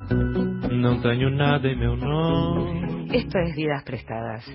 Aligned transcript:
No 0.00 1.00
tengo 1.02 1.28
nada 1.28 1.68
meu 1.74 1.96
nome. 1.96 3.08
Esto 3.12 3.38
es 3.40 3.56
Vidas 3.56 3.82
Prestadas, 3.82 4.46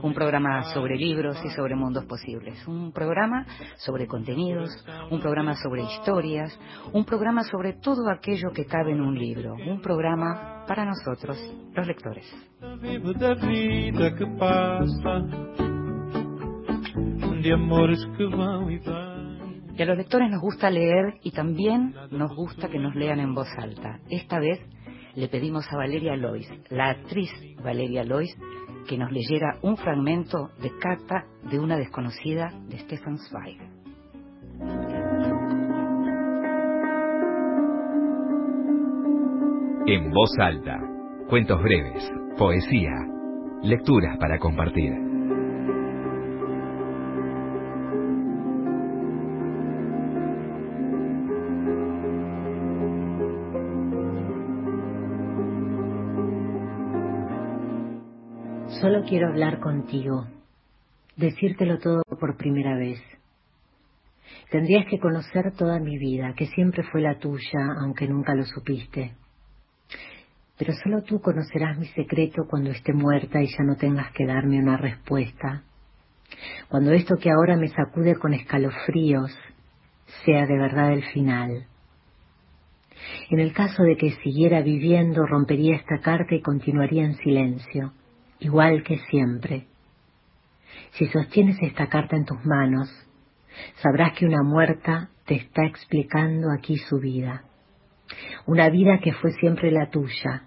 un 0.00 0.14
programa 0.14 0.62
sobre 0.72 0.96
libros 0.96 1.36
y 1.44 1.48
sobre 1.50 1.74
mundos 1.74 2.04
posibles, 2.04 2.64
un 2.68 2.92
programa 2.92 3.44
sobre 3.78 4.06
contenidos, 4.06 4.70
un 5.10 5.20
programa 5.20 5.56
sobre 5.56 5.82
historias, 5.82 6.56
un 6.92 7.04
programa 7.04 7.42
sobre 7.42 7.72
todo 7.72 8.08
aquello 8.10 8.52
que 8.52 8.64
cabe 8.64 8.92
en 8.92 9.00
un 9.00 9.18
libro, 9.18 9.54
un 9.54 9.80
programa 9.80 10.64
para 10.68 10.84
nosotros, 10.84 11.36
los 11.74 11.86
lectores. 11.86 12.32
Y 19.74 19.82
a 19.82 19.86
los 19.86 19.96
lectores 19.96 20.30
nos 20.30 20.40
gusta 20.40 20.70
leer 20.70 21.14
y 21.22 21.32
también 21.32 21.94
nos 22.10 22.36
gusta 22.36 22.68
que 22.68 22.78
nos 22.78 22.94
lean 22.94 23.18
en 23.18 23.34
voz 23.34 23.48
alta. 23.58 23.98
Esta 24.08 24.38
vez 24.38 24.60
le 25.14 25.28
pedimos 25.28 25.64
a 25.70 25.76
Valeria 25.76 26.16
Lois, 26.16 26.48
la 26.70 26.90
actriz 26.90 27.30
Valeria 27.62 28.04
Lois, 28.04 28.36
que 28.88 28.98
nos 28.98 29.12
leyera 29.12 29.58
un 29.62 29.76
fragmento 29.76 30.50
de 30.60 30.70
carta 30.78 31.24
de 31.50 31.58
una 31.58 31.76
desconocida 31.76 32.52
de 32.68 32.78
Stefan 32.78 33.18
Zweig. 33.18 33.58
En 39.86 40.10
voz 40.10 40.30
alta, 40.38 40.78
cuentos 41.28 41.60
breves, 41.62 42.10
poesía, 42.38 42.92
lecturas 43.62 44.16
para 44.18 44.38
compartir. 44.38 45.11
Solo 58.82 59.04
quiero 59.04 59.28
hablar 59.28 59.60
contigo, 59.60 60.26
decírtelo 61.14 61.78
todo 61.78 62.02
por 62.18 62.36
primera 62.36 62.76
vez. 62.76 63.00
Tendrías 64.50 64.86
que 64.90 64.98
conocer 64.98 65.52
toda 65.56 65.78
mi 65.78 65.98
vida, 65.98 66.34
que 66.36 66.48
siempre 66.48 66.82
fue 66.90 67.00
la 67.00 67.16
tuya, 67.20 67.60
aunque 67.80 68.08
nunca 68.08 68.34
lo 68.34 68.42
supiste. 68.44 69.14
Pero 70.58 70.72
solo 70.82 71.04
tú 71.04 71.20
conocerás 71.20 71.78
mi 71.78 71.86
secreto 71.86 72.42
cuando 72.50 72.72
esté 72.72 72.92
muerta 72.92 73.40
y 73.40 73.46
ya 73.46 73.62
no 73.62 73.76
tengas 73.76 74.10
que 74.14 74.26
darme 74.26 74.58
una 74.58 74.76
respuesta. 74.76 75.62
Cuando 76.68 76.90
esto 76.90 77.14
que 77.18 77.30
ahora 77.30 77.56
me 77.56 77.68
sacude 77.68 78.16
con 78.16 78.34
escalofríos 78.34 79.30
sea 80.24 80.44
de 80.44 80.58
verdad 80.58 80.92
el 80.92 81.04
final. 81.04 81.68
En 83.30 83.38
el 83.38 83.52
caso 83.52 83.84
de 83.84 83.96
que 83.96 84.10
siguiera 84.24 84.60
viviendo, 84.60 85.24
rompería 85.24 85.76
esta 85.76 86.00
carta 86.00 86.34
y 86.34 86.42
continuaría 86.42 87.04
en 87.04 87.14
silencio 87.18 87.92
igual 88.42 88.82
que 88.82 88.98
siempre. 89.10 89.66
Si 90.92 91.06
sostienes 91.06 91.56
esta 91.62 91.86
carta 91.88 92.16
en 92.16 92.24
tus 92.24 92.44
manos, 92.44 92.88
sabrás 93.82 94.12
que 94.18 94.26
una 94.26 94.42
muerta 94.42 95.08
te 95.26 95.36
está 95.36 95.64
explicando 95.64 96.50
aquí 96.50 96.76
su 96.76 96.98
vida. 96.98 97.44
Una 98.46 98.68
vida 98.68 98.98
que 98.98 99.12
fue 99.12 99.32
siempre 99.32 99.70
la 99.70 99.90
tuya, 99.90 100.44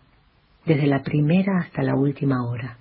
desde 0.65 0.87
la 0.87 1.03
primera 1.03 1.59
hasta 1.59 1.81
la 1.81 1.95
última 1.95 2.45
hora. 2.45 2.77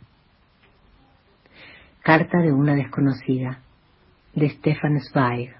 Carta 2.02 2.38
de 2.38 2.52
una 2.52 2.74
desconocida, 2.74 3.60
de 4.34 4.50
Stefan 4.50 5.00
Zweig. 5.00 5.54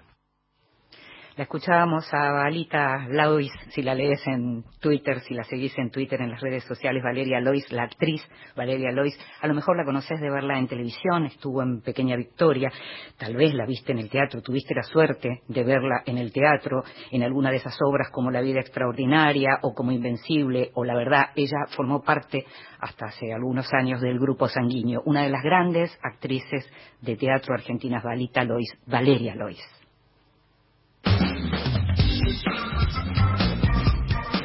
La 1.37 1.43
escuchábamos 1.43 2.07
a 2.15 2.31
Valita 2.31 3.09
Lois, 3.09 3.51
si 3.71 3.83
la 3.83 3.93
lees 3.93 4.25
en 4.29 4.63
Twitter, 4.79 5.19
si 5.19 5.35
la 5.35 5.43
seguís 5.43 5.77
en 5.79 5.91
Twitter, 5.91 6.21
en 6.21 6.31
las 6.31 6.41
redes 6.41 6.63
sociales, 6.63 7.03
Valeria 7.03 7.41
Lois, 7.41 7.73
la 7.73 7.83
actriz 7.83 8.23
Valeria 8.55 8.93
Lois. 8.93 9.19
A 9.41 9.49
lo 9.49 9.55
mejor 9.55 9.77
la 9.77 9.85
conoces 9.85 10.21
de 10.21 10.31
verla 10.31 10.61
en 10.61 10.69
televisión, 10.69 11.27
estuvo 11.27 11.61
en 11.61 11.81
Pequeña 11.81 12.15
Victoria, 12.15 12.71
tal 13.19 13.35
vez 13.35 13.53
la 13.53 13.67
viste 13.67 13.91
en 13.91 13.99
el 13.99 14.11
teatro, 14.11 14.43
tuviste 14.43 14.77
la 14.77 14.85
suerte 14.85 15.41
de 15.49 15.65
verla 15.65 16.05
en 16.07 16.19
el 16.19 16.33
teatro, 16.33 16.85
en 17.11 17.25
alguna 17.25 17.51
de 17.51 17.57
esas 17.57 17.77
obras 17.85 18.11
como 18.13 18.31
La 18.31 18.41
vida 18.41 18.61
extraordinaria 18.61 19.59
o 19.63 19.75
como 19.75 19.91
Invencible 19.91 20.71
o 20.75 20.85
La 20.85 20.95
verdad, 20.95 21.31
ella 21.35 21.67
formó 21.75 22.05
parte 22.05 22.47
hasta 22.79 23.07
hace 23.07 23.33
algunos 23.33 23.75
años 23.75 24.01
del 24.01 24.21
grupo 24.21 24.47
sanguíneo, 24.47 25.03
una 25.05 25.25
de 25.25 25.31
las 25.31 25.43
grandes 25.43 25.99
actrices 26.01 26.65
de 27.01 27.17
teatro 27.17 27.55
argentinas, 27.55 28.05
Valita 28.05 28.45
Lois, 28.45 28.73
Valeria 28.87 29.35
Lois. 29.35 29.84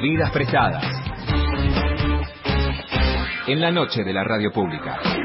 Vidas 0.02 0.32
prestadas. 0.32 0.84
En 3.48 3.62
la 3.62 3.72
noche 3.72 4.04
de 4.04 4.14
la 4.14 4.24
radio 4.24 4.52
pública. 4.52 5.19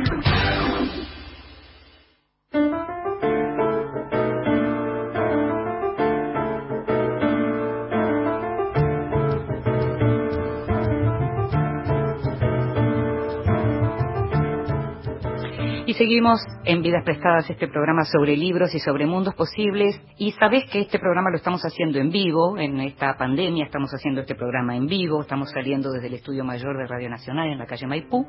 Seguimos 15.96 16.40
en 16.64 16.82
Vidas 16.82 17.04
Prestadas, 17.04 17.48
este 17.48 17.68
programa 17.68 18.04
sobre 18.04 18.36
libros 18.36 18.74
y 18.74 18.80
sobre 18.80 19.06
mundos 19.06 19.32
posibles. 19.36 20.00
Y 20.18 20.32
sabes 20.32 20.64
que 20.68 20.80
este 20.80 20.98
programa 20.98 21.30
lo 21.30 21.36
estamos 21.36 21.62
haciendo 21.64 22.00
en 22.00 22.10
vivo, 22.10 22.58
en 22.58 22.80
esta 22.80 23.16
pandemia 23.16 23.66
estamos 23.66 23.92
haciendo 23.94 24.22
este 24.22 24.34
programa 24.34 24.74
en 24.74 24.86
vivo, 24.86 25.20
estamos 25.20 25.52
saliendo 25.52 25.92
desde 25.92 26.08
el 26.08 26.14
Estudio 26.14 26.42
Mayor 26.42 26.76
de 26.78 26.88
Radio 26.88 27.08
Nacional 27.08 27.46
en 27.46 27.58
la 27.58 27.66
calle 27.66 27.86
Maipú. 27.86 28.26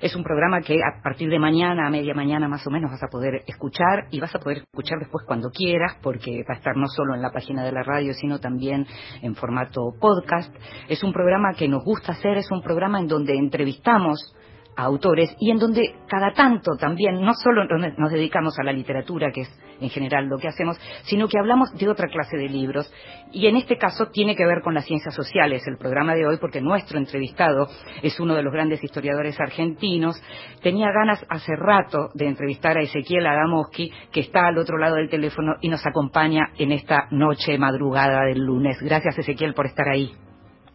Es 0.00 0.16
un 0.16 0.24
programa 0.24 0.62
que 0.62 0.76
a 0.76 1.02
partir 1.02 1.28
de 1.28 1.38
mañana, 1.38 1.88
a 1.88 1.90
media 1.90 2.14
mañana 2.14 2.48
más 2.48 2.66
o 2.66 2.70
menos, 2.70 2.90
vas 2.90 3.02
a 3.02 3.08
poder 3.08 3.42
escuchar 3.46 4.06
y 4.10 4.18
vas 4.18 4.34
a 4.34 4.38
poder 4.38 4.58
escuchar 4.58 4.98
después 4.98 5.26
cuando 5.26 5.50
quieras, 5.50 5.98
porque 6.02 6.42
va 6.48 6.54
a 6.54 6.56
estar 6.56 6.74
no 6.74 6.86
solo 6.86 7.14
en 7.14 7.20
la 7.20 7.32
página 7.32 7.64
de 7.64 7.72
la 7.72 7.82
radio, 7.82 8.14
sino 8.14 8.38
también 8.38 8.86
en 9.20 9.34
formato 9.34 9.92
podcast. 10.00 10.54
Es 10.88 11.04
un 11.04 11.12
programa 11.12 11.52
que 11.52 11.68
nos 11.68 11.84
gusta 11.84 12.12
hacer, 12.12 12.38
es 12.38 12.50
un 12.50 12.62
programa 12.62 12.98
en 12.98 13.08
donde 13.08 13.36
entrevistamos 13.36 14.34
a 14.76 14.82
autores 14.82 15.34
y 15.38 15.50
en 15.50 15.58
donde 15.58 15.94
cada 16.08 16.32
tanto 16.32 16.72
también 16.78 17.20
no 17.20 17.32
solo 17.34 17.64
nos 17.64 18.12
dedicamos 18.12 18.58
a 18.58 18.64
la 18.64 18.72
literatura, 18.72 19.30
que 19.32 19.42
es 19.42 19.60
en 19.80 19.90
general 19.90 20.26
lo 20.26 20.38
que 20.38 20.48
hacemos, 20.48 20.78
sino 21.04 21.28
que 21.28 21.38
hablamos 21.38 21.72
de 21.74 21.88
otra 21.88 22.08
clase 22.08 22.36
de 22.36 22.48
libros 22.48 22.90
y 23.32 23.46
en 23.46 23.56
este 23.56 23.76
caso 23.76 24.06
tiene 24.06 24.36
que 24.36 24.46
ver 24.46 24.62
con 24.62 24.74
las 24.74 24.84
ciencias 24.84 25.14
sociales 25.14 25.66
el 25.66 25.76
programa 25.76 26.14
de 26.14 26.26
hoy 26.26 26.38
porque 26.40 26.60
nuestro 26.60 26.98
entrevistado 26.98 27.68
es 28.02 28.18
uno 28.20 28.34
de 28.34 28.42
los 28.42 28.52
grandes 28.52 28.82
historiadores 28.82 29.38
argentinos. 29.40 30.20
Tenía 30.62 30.90
ganas 30.92 31.24
hace 31.28 31.54
rato 31.56 32.10
de 32.14 32.26
entrevistar 32.26 32.78
a 32.78 32.82
Ezequiel 32.82 33.26
Adamoski 33.26 33.90
que 34.12 34.20
está 34.20 34.46
al 34.46 34.58
otro 34.58 34.78
lado 34.78 34.96
del 34.96 35.10
teléfono 35.10 35.54
y 35.60 35.68
nos 35.68 35.84
acompaña 35.86 36.50
en 36.58 36.72
esta 36.72 37.08
noche 37.10 37.58
madrugada 37.58 38.24
del 38.26 38.38
lunes. 38.38 38.78
Gracias 38.80 39.18
Ezequiel 39.18 39.54
por 39.54 39.66
estar 39.66 39.88
ahí. 39.88 40.12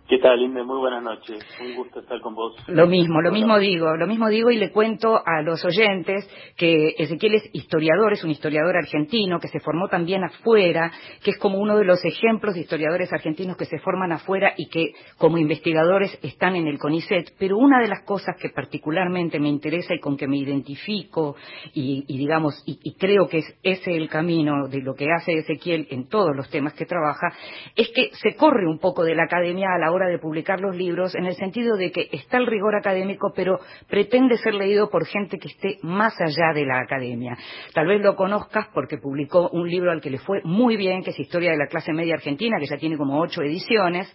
¿Qué 0.10 0.18
tal, 0.18 0.42
Inde? 0.42 0.64
Muy 0.64 0.80
buenas 0.80 1.04
noches. 1.04 1.38
Un 1.62 1.76
gusto 1.76 2.00
estar 2.00 2.20
con 2.20 2.34
vos. 2.34 2.56
Lo 2.68 2.88
mismo, 2.88 3.22
lo 3.22 3.32
mismo 3.32 3.60
digo, 3.60 3.96
lo 3.96 4.08
mismo 4.08 4.28
digo 4.28 4.50
y 4.50 4.58
le 4.58 4.72
cuento 4.72 5.22
a 5.24 5.44
los 5.44 5.64
oyentes 5.64 6.28
que 6.58 6.96
Ezequiel 6.98 7.36
es 7.36 7.48
historiador, 7.54 8.14
es 8.14 8.24
un 8.24 8.32
historiador 8.32 8.76
argentino 8.76 9.40
que 9.40 9.50
se 9.50 9.60
formó 9.60 9.88
también 9.88 10.24
afuera, 10.24 10.92
que 11.24 11.30
es 11.30 11.38
como 11.38 11.60
uno 11.60 11.78
de 11.78 11.86
los 11.86 12.04
ejemplos 12.04 12.56
de 12.56 12.62
historiadores 12.62 13.14
argentinos 13.14 13.56
que 13.56 13.66
se 13.66 13.78
forman 13.78 14.12
afuera 14.12 14.54
y 14.58 14.68
que 14.70 14.94
como 15.20 15.38
investigadores 15.38 16.18
están 16.24 16.56
en 16.56 16.66
el 16.66 16.80
CONICET. 16.80 17.36
Pero 17.38 17.60
una 17.60 17.80
de 17.80 17.90
las 17.90 18.04
cosas 18.04 18.36
que 18.42 18.50
particularmente 18.50 19.40
me 19.40 19.50
interesa 19.50 19.94
y 19.94 20.00
con 20.00 20.18
que 20.18 20.28
me 20.28 20.38
identifico 20.38 21.36
y, 21.76 22.04
y 22.08 22.18
digamos, 22.18 22.64
y, 22.66 22.80
y 22.82 22.96
creo 22.96 23.28
que 23.28 23.38
es 23.38 23.60
ese 23.62 23.96
el 23.96 24.10
camino 24.10 24.68
de 24.70 24.82
lo 24.82 24.96
que 24.96 25.06
hace 25.16 25.34
Ezequiel 25.34 25.86
en 25.92 26.10
todos 26.10 26.36
los 26.36 26.50
temas 26.50 26.74
que 26.74 26.88
trabaja, 26.88 27.28
es 27.76 27.90
que 27.90 28.10
se 28.14 28.36
corre 28.36 28.68
un 28.68 28.80
poco 28.80 29.04
de 29.04 29.14
la 29.14 29.26
academia 29.26 29.68
a 29.76 29.78
la 29.78 29.92
hora 29.92 29.99
de 30.08 30.20
publicar 30.20 30.60
los 30.60 30.76
libros 30.76 31.16
en 31.16 31.26
el 31.26 31.36
sentido 31.36 31.78
de 31.78 31.92
que 31.92 32.08
está 32.12 32.38
el 32.38 32.48
rigor 32.48 32.76
académico, 32.76 33.32
pero 33.36 33.60
pretende 33.88 34.38
ser 34.38 34.54
leído 34.54 34.90
por 34.90 35.06
gente 35.06 35.38
que 35.38 35.48
esté 35.48 35.78
más 35.82 36.14
allá 36.20 36.54
de 36.54 36.66
la 36.66 36.80
academia. 36.80 37.38
Tal 37.74 37.88
vez 37.88 38.02
lo 38.02 38.16
conozcas 38.16 38.68
porque 38.74 38.98
publicó 38.98 39.50
un 39.50 39.70
libro 39.70 39.92
al 39.92 40.02
que 40.02 40.10
le 40.10 40.20
fue 40.20 40.42
muy 40.44 40.78
bien, 40.78 41.04
que 41.04 41.12
es 41.12 41.20
Historia 41.20 41.52
de 41.52 41.58
la 41.58 41.68
clase 41.68 41.94
media 41.94 42.16
argentina, 42.16 42.58
que 42.60 42.66
ya 42.66 42.78
tiene 42.78 42.98
como 42.98 43.20
ocho 43.20 43.42
ediciones. 43.44 44.12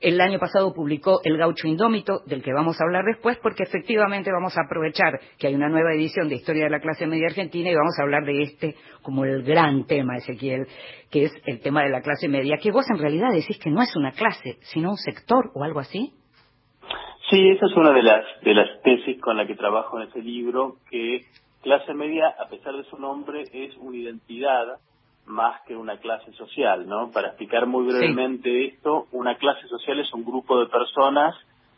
El 0.00 0.20
año 0.20 0.38
pasado 0.38 0.72
publicó 0.72 1.20
El 1.24 1.36
gaucho 1.36 1.66
indómito, 1.66 2.20
del 2.26 2.42
que 2.42 2.52
vamos 2.52 2.80
a 2.80 2.84
hablar 2.84 3.04
después, 3.04 3.36
porque 3.42 3.64
efectivamente 3.64 4.30
vamos 4.30 4.56
a 4.56 4.62
aprovechar 4.64 5.18
que 5.38 5.48
hay 5.48 5.54
una 5.54 5.68
nueva 5.68 5.92
edición 5.92 6.28
de 6.28 6.36
Historia 6.36 6.64
de 6.64 6.70
la 6.70 6.80
clase 6.80 7.06
media 7.06 7.26
argentina 7.26 7.70
y 7.70 7.74
vamos 7.74 7.98
a 7.98 8.02
hablar 8.02 8.24
de 8.24 8.42
este 8.42 8.74
como 9.02 9.24
el 9.24 9.42
gran 9.42 9.86
tema, 9.86 10.16
Ezequiel, 10.16 10.66
que 11.10 11.24
es 11.24 11.32
el 11.46 11.60
tema 11.60 11.82
de 11.82 11.90
la 11.90 12.02
clase 12.02 12.28
media, 12.28 12.58
que 12.62 12.70
vos 12.70 12.88
en 12.90 12.98
realidad 12.98 13.32
decís 13.32 13.58
que 13.58 13.70
no 13.70 13.82
es 13.82 13.94
una 13.96 14.12
clase, 14.12 14.58
sino 14.60 14.90
un 14.90 14.96
sector 14.96 15.50
o 15.54 15.64
algo 15.64 15.80
así. 15.80 16.12
Sí, 17.30 17.48
esa 17.50 17.66
es 17.66 17.76
una 17.76 17.92
de 17.92 18.02
las, 18.02 18.24
de 18.42 18.54
las 18.54 18.80
tesis 18.82 19.20
con 19.20 19.36
la 19.36 19.46
que 19.46 19.54
trabajo 19.54 20.00
en 20.00 20.08
ese 20.08 20.22
libro, 20.22 20.76
que 20.90 21.22
clase 21.62 21.92
media, 21.92 22.28
a 22.38 22.48
pesar 22.48 22.74
de 22.74 22.84
su 22.84 22.96
nombre, 22.98 23.44
es 23.52 23.76
una 23.76 23.96
identidad 23.96 24.78
más 25.28 25.60
que 25.66 25.76
una 25.76 25.98
clase 25.98 26.32
social, 26.32 26.86
¿no? 26.88 27.10
Para 27.10 27.28
explicar 27.28 27.66
muy 27.66 27.86
brevemente 27.86 28.66
esto, 28.66 29.06
una 29.12 29.36
clase 29.36 29.66
social 29.68 30.00
es 30.00 30.12
un 30.12 30.24
grupo 30.24 30.58
de 30.58 30.66
personas 30.66 31.34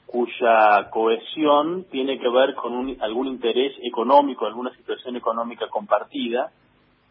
cuya 0.06 0.91
cohesión 0.91 1.85
tiene 1.91 2.19
que 2.19 2.29
ver 2.29 2.55
con 2.55 2.97
algún 3.00 3.29
interés 3.29 3.73
económico, 3.82 4.47
alguna 4.47 4.75
situación 4.75 5.17
económica 5.17 5.69
compartida. 5.69 6.50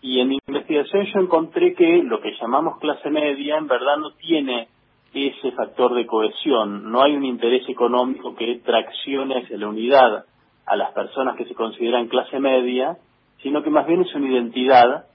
Y 0.02 0.20
en 0.20 0.30
mi 0.30 0.38
investigación 0.48 1.06
yo 1.06 1.20
encontré 1.22 1.74
que 1.76 2.04
lo 2.04 2.20
que 2.20 2.36
llamamos 2.40 2.80
clase 2.80 3.10
media 3.10 3.58
en 3.58 3.68
verdad 3.68 3.98
no 3.98 4.12
tiene 4.12 4.68
ese 5.14 5.52
factor 5.54 5.96
de 5.96 6.06
cohesión, 6.06 6.92
no 6.92 7.02
hay 7.02 7.16
un 7.16 7.26
interés 7.26 7.68
económico 7.68 8.36
que 8.36 8.62
traccione 8.64 9.42
hacia 9.42 9.58
la 9.58 9.68
unidad 9.68 10.26
a 10.66 10.76
las 10.76 10.92
personas 10.92 11.36
que 11.36 11.46
se 11.46 11.56
consideran 11.56 12.08
clase 12.08 12.40
media, 12.40 12.98
sino 13.42 13.64
que 13.64 13.72
más 13.72 13.88
bien 13.88 14.02
es 14.02 14.14
una 14.14 14.30
identidad 14.30 15.06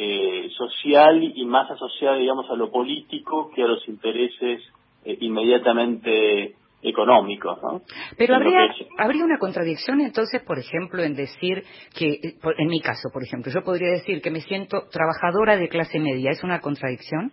eh, 0.00 0.48
social 0.56 1.20
y 1.22 1.44
más 1.44 1.68
asociada, 1.68 2.16
digamos, 2.16 2.48
a 2.48 2.54
lo 2.54 2.70
político 2.70 3.50
que 3.52 3.64
a 3.64 3.66
los 3.66 3.86
intereses 3.88 4.62
eh, 5.04 5.18
inmediatamente 5.20 6.54
económicos. 6.82 7.58
¿no? 7.60 7.82
Pero 8.16 8.36
habría, 8.36 8.60
habría 8.96 9.24
una 9.24 9.38
contradicción 9.38 10.00
entonces, 10.00 10.40
por 10.44 10.60
ejemplo, 10.60 11.02
en 11.02 11.16
decir 11.16 11.64
que, 11.98 12.20
en 12.58 12.68
mi 12.68 12.80
caso, 12.80 13.10
por 13.12 13.24
ejemplo, 13.24 13.50
yo 13.52 13.64
podría 13.64 13.90
decir 13.90 14.22
que 14.22 14.30
me 14.30 14.40
siento 14.40 14.84
trabajadora 14.92 15.56
de 15.56 15.68
clase 15.68 15.98
media. 15.98 16.30
¿Es 16.30 16.44
una 16.44 16.60
contradicción? 16.60 17.32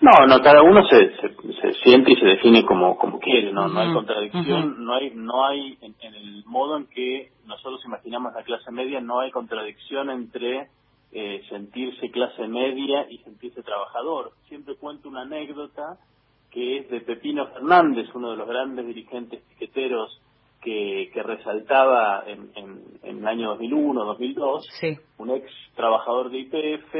No, 0.00 0.26
no, 0.26 0.40
cada 0.40 0.62
uno 0.62 0.84
se, 0.88 1.10
se, 1.16 1.72
siente 1.84 2.12
y 2.12 2.16
se 2.16 2.26
define 2.26 2.64
como, 2.64 2.96
como 2.96 3.20
quiere, 3.20 3.52
¿no? 3.52 3.68
no 3.68 3.80
hay 3.80 3.92
contradicción, 3.92 4.84
no 4.84 4.94
hay, 4.94 5.12
no 5.14 5.46
hay 5.46 5.78
en, 5.80 6.14
el 6.14 6.44
modo 6.46 6.76
en 6.76 6.86
que 6.86 7.30
nosotros 7.46 7.80
imaginamos 7.84 8.32
la 8.34 8.42
clase 8.42 8.70
media, 8.72 9.00
no 9.00 9.20
hay 9.20 9.30
contradicción 9.30 10.10
entre 10.10 10.68
eh, 11.12 11.42
sentirse 11.48 12.10
clase 12.10 12.46
media 12.46 13.06
y 13.10 13.18
sentirse 13.18 13.62
trabajador. 13.62 14.32
Siempre 14.48 14.76
cuento 14.76 15.08
una 15.08 15.22
anécdota 15.22 15.98
que 16.50 16.78
es 16.78 16.90
de 16.90 17.00
Pepino 17.00 17.46
Fernández, 17.48 18.08
uno 18.14 18.30
de 18.30 18.36
los 18.36 18.48
grandes 18.48 18.86
dirigentes 18.86 19.42
piqueteros 19.42 20.20
que, 20.60 21.10
que 21.12 21.22
resaltaba 21.22 22.24
en, 22.26 22.50
en, 22.54 22.82
en, 23.02 23.18
el 23.18 23.26
año 23.26 23.50
2001, 23.50 24.04
2002, 24.04 24.68
un 25.18 25.30
ex 25.30 25.50
trabajador 25.74 26.30
de 26.30 26.38
IPF, 26.38 26.94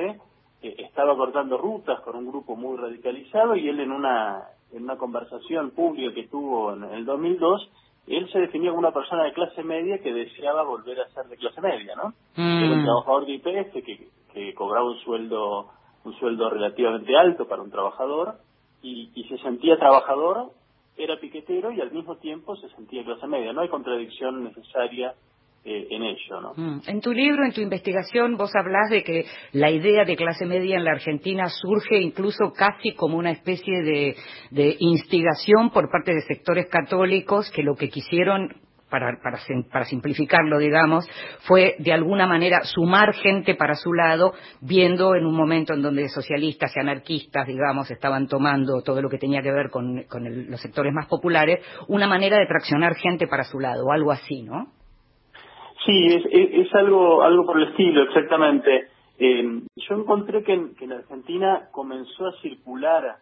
eh, 0.62 0.74
estaba 0.78 1.16
cortando 1.16 1.56
rutas 1.58 2.00
con 2.00 2.16
un 2.16 2.28
grupo 2.28 2.56
muy 2.56 2.76
radicalizado 2.76 3.56
y 3.56 3.68
él 3.68 3.80
en 3.80 3.92
una, 3.92 4.42
en 4.72 4.84
una 4.84 4.96
conversación 4.96 5.70
pública 5.70 6.14
que 6.14 6.28
tuvo 6.28 6.74
en 6.74 6.84
el 6.84 7.04
2002, 7.04 7.70
él 8.16 8.28
se 8.30 8.38
definía 8.38 8.70
como 8.70 8.80
una 8.80 8.92
persona 8.92 9.24
de 9.24 9.32
clase 9.32 9.62
media 9.62 9.98
que 9.98 10.12
deseaba 10.12 10.62
volver 10.62 11.00
a 11.00 11.08
ser 11.08 11.26
de 11.26 11.36
clase 11.36 11.60
media, 11.60 11.94
¿no? 11.96 12.14
Era 12.36 12.72
un 12.72 12.82
mm. 12.82 12.84
trabajador 12.84 13.26
de 13.26 13.32
IPF 13.32 13.72
que, 13.84 14.08
que 14.32 14.54
cobraba 14.54 14.86
un 14.86 14.98
sueldo 15.00 15.70
un 16.04 16.18
sueldo 16.18 16.48
relativamente 16.48 17.16
alto 17.16 17.46
para 17.46 17.62
un 17.62 17.70
trabajador 17.70 18.36
y, 18.82 19.10
y 19.14 19.24
se 19.24 19.38
sentía 19.38 19.76
trabajador, 19.76 20.52
era 20.96 21.18
piquetero 21.18 21.70
y 21.72 21.80
al 21.80 21.90
mismo 21.90 22.16
tiempo 22.16 22.56
se 22.56 22.68
sentía 22.70 23.04
clase 23.04 23.26
media. 23.26 23.52
No 23.52 23.60
hay 23.60 23.68
contradicción 23.68 24.44
necesaria 24.44 25.14
eh, 25.64 25.86
en 25.90 26.02
ello. 26.02 26.40
¿no? 26.40 26.52
Mm. 26.56 26.80
En 26.86 27.00
tu 27.00 27.12
libro, 27.12 27.44
en 27.44 27.52
tu 27.52 27.60
investigación, 27.60 28.36
vos 28.36 28.50
hablás 28.54 28.90
de 28.90 29.02
que 29.02 29.26
la 29.52 29.70
idea 29.70 30.04
de 30.04 30.16
clase 30.16 30.46
media 30.46 30.76
en 30.76 30.84
la 30.84 30.92
Argentina 30.92 31.48
surge 31.48 31.98
incluso 32.00 32.52
casi 32.52 32.94
como 32.94 33.18
una 33.18 33.32
especie 33.32 33.82
de, 33.82 34.16
de 34.50 34.76
instigación 34.78 35.70
por 35.70 35.90
parte 35.90 36.14
de 36.14 36.22
sectores 36.22 36.66
católicos 36.68 37.50
que 37.50 37.62
lo 37.62 37.74
que 37.74 37.88
quisieron 37.88 38.54
para, 38.88 39.18
para, 39.22 39.38
para, 39.70 39.84
simplificarlo, 39.84 40.58
digamos, 40.58 41.06
fue 41.40 41.76
de 41.78 41.92
alguna 41.92 42.26
manera 42.26 42.62
sumar 42.64 43.14
gente 43.14 43.54
para 43.54 43.74
su 43.74 43.92
lado, 43.92 44.32
viendo 44.60 45.14
en 45.14 45.26
un 45.26 45.36
momento 45.36 45.74
en 45.74 45.82
donde 45.82 46.08
socialistas 46.08 46.72
y 46.74 46.80
anarquistas, 46.80 47.46
digamos, 47.46 47.90
estaban 47.90 48.26
tomando 48.26 48.82
todo 48.82 49.02
lo 49.02 49.10
que 49.10 49.18
tenía 49.18 49.42
que 49.42 49.52
ver 49.52 49.70
con, 49.70 50.04
con 50.04 50.50
los 50.50 50.60
sectores 50.60 50.92
más 50.92 51.06
populares, 51.06 51.64
una 51.88 52.06
manera 52.06 52.38
de 52.38 52.46
traccionar 52.46 52.94
gente 52.94 53.26
para 53.26 53.44
su 53.44 53.60
lado, 53.60 53.90
algo 53.92 54.12
así, 54.12 54.42
¿no? 54.42 54.77
Sí, 55.88 56.06
es, 56.06 56.22
es, 56.30 56.72
algo, 56.74 57.22
algo 57.22 57.46
por 57.46 57.58
el 57.58 57.70
estilo, 57.70 58.02
exactamente. 58.02 58.90
Eh, 59.18 59.62
yo 59.74 59.94
encontré 59.94 60.44
que 60.44 60.52
en, 60.52 60.74
que 60.74 60.84
en 60.84 60.92
Argentina 60.92 61.70
comenzó 61.72 62.26
a 62.26 62.38
circular 62.42 63.16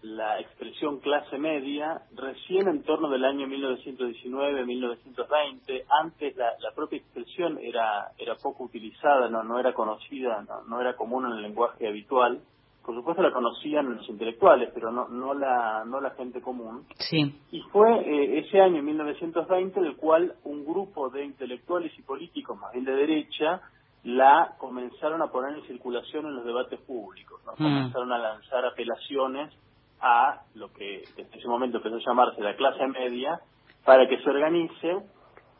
la 0.00 0.40
expresión 0.40 1.00
clase 1.00 1.36
media 1.36 2.00
recién 2.16 2.66
en 2.66 2.82
torno 2.82 3.10
del 3.10 3.26
año 3.26 3.46
1919-1920. 3.48 5.84
Antes 6.02 6.34
la, 6.34 6.54
la, 6.60 6.70
propia 6.74 6.96
expresión 6.96 7.58
era, 7.60 8.12
era 8.16 8.36
poco 8.36 8.64
utilizada, 8.64 9.28
no, 9.28 9.42
no 9.42 9.60
era 9.60 9.74
conocida, 9.74 10.42
no, 10.48 10.62
no, 10.66 10.80
era 10.80 10.96
común 10.96 11.26
en 11.26 11.32
el 11.32 11.42
lenguaje 11.42 11.86
habitual. 11.86 12.40
Por 12.88 12.96
supuesto 12.96 13.22
la 13.22 13.32
conocían 13.32 13.96
los 13.96 14.08
intelectuales, 14.08 14.70
pero 14.72 14.90
no, 14.90 15.08
no, 15.08 15.34
la, 15.34 15.84
no 15.84 16.00
la 16.00 16.12
gente 16.12 16.40
común. 16.40 16.86
Sí. 16.96 17.38
Y 17.50 17.60
fue 17.70 17.86
eh, 18.00 18.38
ese 18.38 18.62
año 18.62 18.82
1920 18.82 19.78
en 19.78 19.84
el 19.84 19.96
cual 19.96 20.32
un 20.44 20.64
grupo 20.64 21.10
de 21.10 21.22
intelectuales 21.22 21.92
y 21.98 22.00
políticos, 22.00 22.58
más 22.58 22.72
bien 22.72 22.86
de 22.86 22.92
derecha, 22.92 23.60
la 24.04 24.54
comenzaron 24.56 25.20
a 25.20 25.26
poner 25.26 25.58
en 25.58 25.66
circulación 25.66 26.24
en 26.28 26.36
los 26.36 26.46
debates 26.46 26.80
públicos. 26.80 27.38
¿no? 27.44 27.52
Mm. 27.52 27.56
Comenzaron 27.56 28.10
a 28.10 28.16
lanzar 28.16 28.64
apelaciones 28.64 29.52
a 30.00 30.44
lo 30.54 30.72
que 30.72 31.04
en 31.18 31.26
ese 31.30 31.46
momento 31.46 31.76
empezó 31.76 31.96
a 31.96 32.06
llamarse 32.06 32.40
la 32.40 32.56
clase 32.56 32.86
media, 32.86 33.38
para 33.84 34.08
que 34.08 34.16
se 34.22 34.30
organice 34.30 34.96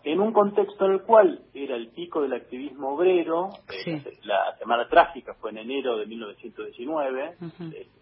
en 0.04 0.20
un 0.20 0.32
contexto 0.32 0.86
en 0.86 0.92
el 0.92 1.02
cual 1.02 1.40
era 1.54 1.76
el 1.76 1.88
pico 1.88 2.22
del 2.22 2.32
activismo 2.32 2.94
obrero, 2.94 3.50
eh, 3.86 4.02
la 4.24 4.56
semana 4.58 4.88
trágica 4.88 5.34
fue 5.34 5.50
en 5.50 5.58
enero 5.58 5.96
de 5.96 6.06
1919, 6.06 7.34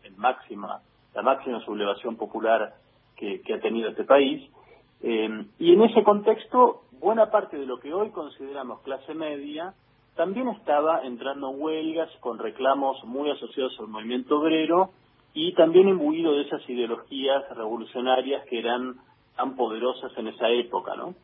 el, 0.02 0.16
máxima, 0.16 0.80
la 1.14 1.22
máxima 1.22 1.64
sublevación 1.64 2.16
popular 2.16 2.74
que, 3.16 3.40
ha 3.52 3.60
tenido 3.60 3.90
este 3.90 4.04
país, 4.04 4.48
eh, 5.02 5.46
y 5.58 5.72
en 5.72 5.82
ese 5.82 6.02
contexto 6.02 6.82
buena 7.00 7.30
parte 7.30 7.58
de 7.58 7.66
lo 7.66 7.78
que 7.78 7.92
hoy 7.92 8.10
consideramos 8.10 8.80
clase 8.80 9.14
media 9.14 9.74
también 10.16 10.48
estaba 10.48 11.02
entrando 11.02 11.50
en 11.50 11.60
huelgas 11.60 12.10
con 12.20 12.38
reclamos 12.38 13.02
muy 13.04 13.30
asociados 13.30 13.78
al 13.78 13.88
movimiento 13.88 14.38
obrero 14.38 14.90
y 15.34 15.52
también 15.54 15.88
imbuido 15.88 16.32
de 16.32 16.42
esas 16.42 16.66
ideologías 16.68 17.44
revolucionarias 17.54 18.44
que 18.46 18.58
eran 18.58 18.96
tan 19.36 19.54
poderosas 19.54 20.10
en 20.16 20.28
esa 20.28 20.48
época, 20.48 20.96
¿no? 20.96 21.14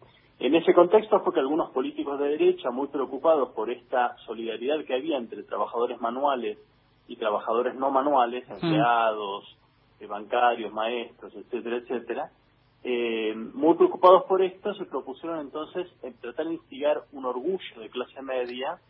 En 0.43 0.56
ese 0.56 0.75
contexto 0.75 1.21
fue 1.21 1.33
que 1.33 1.39
algunos 1.39 1.71
políticos 1.71 2.19
de 2.19 2.31
derecha, 2.31 2.73
muy 2.73 2.89
preocupados 2.89 3.50
por 3.50 3.71
esta 3.71 4.17
solidaridad 4.27 4.85
que 4.85 4.93
había 4.93 5.17
entre 5.17 5.44
trabajadores 5.44 6.00
manuales 6.00 6.59
y 7.06 7.15
trabajadores 7.15 7.77
no 7.77 7.93
manuales, 7.93 8.49
mm. 8.49 8.53
empleados, 8.55 9.56
eh, 10.00 10.06
bancarios, 10.09 10.73
maestros, 10.73 11.33
etcétera, 11.37 11.77
etcétera, 11.77 12.33
eh, 12.83 13.33
muy 13.55 13.77
preocupados 13.77 14.25
por 14.25 14.43
esto, 14.43 14.75
se 14.75 14.85
propusieron 14.87 15.39
entonces 15.39 15.87
tratar 16.21 16.47
de 16.47 16.55
instigar 16.55 17.05
un 17.12 17.25
orgullo 17.25 17.81
de 17.81 17.88
clase 17.88 18.21
media 18.21 18.81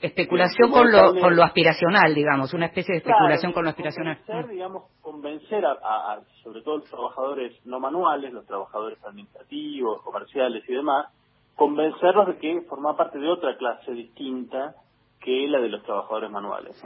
Especulación 0.00 0.70
con 0.70 0.90
lo, 0.90 1.14
con 1.20 1.36
lo 1.36 1.42
aspiracional, 1.42 2.14
digamos, 2.14 2.54
una 2.54 2.66
especie 2.66 2.94
de 2.94 2.98
especulación 2.98 3.52
con 3.52 3.64
lo 3.64 3.70
aspiracional. 3.70 4.16
Convencer, 4.16 4.46
mm. 4.46 4.50
digamos, 4.50 4.82
convencer 5.02 5.66
a, 5.66 6.20
sobre 6.42 6.62
todo 6.62 6.78
los 6.78 6.88
trabajadores 6.88 7.54
no 7.66 7.80
manuales, 7.80 8.32
los 8.32 8.46
trabajadores 8.46 8.98
administrativos, 9.04 10.00
comerciales 10.02 10.64
y 10.68 10.72
demás, 10.72 11.06
convencerlos 11.54 12.28
de 12.28 12.38
que 12.38 12.62
forma 12.62 12.96
parte 12.96 13.18
de 13.18 13.28
otra 13.28 13.56
clase 13.58 13.92
distinta 13.92 14.74
que 15.20 15.46
la 15.48 15.60
de 15.60 15.68
los 15.68 15.82
trabajadores 15.82 16.30
manuales. 16.30 16.82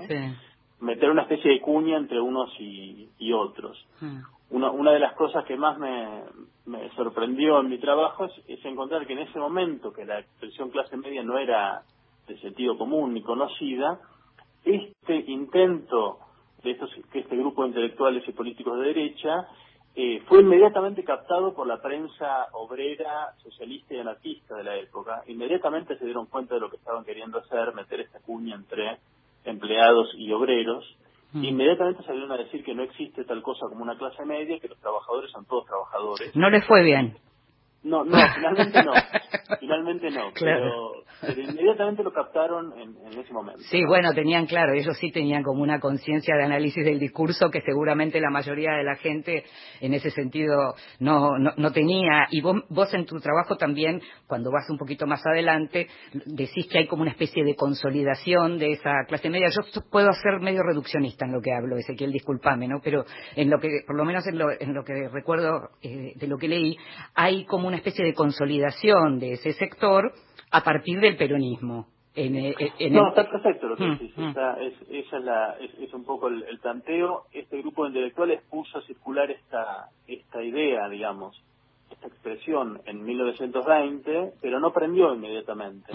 Meter 0.80 1.08
una 1.08 1.22
especie 1.22 1.52
de 1.52 1.60
cuña 1.60 1.96
entre 1.96 2.20
unos 2.20 2.50
y, 2.58 3.32
otros. 3.32 3.78
Mm. 4.00 4.22
Una, 4.50 4.70
una 4.70 4.92
de 4.92 4.98
las 4.98 5.14
cosas 5.14 5.44
que 5.44 5.56
más 5.56 5.78
me, 5.78 6.24
me 6.66 6.90
sorprendió 6.96 7.60
en 7.60 7.68
mi 7.68 7.78
trabajo 7.78 8.24
es, 8.24 8.32
es 8.48 8.64
encontrar 8.64 9.06
que 9.06 9.12
en 9.12 9.20
ese 9.20 9.38
momento 9.38 9.92
que 9.92 10.04
la 10.04 10.18
expresión 10.18 10.70
clase 10.70 10.96
media 10.96 11.22
no 11.22 11.38
era 11.38 11.82
de 12.26 12.38
sentido 12.38 12.76
común 12.78 13.14
ni 13.14 13.22
conocida, 13.22 14.00
este 14.64 15.16
intento 15.30 16.18
de 16.62 16.70
estos, 16.72 16.90
que 17.12 17.20
este 17.20 17.36
grupo 17.36 17.62
de 17.62 17.68
intelectuales 17.68 18.26
y 18.26 18.32
políticos 18.32 18.78
de 18.78 18.86
derecha 18.86 19.46
eh, 19.96 20.22
fue 20.26 20.40
inmediatamente 20.40 21.04
captado 21.04 21.54
por 21.54 21.66
la 21.66 21.80
prensa 21.80 22.48
obrera, 22.52 23.32
socialista 23.42 23.94
y 23.94 24.00
anarquista 24.00 24.56
de 24.56 24.64
la 24.64 24.76
época. 24.76 25.22
Inmediatamente 25.28 25.96
se 25.98 26.04
dieron 26.04 26.26
cuenta 26.26 26.54
de 26.54 26.60
lo 26.60 26.70
que 26.70 26.76
estaban 26.76 27.04
queriendo 27.04 27.38
hacer, 27.38 27.72
meter 27.74 28.00
esta 28.00 28.18
cuña 28.20 28.56
entre 28.56 28.98
empleados 29.44 30.08
y 30.16 30.32
obreros. 30.32 30.84
Mm. 31.32 31.44
Inmediatamente 31.44 32.02
salieron 32.02 32.32
a 32.32 32.38
decir 32.38 32.64
que 32.64 32.74
no 32.74 32.82
existe 32.82 33.24
tal 33.24 33.42
cosa 33.42 33.66
como 33.68 33.82
una 33.82 33.96
clase 33.96 34.24
media, 34.24 34.58
que 34.58 34.68
los 34.68 34.78
trabajadores 34.78 35.30
son 35.30 35.44
todos 35.44 35.66
trabajadores. 35.66 36.34
No 36.34 36.50
les 36.50 36.66
fue 36.66 36.82
bien. 36.82 37.16
No, 37.84 38.02
no, 38.02 38.16
finalmente 38.34 38.82
no. 38.82 38.92
finalmente 39.60 40.10
no, 40.10 40.30
pero, 40.38 41.04
inmediatamente 41.36 42.02
lo 42.02 42.12
captaron 42.12 42.72
en, 42.78 43.18
ese 43.18 43.32
momento. 43.32 43.60
Sí, 43.70 43.82
bueno, 43.86 44.12
tenían 44.12 44.46
claro, 44.46 44.72
ellos 44.72 44.96
sí 44.98 45.10
tenían 45.10 45.42
como 45.42 45.62
una 45.62 45.80
conciencia 45.80 46.36
de 46.36 46.44
análisis 46.44 46.84
del 46.84 46.98
discurso 46.98 47.50
que 47.50 47.60
seguramente 47.62 48.20
la 48.20 48.30
mayoría 48.30 48.72
de 48.72 48.84
la 48.84 48.96
gente 48.96 49.44
en 49.80 49.94
ese 49.94 50.10
sentido 50.10 50.74
no, 50.98 51.38
no, 51.38 51.52
no 51.56 51.72
tenía. 51.72 52.26
Y 52.30 52.40
vos, 52.40 52.62
vos 52.68 52.92
en 52.94 53.06
tu 53.06 53.18
trabajo 53.20 53.56
también, 53.56 54.00
cuando 54.26 54.50
vas 54.50 54.68
un 54.70 54.78
poquito 54.78 55.06
más 55.06 55.24
adelante, 55.26 55.88
decís 56.26 56.66
que 56.70 56.78
hay 56.78 56.86
como 56.86 57.02
una 57.02 57.12
especie 57.12 57.44
de 57.44 57.54
consolidación 57.54 58.58
de 58.58 58.72
esa 58.72 59.04
clase 59.06 59.30
media. 59.30 59.48
Yo 59.48 59.62
puedo 59.90 60.12
ser 60.12 60.40
medio 60.40 60.62
reduccionista 60.62 61.26
en 61.26 61.32
lo 61.32 61.40
que 61.40 61.52
hablo, 61.52 61.76
Ezequiel, 61.76 62.12
discúlpame, 62.12 62.68
¿no? 62.68 62.80
Pero 62.82 63.04
en 63.36 63.50
lo 63.50 63.58
que, 63.58 63.80
por 63.86 63.96
lo 63.96 64.04
menos 64.04 64.26
en 64.26 64.38
lo, 64.38 64.50
en 64.50 64.74
lo 64.74 64.84
que 64.84 65.08
recuerdo 65.08 65.70
eh, 65.82 66.12
de 66.16 66.26
lo 66.26 66.38
que 66.38 66.48
leí, 66.48 66.76
hay 67.14 67.44
como 67.44 67.68
una 67.68 67.76
especie 67.76 68.04
de 68.04 68.14
consolidación 68.14 69.18
de 69.24 69.32
ese 69.34 69.52
sector 69.54 70.12
a 70.50 70.62
partir 70.62 71.00
del 71.00 71.16
peronismo. 71.16 71.88
En, 72.14 72.36
eh, 72.36 72.54
no, 72.90 73.08
está 73.08 73.28
perfecto 73.28 73.66
lo 73.66 73.76
que 73.76 73.84
mm, 73.84 73.90
decís. 73.98 74.12
Mm. 74.16 74.28
es, 74.28 74.74
esa 74.88 75.18
es, 75.18 75.24
la, 75.24 75.56
es, 75.58 75.92
un 75.92 76.04
poco 76.04 76.28
el, 76.28 76.44
el, 76.44 76.58
planteo. 76.60 77.24
Este 77.32 77.58
grupo 77.58 77.82
de 77.82 77.88
intelectuales 77.88 78.40
puso 78.48 78.78
a 78.78 78.82
circular 78.82 79.30
esta, 79.32 79.88
esta 80.06 80.42
idea, 80.42 80.88
digamos, 80.88 81.42
esta 81.90 82.06
expresión 82.06 82.80
en 82.86 83.02
1920, 83.02 84.34
pero 84.40 84.60
no 84.60 84.72
prendió 84.72 85.12
inmediatamente. 85.12 85.92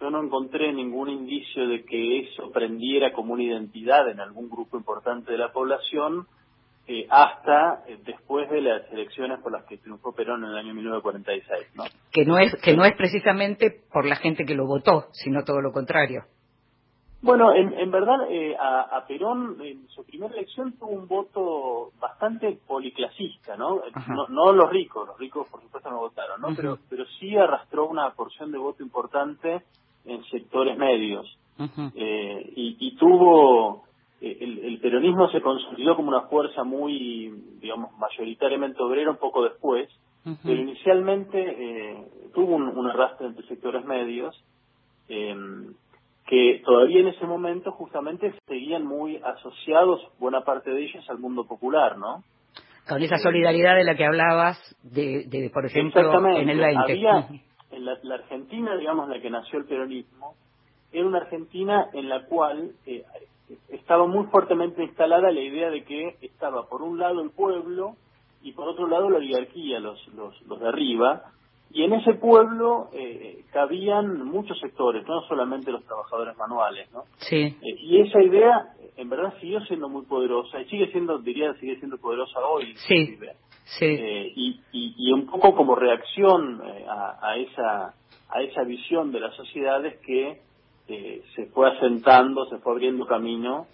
Yo 0.00 0.10
no 0.10 0.22
encontré 0.22 0.72
ningún 0.72 1.10
indicio 1.10 1.66
de 1.66 1.84
que 1.84 2.20
eso 2.20 2.50
prendiera 2.52 3.12
como 3.12 3.34
una 3.34 3.42
identidad 3.42 4.08
en 4.08 4.20
algún 4.20 4.48
grupo 4.48 4.76
importante 4.76 5.32
de 5.32 5.38
la 5.38 5.52
población 5.52 6.26
eh, 6.86 7.06
hasta 7.08 7.84
eh, 7.86 7.98
después 8.04 8.50
de 8.50 8.62
las 8.62 8.90
elecciones 8.90 9.38
por 9.40 9.52
las 9.52 9.64
que 9.64 9.78
triunfó 9.78 10.12
Perón 10.12 10.42
en 10.44 10.50
el 10.50 10.56
año 10.56 10.74
1946, 10.74 11.76
¿no? 11.76 11.84
Que 12.10 12.24
no 12.24 12.38
es 12.38 12.52
que 12.62 12.74
no 12.74 12.84
es 12.84 12.94
precisamente 12.96 13.82
por 13.92 14.04
la 14.06 14.16
gente 14.16 14.44
que 14.44 14.54
lo 14.54 14.66
votó, 14.66 15.06
sino 15.12 15.44
todo 15.44 15.60
lo 15.60 15.72
contrario. 15.72 16.24
Bueno, 17.22 17.54
en, 17.54 17.90
verdad 17.90 18.16
eh, 18.30 18.56
a, 18.58 19.04
Perón 19.06 19.58
en 19.60 19.86
su 19.88 20.04
primera 20.04 20.32
elección 20.34 20.72
tuvo 20.78 20.90
un 20.90 21.06
voto 21.06 21.92
bastante 22.00 22.58
policlasista, 22.66 23.56
¿no? 23.56 23.82
¿no? 24.30 24.52
los 24.52 24.70
ricos, 24.70 25.06
los 25.06 25.18
ricos 25.18 25.46
por 25.48 25.60
supuesto 25.60 25.90
no 25.90 25.98
votaron, 25.98 26.40
¿no? 26.40 26.48
Pero 26.56 26.78
pero 26.88 27.04
sí 27.20 27.36
arrastró 27.36 27.88
una 27.88 28.10
porción 28.14 28.50
de 28.50 28.58
voto 28.58 28.82
importante 28.82 29.62
en 30.06 30.24
sectores 30.24 30.78
medios 30.78 31.38
y, 31.94 32.76
y 32.80 32.96
tuvo 32.96 33.84
eh, 34.20 34.36
el, 34.40 34.78
peronismo 34.80 35.30
se 35.30 35.40
consolidó 35.40 35.96
como 35.96 36.08
una 36.08 36.22
fuerza 36.22 36.62
muy, 36.62 37.32
digamos, 37.60 37.96
mayoritariamente 37.98 38.82
obrera 38.82 39.10
un 39.10 39.16
poco 39.16 39.44
después, 39.44 39.88
pero 40.44 40.60
inicialmente 40.60 41.38
eh, 41.40 42.04
tuvo 42.34 42.56
un, 42.56 42.86
arrastre 42.86 43.28
entre 43.28 43.46
sectores 43.46 43.84
medios 43.86 44.36
em, 45.08 45.72
que 46.26 46.60
todavía 46.64 47.00
en 47.00 47.08
ese 47.08 47.24
momento 47.24 47.72
justamente 47.72 48.34
seguían 48.46 48.86
muy 48.86 49.16
asociados, 49.16 50.06
buena 50.18 50.42
parte 50.42 50.70
de 50.70 50.82
ellos, 50.84 51.08
al 51.08 51.18
mundo 51.18 51.44
popular, 51.44 51.96
¿no? 51.96 52.22
Con 52.86 53.02
esa 53.02 53.16
solidaridad 53.16 53.76
de 53.76 53.84
la 53.84 53.96
que 53.96 54.04
hablabas, 54.04 54.58
de, 54.82 55.50
por 55.52 55.64
ejemplo, 55.64 56.28
en 56.36 56.48
el 56.50 56.58
20. 56.58 56.92
Había, 56.92 57.28
en 57.70 57.84
la, 57.84 57.98
la, 58.02 58.14
Argentina, 58.16 58.76
digamos, 58.76 59.08
la 59.08 59.20
que 59.20 59.30
nació 59.30 59.60
el 59.60 59.64
peronismo, 59.64 60.34
era 60.92 61.06
una 61.06 61.18
Argentina 61.18 61.86
en 61.92 62.08
la 62.08 62.26
cual 62.26 62.72
eh, 62.86 63.04
estaba 63.68 64.06
muy 64.06 64.26
fuertemente 64.26 64.82
instalada 64.82 65.30
la 65.30 65.40
idea 65.40 65.70
de 65.70 65.84
que 65.84 66.16
estaba 66.22 66.68
por 66.68 66.82
un 66.82 66.98
lado 66.98 67.22
el 67.22 67.30
pueblo 67.30 67.96
y 68.42 68.52
por 68.52 68.68
otro 68.68 68.86
lado 68.88 69.10
la 69.10 69.18
oligarquía, 69.18 69.80
los, 69.80 70.06
los, 70.14 70.40
los 70.46 70.60
de 70.60 70.68
arriba, 70.68 71.24
y 71.72 71.84
en 71.84 71.92
ese 71.92 72.14
pueblo 72.14 72.88
eh, 72.92 73.44
cabían 73.52 74.24
muchos 74.24 74.58
sectores, 74.58 75.06
no 75.06 75.22
solamente 75.28 75.70
los 75.70 75.84
trabajadores 75.84 76.36
manuales, 76.36 76.90
¿no? 76.92 77.04
Sí. 77.18 77.36
Eh, 77.36 77.76
y 77.78 78.00
esa 78.00 78.20
idea, 78.20 78.74
en 78.96 79.08
verdad, 79.08 79.34
siguió 79.40 79.60
siendo 79.66 79.88
muy 79.88 80.02
poderosa 80.02 80.60
y 80.60 80.64
sigue 80.68 80.90
siendo, 80.90 81.18
diría, 81.18 81.54
sigue 81.60 81.76
siendo 81.78 81.96
poderosa 81.98 82.40
hoy. 82.40 82.74
Sí. 82.76 83.18
Sí. 83.78 83.84
Eh, 83.84 84.32
y, 84.34 84.60
y, 84.72 84.94
y, 84.98 85.12
un 85.12 85.26
poco 85.26 85.54
como 85.54 85.76
reacción 85.76 86.60
a, 86.88 87.18
a, 87.22 87.36
esa 87.36 87.94
a 88.30 88.42
esa 88.42 88.62
visión 88.64 89.12
de 89.12 89.20
las 89.20 89.34
sociedades 89.36 89.96
que 90.04 90.40
eh, 90.90 91.22
se 91.36 91.46
fue 91.46 91.70
asentando, 91.70 92.46
se 92.46 92.58
fue 92.58 92.72
abriendo 92.72 93.06
camino 93.06 93.66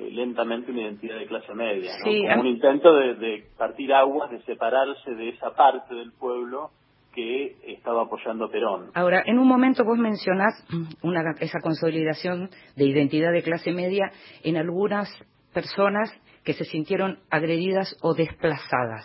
eh, 0.00 0.10
lentamente 0.10 0.72
una 0.72 0.82
identidad 0.82 1.18
de 1.18 1.26
clase 1.26 1.54
media, 1.54 1.92
como 2.02 2.40
un 2.40 2.46
intento 2.48 2.92
de, 2.92 3.44
partir 3.56 3.92
aguas, 3.94 4.28
de 4.32 4.42
separarse 4.42 5.12
de 5.12 5.28
esa 5.28 5.54
parte 5.54 5.94
del 5.94 6.10
pueblo 6.12 6.70
que 7.14 7.56
estaba 7.68 8.02
apoyando 8.02 8.46
a 8.46 8.50
Perón. 8.50 8.90
Ahora, 8.94 9.22
en 9.24 9.38
un 9.38 9.46
momento 9.46 9.84
vos 9.84 9.98
mencionás 9.98 10.66
una, 11.02 11.36
esa 11.38 11.60
consolidación 11.60 12.50
de 12.74 12.86
identidad 12.86 13.30
de 13.30 13.44
clase 13.44 13.70
media 13.70 14.10
en 14.42 14.56
algunas 14.56 15.08
personas 15.52 16.10
que 16.42 16.54
se 16.54 16.64
sintieron 16.64 17.20
agredidas 17.30 17.96
o 18.02 18.14
desplazadas 18.14 19.04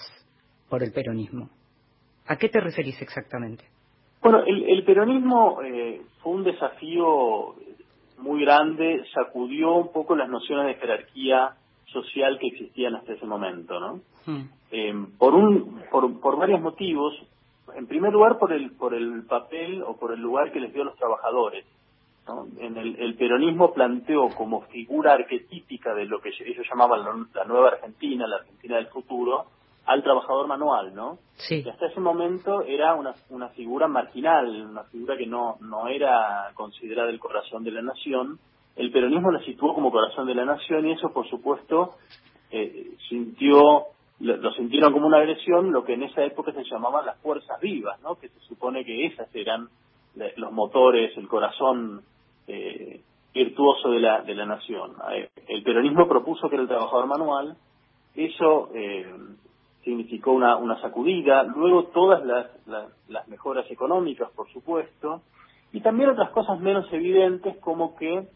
por 0.70 0.82
el 0.82 0.92
peronismo. 0.92 1.52
¿A 2.26 2.38
qué 2.38 2.50
te 2.50 2.60
referís 2.60 3.00
exactamente? 3.00 3.64
Bueno, 4.22 4.44
el, 4.46 4.84
peronismo 4.84 5.62
eh, 5.64 6.02
fue 6.22 6.34
un 6.34 6.44
desafío 6.44 7.56
muy 8.18 8.42
grande, 8.42 9.04
sacudió 9.14 9.76
un 9.76 9.94
poco 9.94 10.16
las 10.16 10.28
nociones 10.28 10.66
de 10.68 10.76
jerarquía 10.76 11.56
social 11.86 12.38
que 12.38 12.48
existían 12.48 12.96
hasta 12.96 13.14
ese 13.14 13.26
momento, 13.26 13.80
¿no? 13.80 14.02
Hmm. 14.26 14.50
Eh, 14.72 14.94
por 15.18 15.34
un, 15.34 15.82
por, 15.90 16.20
por 16.20 16.38
varios 16.38 16.62
motivos. 16.62 17.16
En 17.76 17.88
primer 17.88 18.12
lugar, 18.12 18.38
por 18.38 18.52
el, 18.52 18.72
por 18.72 18.94
el 18.94 19.24
papel 19.24 19.84
o 19.84 19.96
por 19.96 20.12
el 20.12 20.20
lugar 20.20 20.52
que 20.52 20.60
les 20.60 20.74
dio 20.74 20.82
a 20.82 20.86
los 20.86 20.98
trabajadores. 20.98 21.66
En 22.60 22.78
el, 22.78 22.96
el, 23.00 23.16
peronismo 23.16 23.74
planteó 23.74 24.30
como 24.30 24.62
figura 24.68 25.14
arquetípica 25.14 25.96
de 25.96 26.06
lo 26.06 26.22
que 26.22 26.30
ellos 26.30 26.68
llamaban 26.70 27.28
la 27.34 27.44
nueva 27.46 27.70
Argentina, 27.70 28.28
la 28.28 28.36
Argentina 28.36 28.76
del 28.76 28.86
futuro, 28.88 29.48
al 29.89 30.03
trabajador 30.03 30.48
manual, 30.48 30.93
¿no? 30.93 31.17
Sí. 31.34 31.65
hasta 31.67 31.88
ese 31.88 32.00
momento 32.00 32.62
era 32.62 32.93
una, 32.93 33.15
una 33.29 33.50
figura 33.50 33.88
marginal, 33.88 34.67
una 34.69 34.84
figura 34.84 35.17
que 35.17 35.25
no, 35.25 35.58
no 35.62 35.88
era 35.88 36.51
considerada 36.53 37.10
el 37.10 37.19
corazón 37.19 37.63
de 37.63 37.72
la 37.72 37.81
nación. 37.81 38.38
El 38.75 38.91
peronismo 38.91 39.31
la 39.31 39.43
situó 39.43 39.74
como 39.74 39.91
corazón 39.91 40.27
de 40.27 40.36
la 40.36 40.46
nación 40.46 40.88
y 40.88 40.91
eso, 40.91 41.12
por 41.12 41.27
supuesto, 41.27 41.96
eh, 42.51 42.91
sintió 43.10 43.88
lo, 44.19 44.51
sintieron 44.51 44.93
como 44.93 45.08
una 45.08 45.17
agresión, 45.17 45.72
lo 45.72 45.84
que 45.84 45.93
en 45.93 46.03
esa 46.03 46.24
época 46.24 46.51
se 46.51 46.63
llamaban 46.65 47.05
las 47.05 47.17
fuerzas 47.22 47.60
vivas, 47.60 48.00
¿no? 48.01 48.15
Que 48.15 48.29
se 48.29 48.39
supone 48.41 48.86
que 48.86 49.08
esas 49.08 49.34
eran 49.34 49.69
los 50.36 50.51
motores, 50.51 51.17
el 51.17 51.27
corazón 51.27 52.01
eh, 52.48 53.01
virtuoso 53.34 53.89
de 53.89 54.00
la, 54.01 54.22
de 54.22 54.36
la 54.36 54.46
nación. 54.46 54.91
Eh, 55.13 55.29
el 55.48 55.63
peronismo 55.63 56.08
propuso 56.08 56.48
que 56.48 56.55
era 56.55 56.63
el 56.63 56.69
trabajador 56.69 57.08
manual, 57.08 57.58
eso 58.15 58.69
eh, 58.75 59.05
significó 59.89 60.34
una, 60.34 60.55
una 60.58 60.79
sacudida, 60.81 61.43
luego 61.43 61.86
todas 61.86 62.24
las, 62.24 62.48
las, 63.08 63.27
mejoras 63.27 63.65
económicas, 63.72 64.29
por 64.36 64.48
supuesto, 64.51 65.22
y 65.74 65.81
también 65.81 66.12
otras 66.12 66.29
cosas 66.29 66.60
menos 66.60 66.86
evidentes 66.91 67.58
como 67.58 67.96
que 67.96 68.27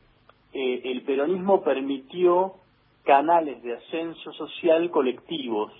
eh, 0.54 0.82
el 0.84 1.04
peronismo 1.04 1.64
permitió 1.64 2.54
canales 3.04 3.62
de 3.62 3.76
ascenso 3.76 4.34
social 4.34 4.90
colectivos, 4.90 5.72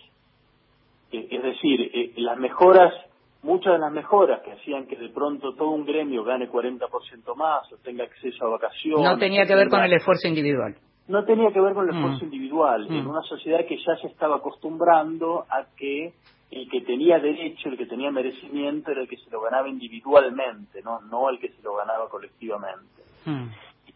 eh, 1.12 1.28
es 1.32 1.44
decir, 1.44 1.82
eh, 1.82 2.14
las 2.18 2.38
mejoras, 2.38 2.94
muchas 3.42 3.74
de 3.74 3.80
las 3.80 3.92
mejoras 3.92 4.42
que 4.44 4.52
hacían 4.52 4.86
que 4.86 4.96
de 4.96 5.10
pronto 5.10 5.56
todo 5.56 5.72
un 5.72 5.86
gremio 5.86 6.24
gane 6.24 6.50
40% 6.50 7.36
más 7.36 7.72
o 7.72 7.78
tenga 7.78 8.04
acceso 8.04 8.46
a 8.46 8.50
vacaciones. 8.50 9.04
No 9.04 9.18
tenía 9.18 9.46
que 9.48 9.56
ver 9.56 9.70
con 9.70 9.84
el 9.84 9.94
esfuerzo 9.94 10.28
individual 10.28 10.76
no 11.08 11.26
tenía 11.26 11.52
que 11.52 11.60
ver 11.60 11.74
con 11.74 11.88
el 11.88 11.96
esfuerzo 11.96 12.22
mm. 12.22 12.26
individual, 12.26 12.88
en 12.88 13.06
mm. 13.06 13.10
una 13.10 13.22
sociedad 13.24 13.66
que 13.66 13.78
ya 13.78 13.96
se 13.98 14.08
estaba 14.08 14.38
acostumbrando 14.38 15.46
a 15.50 15.66
que 15.76 16.14
el 16.52 16.70
que 16.70 16.82
tenía 16.82 17.20
derecho, 17.20 17.70
el 17.70 17.78
que 17.78 17.86
tenía 17.86 18.12
merecimiento 18.12 18.92
era 18.92 19.02
el 19.02 19.08
que 19.08 19.18
se 19.18 19.30
lo 19.30 19.42
ganaba 19.42 19.68
individualmente, 19.68 20.82
no, 20.84 21.02
no 21.02 21.30
el 21.30 21.40
que 21.40 21.50
se 21.50 21.62
lo 21.62 21.76
ganaba 21.76 22.10
colectivamente. 22.10 23.04
Mm. 23.26 23.48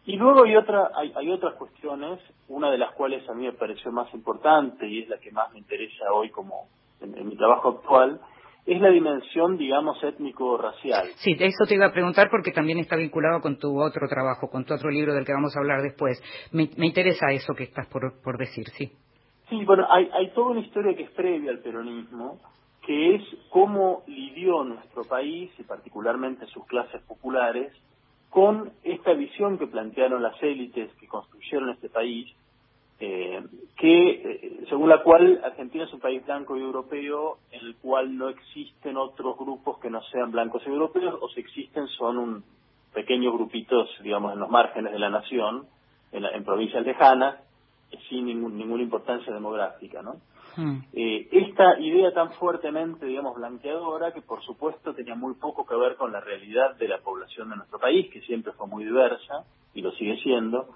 Y 0.06 0.16
luego 0.16 0.46
hay, 0.46 0.56
otra, 0.56 0.92
hay, 0.96 1.12
hay, 1.16 1.30
otras 1.32 1.56
cuestiones, 1.56 2.20
una 2.48 2.72
de 2.72 2.78
las 2.78 2.94
cuales 2.94 3.28
a 3.30 3.34
mí 3.34 3.46
me 3.46 3.54
pareció 3.54 3.92
más 3.92 4.12
importante 4.14 4.88
y 4.88 5.04
es 5.04 5.10
la 5.10 5.18
que 5.18 5.32
más 5.32 5.52
me 5.52 5.60
interesa 5.60 6.12
hoy 6.14 6.30
como 6.30 6.70
en 7.02 7.28
mi 7.28 7.36
trabajo 7.36 7.70
actual, 7.70 8.20
es 8.68 8.82
la 8.82 8.90
dimensión, 8.90 9.58
digamos, 9.58 10.04
étnico-racial. 10.04 11.08
Sí, 11.16 11.38
eso 11.40 11.66
te 11.66 11.76
iba 11.76 11.86
a 11.86 11.94
preguntar 11.94 12.30
porque 12.30 12.52
también 12.52 12.80
está 12.80 12.98
vinculado 12.98 13.40
con 13.40 13.58
tu 13.58 13.82
otro 13.82 14.10
trabajo, 14.10 14.50
con 14.50 14.66
tu 14.66 14.74
otro 14.74 14.92
libro 14.92 15.14
del 15.14 15.26
que 15.26 15.32
vamos 15.32 15.56
a 15.56 15.60
hablar 15.60 15.82
después. 15.82 16.22
Me, 16.52 16.64
interesa 16.86 17.32
eso 17.32 17.54
que 17.54 17.64
estás 17.64 17.88
por, 17.88 18.22
por 18.22 18.38
decir, 18.38 18.68
sí. 18.78 18.92
Sí, 19.50 19.64
bueno, 19.64 19.88
hay, 19.90 20.10
hay 20.14 20.32
toda 20.32 20.50
una 20.50 20.60
historia 20.60 20.94
que 20.98 21.04
es 21.04 21.12
previa 21.12 21.52
al 21.52 21.60
peronismo, 21.60 22.42
que 22.86 23.16
es 23.16 23.22
cómo 23.50 24.04
lidió 24.06 24.66
nuestro 24.66 25.06
país, 25.06 25.50
y 25.58 25.64
particularmente 25.64 26.46
sus 26.48 26.66
clases 26.66 27.02
populares, 27.04 27.72
con 28.30 28.74
esta 28.84 29.14
visión 29.14 29.58
que 29.58 29.68
plantearon 29.68 30.22
las 30.22 30.36
élites 30.44 30.94
que 31.00 31.08
construyeron 31.08 31.70
este 31.70 31.88
país, 31.88 32.28
eh, 33.00 33.44
que 33.76 34.10
eh, 34.10 34.66
según 34.70 34.90
la 34.90 35.04
cual 35.04 35.40
Argentina 35.44 35.84
es 35.84 35.94
un 35.94 36.00
país 36.00 36.26
blanco 36.26 36.58
y 36.58 36.62
europeo 36.62 37.38
en 37.52 37.66
el 37.66 37.76
cual 37.76 38.18
no 38.18 38.30
existen 38.30 38.98
otros 38.98 39.38
grupos 39.38 39.78
que 39.78 39.92
no 39.92 40.02
sean 40.06 40.32
blancos 40.32 40.64
y 40.66 40.70
europeos 40.70 41.16
o 41.22 41.30
si 41.30 41.42
existen 41.42 41.88
son 41.90 42.18
un 42.18 42.44
pequeños 42.96 43.34
grupitos 43.34 43.88
digamos 44.02 44.34
en 44.34 44.40
los 44.40 44.50
márgenes 44.50 44.94
de 44.94 44.98
la 44.98 45.12
nación 45.12 45.68
en, 46.12 46.26
en 46.26 46.44
provincias 46.44 46.84
lejanas 46.84 47.36
sin 48.10 48.26
ningún, 48.26 48.58
ninguna 48.58 48.82
importancia 48.82 49.32
demográfica 49.32 50.02
no 50.02 50.16
hmm. 50.56 50.78
eh, 50.94 51.28
esta 51.32 51.80
idea 51.80 52.12
tan 52.16 52.32
fuertemente 52.34 53.06
digamos 53.06 53.36
blanqueadora 53.36 54.12
que 54.12 54.24
por 54.24 54.42
supuesto 54.42 54.96
tenía 54.96 55.14
muy 55.14 55.36
poco 55.36 55.68
que 55.68 55.76
ver 55.76 55.98
con 55.98 56.12
la 56.12 56.20
realidad 56.20 56.76
de 56.78 56.88
la 56.88 56.98
población 56.98 57.52
de 57.52 57.58
nuestro 57.58 57.78
país 57.78 58.10
que 58.12 58.22
siempre 58.22 58.54
fue 58.54 58.66
muy 58.66 58.84
diversa 58.86 59.46
y 59.76 59.84
lo 59.84 59.92
sigue 59.92 60.18
siendo 60.24 60.70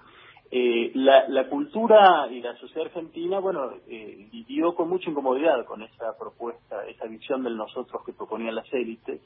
eh, 0.54 0.90
la, 0.96 1.26
la, 1.28 1.48
cultura 1.48 2.28
y 2.30 2.42
la 2.42 2.54
sociedad 2.56 2.88
argentina, 2.88 3.38
bueno, 3.38 3.70
eh, 3.88 4.28
vivió 4.30 4.74
con 4.74 4.90
mucha 4.90 5.08
incomodidad 5.08 5.64
con 5.64 5.80
esa 5.82 6.14
propuesta, 6.18 6.86
esa 6.88 7.06
visión 7.06 7.42
del 7.42 7.56
nosotros 7.56 8.02
que 8.04 8.12
proponían 8.12 8.56
las 8.56 8.70
élites. 8.70 9.22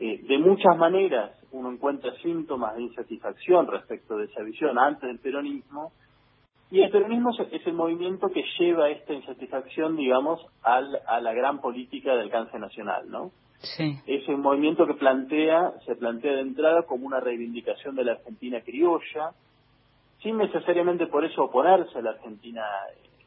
Eh, 0.00 0.22
de 0.26 0.38
muchas 0.38 0.74
maneras 0.78 1.32
uno 1.52 1.70
encuentra 1.70 2.14
síntomas 2.22 2.76
de 2.76 2.82
insatisfacción 2.84 3.66
respecto 3.66 4.16
de 4.16 4.24
esa 4.24 4.42
visión 4.42 4.78
antes 4.78 5.02
del 5.02 5.18
peronismo, 5.18 5.92
y 6.70 6.80
el 6.80 6.90
peronismo 6.90 7.30
es 7.52 7.66
el 7.66 7.74
movimiento 7.74 8.30
que 8.30 8.42
lleva 8.58 8.88
esta 8.88 9.12
insatisfacción, 9.12 9.96
digamos, 9.96 10.40
al, 10.62 10.98
a 11.06 11.20
la 11.20 11.34
gran 11.34 11.60
política 11.60 12.14
de 12.14 12.22
alcance 12.22 12.58
nacional, 12.58 13.10
¿no? 13.10 13.32
Sí. 13.58 13.98
Es 14.06 14.26
un 14.28 14.40
movimiento 14.40 14.86
que 14.86 14.94
plantea, 14.94 15.72
se 15.84 15.94
plantea 15.94 16.32
de 16.36 16.40
entrada 16.40 16.84
como 16.84 17.06
una 17.06 17.20
reivindicación 17.20 17.96
de 17.96 18.04
la 18.04 18.12
Argentina 18.12 18.62
criolla, 18.62 19.34
sin 20.22 20.36
necesariamente 20.36 21.06
por 21.06 21.24
eso 21.24 21.44
oponerse 21.44 21.98
a 21.98 22.02
la 22.02 22.10
Argentina 22.10 22.62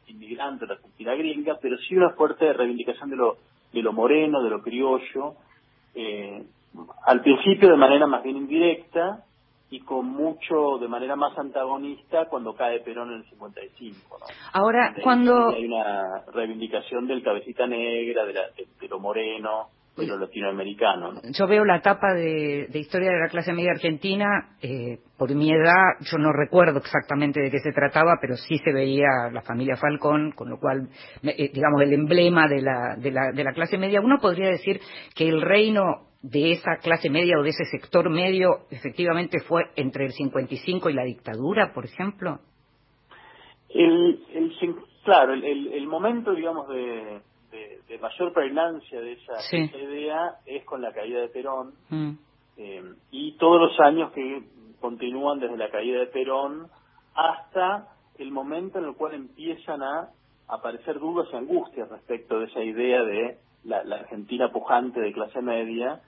inmigrante, 0.06 0.64
a 0.64 0.68
la 0.68 0.74
Argentina 0.74 1.14
gringa, 1.14 1.58
pero 1.60 1.76
sí 1.78 1.96
una 1.96 2.10
fuerte 2.10 2.52
reivindicación 2.52 3.10
de 3.10 3.16
lo, 3.16 3.36
de 3.72 3.82
lo 3.82 3.92
moreno, 3.92 4.42
de 4.42 4.50
lo 4.50 4.62
criollo, 4.62 5.34
eh, 5.94 6.44
al 7.06 7.20
principio 7.20 7.70
de 7.70 7.76
manera 7.76 8.06
más 8.06 8.22
bien 8.22 8.36
indirecta 8.36 9.24
y 9.70 9.80
con 9.80 10.06
mucho, 10.06 10.78
de 10.78 10.88
manera 10.88 11.16
más 11.16 11.36
antagonista 11.38 12.26
cuando 12.26 12.54
cae 12.54 12.80
Perón 12.80 13.10
en 13.10 13.20
el 13.20 13.24
55. 13.24 14.18
¿no? 14.20 14.26
Ahora, 14.52 14.94
cuando... 15.02 15.48
Hay 15.48 15.64
una 15.64 16.24
reivindicación 16.32 17.06
del 17.06 17.22
cabecita 17.22 17.66
negra, 17.66 18.26
de, 18.26 18.34
de 18.80 18.88
lo 18.88 18.98
moreno, 18.98 19.68
pero 19.94 20.18
latinoamericano. 20.18 21.20
Yo 21.32 21.46
veo 21.46 21.64
la 21.64 21.76
etapa 21.76 22.14
de, 22.14 22.68
Historia 22.72 23.10
de 23.10 23.20
la 23.20 23.28
clase 23.28 23.52
media 23.52 23.72
argentina, 23.72 24.56
eh, 24.62 24.98
por 25.18 25.34
mi 25.34 25.52
edad, 25.52 25.98
yo 26.00 26.18
no 26.18 26.32
recuerdo 26.32 26.78
exactamente 26.78 27.40
de 27.40 27.50
qué 27.50 27.58
se 27.58 27.72
trataba, 27.72 28.16
pero 28.20 28.36
sí 28.36 28.58
se 28.58 28.72
veía 28.72 29.30
la 29.30 29.42
familia 29.42 29.76
Falcón, 29.76 30.32
con 30.32 30.48
lo 30.48 30.58
cual, 30.58 30.88
eh, 31.22 31.50
digamos, 31.52 31.82
el 31.82 31.92
emblema 31.92 32.48
de 32.48 32.62
la, 32.62 32.96
de, 32.96 33.10
la, 33.10 33.32
de 33.32 33.44
la 33.44 33.52
clase 33.52 33.76
media. 33.76 34.00
Uno 34.00 34.18
podría 34.18 34.48
decir 34.48 34.80
que 35.14 35.28
el 35.28 35.42
reino 35.42 36.08
de 36.22 36.52
esa 36.52 36.76
clase 36.82 37.10
media 37.10 37.38
o 37.38 37.42
de 37.42 37.50
ese 37.50 37.64
sector 37.64 38.08
medio 38.08 38.66
efectivamente 38.70 39.40
fue 39.40 39.64
entre 39.76 40.06
el 40.06 40.12
55 40.12 40.88
y 40.88 40.94
la 40.94 41.04
dictadura, 41.04 41.72
por 41.74 41.84
ejemplo. 41.84 42.40
El, 43.68 44.20
el, 44.32 44.52
claro, 45.04 45.34
el, 45.34 45.72
el 45.72 45.86
momento, 45.86 46.34
digamos, 46.34 46.68
de 46.68 47.20
de, 47.52 47.98
mayor 47.98 48.32
pregnancia 48.32 49.00
de 49.00 49.12
esa, 49.12 49.56
idea 49.56 50.36
es 50.46 50.64
con 50.64 50.82
la 50.82 50.92
caída 50.92 51.20
de 51.20 51.28
Perón 51.28 51.74
mm. 51.90 52.10
eh, 52.56 52.82
y 53.10 53.32
todos 53.36 53.60
los 53.60 53.80
años 53.80 54.10
que 54.12 54.42
continúan 54.80 55.38
desde 55.38 55.56
la 55.56 55.70
caída 55.70 56.00
de 56.00 56.06
Perón 56.06 56.68
hasta 57.14 57.88
el 58.18 58.30
momento 58.30 58.78
en 58.78 58.86
el 58.86 58.94
cual 58.94 59.14
empiezan 59.14 59.82
a 59.82 60.08
aparecer 60.48 60.98
dudas 60.98 61.28
y 61.32 61.36
angustias 61.36 61.88
respecto 61.90 62.38
de 62.40 62.46
esa 62.46 62.62
idea 62.62 63.02
de 63.02 63.38
la, 63.64 63.78
Argentina 63.78 64.50
pujante 64.50 65.00
de 65.00 65.12
clase 65.12 65.40
media, 65.40 66.00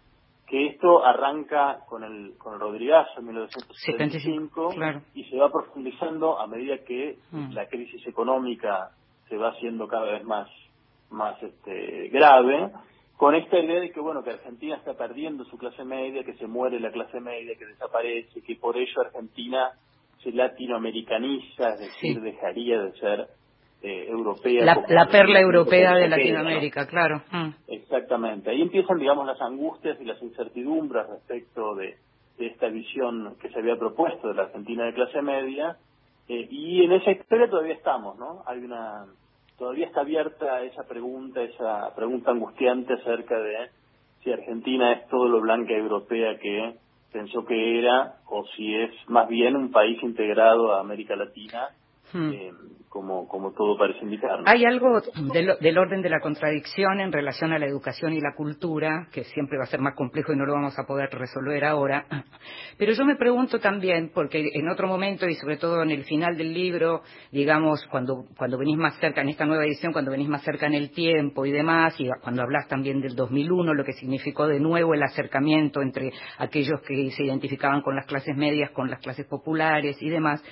que 0.46 0.66
esto 0.66 1.04
arranca 1.04 1.80
con 1.88 2.04
el, 2.04 2.36
con 2.36 2.54
el 2.54 2.60
Rodrigazo 2.60 3.20
en 3.20 3.26
1975 3.26 4.70
y 5.14 5.24
se 5.24 5.36
va 5.38 5.50
profundizando 5.50 6.38
a 6.38 6.46
medida 6.46 6.78
que 6.84 7.18
mm. 7.30 7.52
la 7.52 7.66
crisis 7.68 8.06
económica 8.06 8.90
se 9.28 9.36
va 9.36 9.50
haciendo 9.50 9.86
cada 9.88 10.12
vez 10.12 10.24
más 10.24 10.48
más 11.14 11.42
este, 11.42 12.08
grave, 12.08 12.70
con 13.16 13.34
esta 13.34 13.58
idea 13.58 13.80
de 13.80 13.90
que 13.90 14.00
bueno 14.00 14.22
que 14.22 14.30
Argentina 14.30 14.76
está 14.76 14.94
perdiendo 14.94 15.44
su 15.44 15.56
clase 15.56 15.84
media, 15.84 16.24
que 16.24 16.34
se 16.34 16.46
muere 16.46 16.80
la 16.80 16.90
clase 16.90 17.20
media, 17.20 17.56
que 17.56 17.66
desaparece, 17.66 18.42
que 18.42 18.56
por 18.56 18.76
ello 18.76 19.00
Argentina 19.00 19.70
se 20.22 20.32
latinoamericaniza, 20.32 21.74
es 21.74 21.80
decir, 21.80 22.20
dejaría 22.20 22.82
de 22.82 22.92
ser 22.92 23.28
eh, 23.82 24.06
europea. 24.08 24.64
La, 24.64 25.06
perla 25.08 25.40
europea 25.40 25.94
de 25.94 26.08
Latinoamérica, 26.08 26.86
claro. 26.86 27.22
Mm. 27.30 27.50
Exactamente. 27.68 28.50
Ahí 28.50 28.62
empiezan, 28.62 28.98
digamos, 28.98 29.26
las 29.26 29.40
angustias 29.42 30.00
y 30.00 30.04
las 30.06 30.20
incertidumbres 30.22 31.06
respecto 31.06 31.74
de, 31.74 31.96
esta 32.38 32.68
visión 32.68 33.36
que 33.40 33.50
se 33.50 33.58
había 33.58 33.76
propuesto 33.76 34.28
de 34.28 34.34
la 34.34 34.44
Argentina 34.44 34.86
de 34.86 34.94
clase 34.94 35.20
media. 35.20 35.76
Eh, 36.28 36.48
y 36.50 36.82
en 36.82 36.92
esa 36.92 37.10
historia 37.10 37.48
todavía 37.48 37.74
estamos, 37.74 38.18
¿no? 38.18 38.42
Hay 38.46 38.58
una 38.58 39.04
todavía 39.58 39.86
está 39.86 40.00
abierta 40.00 40.62
esa 40.62 40.84
pregunta, 40.84 41.42
esa 41.42 41.94
pregunta 41.94 42.30
angustiante 42.30 42.94
acerca 42.94 43.38
de 43.38 43.70
si 44.22 44.32
Argentina 44.32 44.92
es 44.92 45.08
todo 45.08 45.28
lo 45.28 45.40
blanca 45.40 45.74
europea 45.74 46.38
que 46.38 46.74
pensó 47.12 47.44
que 47.44 47.78
era 47.78 48.16
o 48.26 48.44
si 48.56 48.74
es 48.74 48.90
más 49.08 49.28
bien 49.28 49.56
un 49.56 49.70
país 49.70 50.02
integrado 50.02 50.72
a 50.72 50.80
América 50.80 51.14
Latina 51.14 51.68
Hmm. 52.14 52.30
Eh, 52.32 52.52
como, 52.94 53.26
como 53.26 53.50
todo 53.50 53.76
parece 53.76 54.04
indicar. 54.04 54.38
Hay 54.46 54.64
algo 54.64 55.02
del, 55.32 55.78
orden 55.78 56.00
de 56.00 56.08
la 56.08 56.20
contradicción 56.20 57.00
en 57.00 57.10
relación 57.10 57.52
a 57.52 57.58
la 57.58 57.66
educación 57.66 58.12
y 58.12 58.20
la 58.20 58.34
cultura, 58.36 59.08
que 59.12 59.24
siempre 59.24 59.58
va 59.58 59.64
a 59.64 59.66
ser 59.66 59.80
más 59.80 59.96
complejo 59.96 60.32
y 60.32 60.36
no 60.36 60.46
lo 60.46 60.52
vamos 60.52 60.78
a 60.78 60.86
poder 60.86 61.10
resolver 61.10 61.64
ahora. 61.64 62.06
Pero 62.78 62.92
yo 62.92 63.04
me 63.04 63.16
pregunto 63.16 63.58
también, 63.58 64.12
porque 64.14 64.48
en 64.54 64.68
otro 64.68 64.86
momento 64.86 65.26
y 65.26 65.34
sobre 65.34 65.56
todo 65.56 65.82
en 65.82 65.90
el 65.90 66.04
final 66.04 66.36
del 66.36 66.54
libro, 66.54 67.02
digamos, 67.32 67.84
cuando, 67.90 68.26
cuando 68.38 68.58
venís 68.58 68.76
más 68.76 68.96
cerca, 69.00 69.22
en 69.22 69.30
esta 69.30 69.44
nueva 69.44 69.64
edición, 69.64 69.92
cuando 69.92 70.12
venís 70.12 70.28
más 70.28 70.44
cerca 70.44 70.68
en 70.68 70.74
el 70.74 70.92
tiempo 70.92 71.44
y 71.46 71.50
demás, 71.50 71.98
y 71.98 72.08
cuando 72.22 72.42
hablas 72.42 72.68
también 72.68 73.00
del 73.00 73.16
2001, 73.16 73.74
lo 73.74 73.84
que 73.84 73.94
significó 73.94 74.46
de 74.46 74.60
nuevo 74.60 74.94
el 74.94 75.02
acercamiento 75.02 75.82
entre 75.82 76.12
aquellos 76.38 76.80
que 76.82 77.10
se 77.10 77.24
identificaban 77.24 77.82
con 77.82 77.96
las 77.96 78.06
clases 78.06 78.36
medias, 78.36 78.70
con 78.70 78.88
las 78.88 79.00
clases 79.00 79.26
populares 79.26 80.00
y 80.00 80.10
demás, 80.10 80.44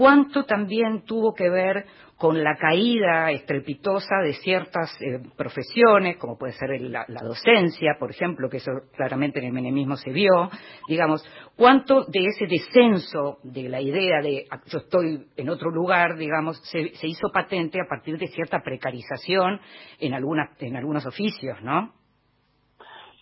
cuánto 0.00 0.44
también 0.44 1.04
tuvo 1.04 1.34
que 1.34 1.50
ver 1.50 1.84
con 2.16 2.42
la 2.42 2.56
caída 2.56 3.30
estrepitosa 3.32 4.22
de 4.24 4.32
ciertas 4.32 4.98
eh, 5.02 5.20
profesiones, 5.36 6.16
como 6.16 6.38
puede 6.38 6.54
ser 6.54 6.80
la, 6.80 7.04
docencia, 7.22 7.96
por 7.98 8.10
ejemplo, 8.10 8.48
que 8.48 8.56
eso 8.56 8.70
claramente 8.96 9.40
en 9.40 9.48
el 9.48 9.52
menemismo 9.52 9.96
se 9.96 10.10
vio, 10.10 10.48
digamos, 10.88 11.22
cuánto 11.54 12.06
de 12.06 12.24
ese 12.24 12.46
descenso 12.46 13.40
de 13.42 13.68
la 13.68 13.82
idea 13.82 14.22
de 14.22 14.46
ah, 14.50 14.62
yo 14.72 14.78
estoy 14.78 15.26
en 15.36 15.50
otro 15.50 15.70
lugar, 15.70 16.16
digamos, 16.16 16.56
se, 16.70 17.06
hizo 17.06 17.28
patente 17.30 17.78
a 17.78 17.86
partir 17.86 18.16
de 18.16 18.28
cierta 18.28 18.62
precarización 18.64 19.60
en, 19.98 20.14
algunas, 20.14 20.48
en 20.62 20.76
algunos 20.76 21.04
oficios, 21.04 21.60
¿no? 21.60 21.92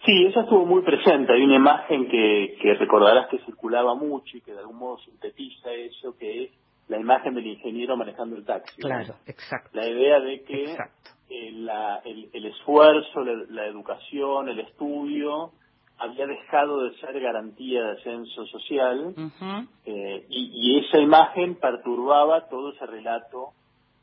Sí, 0.07 0.27
eso 0.27 0.43
estuvo 0.43 0.65
muy 0.65 0.83
presente. 0.83 1.33
Hay 1.33 1.43
una 1.43 1.57
imagen 1.57 2.09
que, 2.09 2.57
que 2.63 2.75
recordarás 2.75 3.29
que 3.31 3.39
circulaba 3.39 3.97
mucho 3.97 4.37
y 4.37 4.41
que 4.43 4.53
de 4.53 4.61
algún 4.61 4.77
modo 4.77 4.99
sintetiza 4.99 5.73
eso, 5.73 6.17
que 6.17 6.45
es 6.45 6.51
la 6.89 6.99
imagen 6.99 7.35
del 7.35 7.47
ingeniero 7.47 7.97
manejando 7.97 8.37
el 8.37 8.45
taxi. 8.45 8.81
Claro, 8.81 9.15
exacto. 9.27 9.71
La 9.73 9.87
idea 9.87 10.21
de 10.21 10.43
que 10.43 10.77
el, 11.31 11.71
el, 12.33 12.47
esfuerzo, 12.47 13.25
la, 13.51 13.67
educación, 13.67 14.49
el 14.49 14.61
estudio 14.61 15.53
había 15.99 16.27
dejado 16.27 16.85
de 16.85 16.97
ser 16.99 17.21
garantía 17.21 17.83
de 17.83 17.93
ascenso 17.93 18.47
social 18.47 19.15
eh, 19.85 20.27
y, 20.29 20.51
y, 20.55 20.79
esa 20.79 20.99
imagen 20.99 21.57
perturbaba 21.57 22.49
todo 22.49 22.73
ese 22.73 22.87
relato 22.87 23.53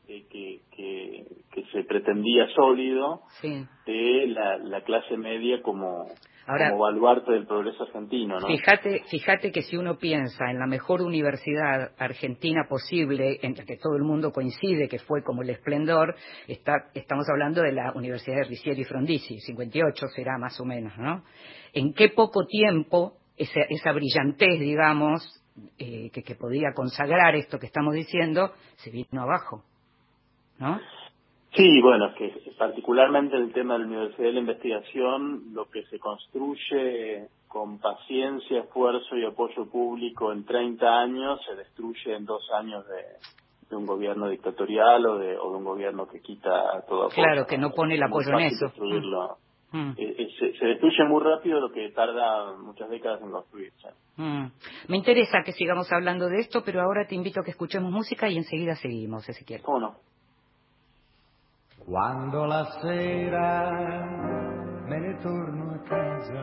que, 0.06 0.60
que, 0.70 1.64
se 1.72 1.84
pretendía 1.84 2.46
sólido 2.54 3.22
de 3.42 4.26
la, 4.26 4.80
clase 4.82 5.16
media 5.16 5.62
como, 5.62 6.06
como 6.46 6.78
baluarte 6.78 7.32
del 7.32 7.46
progreso 7.46 7.82
argentino. 7.82 8.38
¿no? 8.38 8.46
Fíjate, 8.46 9.02
fíjate 9.10 9.50
que 9.50 9.62
si 9.62 9.76
uno 9.76 9.98
piensa 9.98 10.50
en 10.50 10.58
la 10.58 10.66
mejor 10.66 11.02
universidad 11.02 11.92
argentina 11.98 12.66
posible, 12.68 13.40
en 13.42 13.54
la 13.56 13.64
que 13.64 13.76
todo 13.76 13.96
el 13.96 14.04
mundo 14.04 14.30
coincide 14.32 14.88
que 14.88 14.98
fue 15.00 15.22
como 15.22 15.42
el 15.42 15.50
esplendor, 15.50 16.14
está, 16.46 16.90
estamos 16.94 17.26
hablando 17.28 17.62
de 17.62 17.72
la 17.72 17.92
Universidad 17.94 18.36
de 18.36 18.44
Ricieri 18.44 18.84
Frondizi, 18.84 19.40
58 19.40 20.06
será 20.14 20.38
más 20.38 20.60
o 20.60 20.64
menos, 20.64 20.96
¿no? 20.96 21.24
En 21.72 21.92
qué 21.92 22.10
poco 22.10 22.46
tiempo 22.46 23.14
esa, 23.36 23.60
esa 23.68 23.92
brillantez, 23.92 24.60
digamos, 24.60 25.42
eh, 25.78 26.10
que, 26.12 26.22
que 26.22 26.34
podía 26.34 26.72
consagrar 26.74 27.34
esto 27.34 27.58
que 27.58 27.66
estamos 27.66 27.94
diciendo, 27.94 28.52
se 28.76 28.90
vino 28.90 29.22
abajo. 29.22 29.64
¿no? 30.58 30.80
Sí, 31.56 31.80
bueno, 31.80 32.14
que 32.14 32.32
particularmente 32.58 33.36
el 33.36 33.52
tema 33.52 33.74
de 33.74 33.80
la 33.80 33.86
Universidad 33.86 34.24
de 34.24 34.32
la 34.32 34.40
Investigación, 34.40 35.54
lo 35.54 35.68
que 35.70 35.84
se 35.86 35.98
construye 35.98 37.28
con 37.48 37.78
paciencia, 37.78 38.60
esfuerzo 38.60 39.16
y 39.16 39.24
apoyo 39.24 39.66
público 39.70 40.32
en 40.32 40.44
30 40.44 40.86
años, 40.86 41.40
se 41.46 41.54
destruye 41.54 42.14
en 42.14 42.26
dos 42.26 42.46
años 42.52 42.84
de 42.86 43.76
un 43.76 43.86
gobierno 43.86 44.28
dictatorial 44.28 45.06
o 45.06 45.18
de, 45.18 45.36
o 45.36 45.50
de 45.50 45.56
un 45.56 45.64
gobierno 45.64 46.06
que 46.06 46.20
quita 46.20 46.84
todo. 46.88 47.08
Claro, 47.08 47.46
que 47.46 47.58
no 47.58 47.70
pone 47.70 47.94
el 47.94 48.02
apoyo 48.02 48.38
en 48.38 48.46
eso. 48.46 48.72
Mm. 49.72 49.90
Eh, 49.98 50.14
eh, 50.18 50.54
se, 50.58 50.64
destruye 50.64 51.04
muy 51.08 51.22
rápido 51.22 51.60
lo 51.60 51.72
que 51.72 51.90
tarda 51.90 52.56
muchas 52.56 52.88
décadas 52.88 53.20
en 53.20 53.30
construirse. 53.30 53.88
Mm. 54.16 54.46
Me 54.88 54.96
interesa 54.96 55.42
que 55.44 55.52
sigamos 55.52 55.90
hablando 55.92 56.28
de 56.28 56.38
esto, 56.38 56.62
pero 56.64 56.80
ahora 56.80 57.06
te 57.06 57.16
invito 57.16 57.40
a 57.40 57.44
que 57.44 57.50
escuchemos 57.50 57.90
música 57.90 58.28
y 58.28 58.36
enseguida 58.36 58.76
seguimos, 58.76 59.28
Ezequiel. 59.28 59.62
¿Cómo 59.62 59.80
no? 59.80 59.96
Quando 61.84 62.44
la 62.44 62.64
sera 62.80 63.70
me 64.86 64.98
ne 64.98 65.16
torno 65.18 65.72
a 65.72 65.78
casa, 65.88 66.42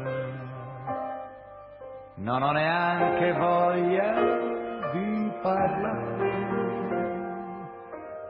non 2.16 2.42
ho 2.42 2.52
neanche 2.52 3.34
voglia 3.34 4.92
di 4.92 5.32
parlare. 5.42 6.42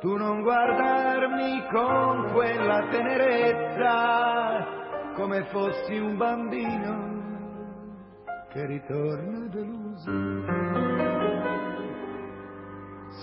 Tu 0.01 0.15
non 0.15 0.41
guardarmi 0.41 1.65
con 1.71 2.31
quella 2.33 2.87
tenerezza 2.89 4.65
come 5.15 5.43
fossi 5.45 5.97
un 5.97 6.17
bambino 6.17 7.11
che 8.51 8.65
ritorna 8.65 9.47
deluso. 9.47 10.11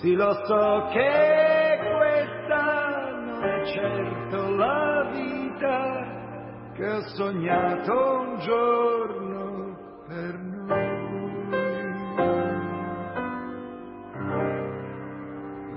Sì, 0.01 0.15
lo 0.15 0.33
so 0.45 0.89
che 0.93 1.70
certo 3.65 4.55
la 4.57 5.11
vita 5.13 6.73
che 6.75 6.87
ho 6.87 7.01
sognato 7.15 8.21
un 8.21 8.39
giorno 8.39 9.77
per 10.07 10.39
noi. 10.39 10.89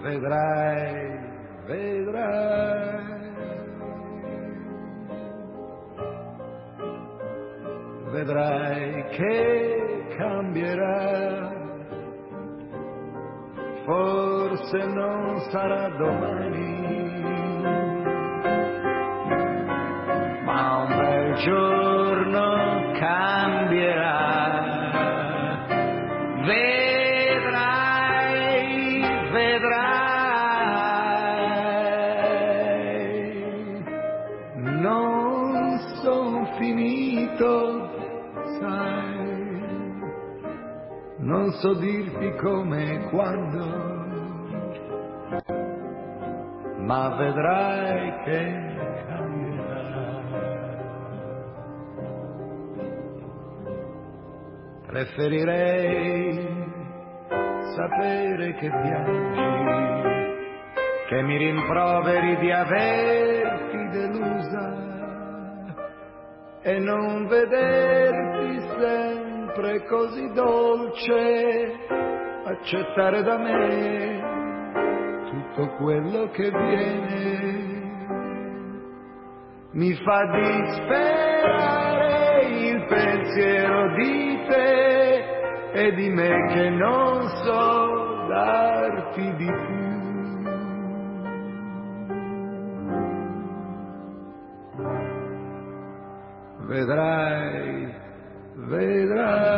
Vedrai, 0.02 1.20
vedrai 1.66 3.04
vedrai 8.14 9.04
che 9.10 10.06
cambierà. 10.16 11.52
Forse 13.86 14.86
non 14.86 15.40
sarà 15.50 15.90
domani, 15.98 17.43
un 21.34 21.40
giorno 21.40 22.92
cambierà. 22.94 24.62
Vedrai, 26.46 27.72
vedrai, 29.32 29.94
non 34.82 35.80
sono 36.02 36.46
finito 36.58 37.72
non 41.18 41.52
so 41.54 41.74
dirti 41.76 42.36
come 42.42 42.84
e 42.84 43.10
quando, 43.10 43.66
ma 46.80 47.16
vedrai 47.16 48.24
che 48.26 48.63
Preferirei 54.94 56.38
sapere 57.76 58.54
che 58.54 58.70
piangi, 58.70 59.42
che 61.08 61.22
mi 61.24 61.36
rimproveri 61.36 62.38
di 62.38 62.52
averti 62.52 63.90
delusa 63.90 64.72
e 66.62 66.78
non 66.78 67.26
vederti 67.26 68.60
sempre 68.78 69.84
così 69.88 70.32
dolce 70.32 71.74
accettare 72.46 73.24
da 73.24 73.38
me 73.40 74.22
tutto 75.26 75.70
quello 75.78 76.30
che 76.30 76.52
viene. 76.52 77.82
Mi 79.72 79.92
fa 79.96 80.24
disperare 80.40 81.64
il 82.46 82.86
pensiero 82.86 83.96
di 83.96 84.46
te 84.48 84.83
di 85.92 86.10
me 86.10 86.48
che 86.54 86.70
non 86.70 87.28
so 87.44 88.28
darti 88.28 89.36
di 89.36 89.46
più. 89.46 89.92
Vedrai 96.68 98.02
vedrai. 98.56 99.52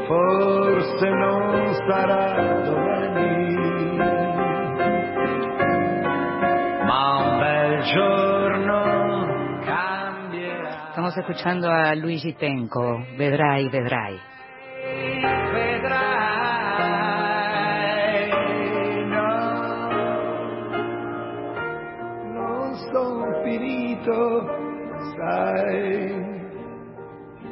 forse 0.06 1.08
non 1.08 1.72
sarà 1.88 2.60
domani, 2.64 2.83
giorno 7.92 9.60
cambierà. 9.64 10.88
Estamos 10.90 11.16
escuchando 11.16 11.68
a 11.70 11.94
Luigi 11.94 12.34
Tenco, 12.34 13.04
Vedrai, 13.16 13.68
Vedrai. 13.68 14.20
Vedrai. 15.52 15.84
finito, 23.44 24.46
sai, 25.16 26.12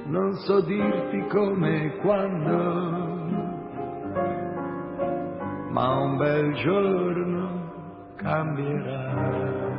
non 0.07 0.33
so 0.45 0.61
dirti 0.63 1.27
come 1.29 1.85
e 1.85 1.97
quando, 1.99 2.55
ma 5.71 5.97
un 5.99 6.17
bel 6.17 6.53
giorno 6.55 8.15
cambierà. 8.17 9.72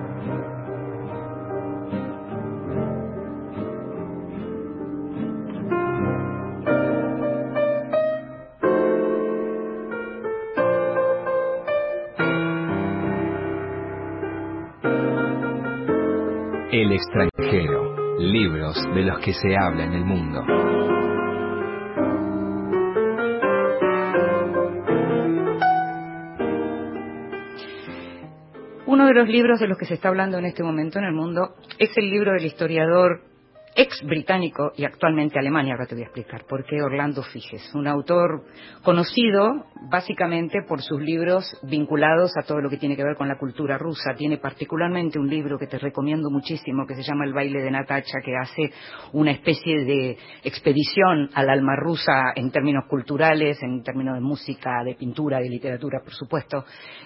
Extranjero, 16.95 18.19
libros 18.19 18.75
de 18.93 19.01
los 19.01 19.17
que 19.17 19.33
se 19.33 19.57
habla 19.57 19.83
en 19.83 19.93
el 19.93 20.05
mundo. 20.05 20.41
Uno 28.85 29.07
de 29.07 29.13
los 29.15 29.27
libros 29.27 29.59
de 29.59 29.67
los 29.67 29.79
que 29.79 29.85
se 29.85 29.95
está 29.95 30.09
hablando 30.09 30.37
en 30.37 30.45
este 30.45 30.61
momento 30.61 30.99
en 30.99 31.05
el 31.05 31.13
mundo 31.13 31.55
es 31.79 31.89
el 31.97 32.11
libro 32.11 32.33
del 32.33 32.45
historiador 32.45 33.21
ex 33.75 34.01
británico 34.03 34.71
y 34.75 34.85
actualmente 34.85 35.39
Alemania, 35.39 35.73
ahora 35.73 35.87
te 35.87 35.95
voy 35.95 36.03
a 36.03 36.07
explicar 36.07 36.45
por 36.45 36.63
qué 36.65 36.81
Orlando 36.81 37.23
Figes, 37.23 37.73
un 37.73 37.87
autor 37.87 38.43
conocido 38.83 39.65
básicamente 39.89 40.59
por 40.67 40.81
sus 40.81 41.01
libros 41.01 41.45
vinculados 41.63 42.31
a 42.37 42.45
todo 42.45 42.61
lo 42.61 42.69
que 42.69 42.77
tiene 42.77 42.95
que 42.95 43.03
ver 43.03 43.15
con 43.15 43.27
la 43.27 43.37
cultura 43.37 43.77
rusa. 43.77 44.13
Tiene 44.15 44.37
particularmente 44.37 45.19
un 45.19 45.27
libro 45.27 45.57
que 45.57 45.67
te 45.67 45.79
recomiendo 45.79 46.29
muchísimo 46.29 46.85
que 46.85 46.95
se 46.95 47.03
llama 47.03 47.25
El 47.25 47.33
baile 47.33 47.61
de 47.61 47.71
Natacha, 47.71 48.19
que 48.23 48.35
hace 48.35 48.71
una 49.11 49.31
especie 49.31 49.83
de 49.85 50.17
expedición 50.43 51.29
al 51.33 51.49
alma 51.49 51.75
rusa 51.75 52.33
en 52.35 52.51
términos 52.51 52.85
culturales, 52.87 53.61
en 53.63 53.83
términos 53.83 54.15
de 54.15 54.21
música, 54.21 54.83
de 54.83 54.95
pintura, 54.95 55.39
de 55.39 55.49
literatura, 55.49 55.99
por 56.03 56.13
supuesto, 56.13 56.63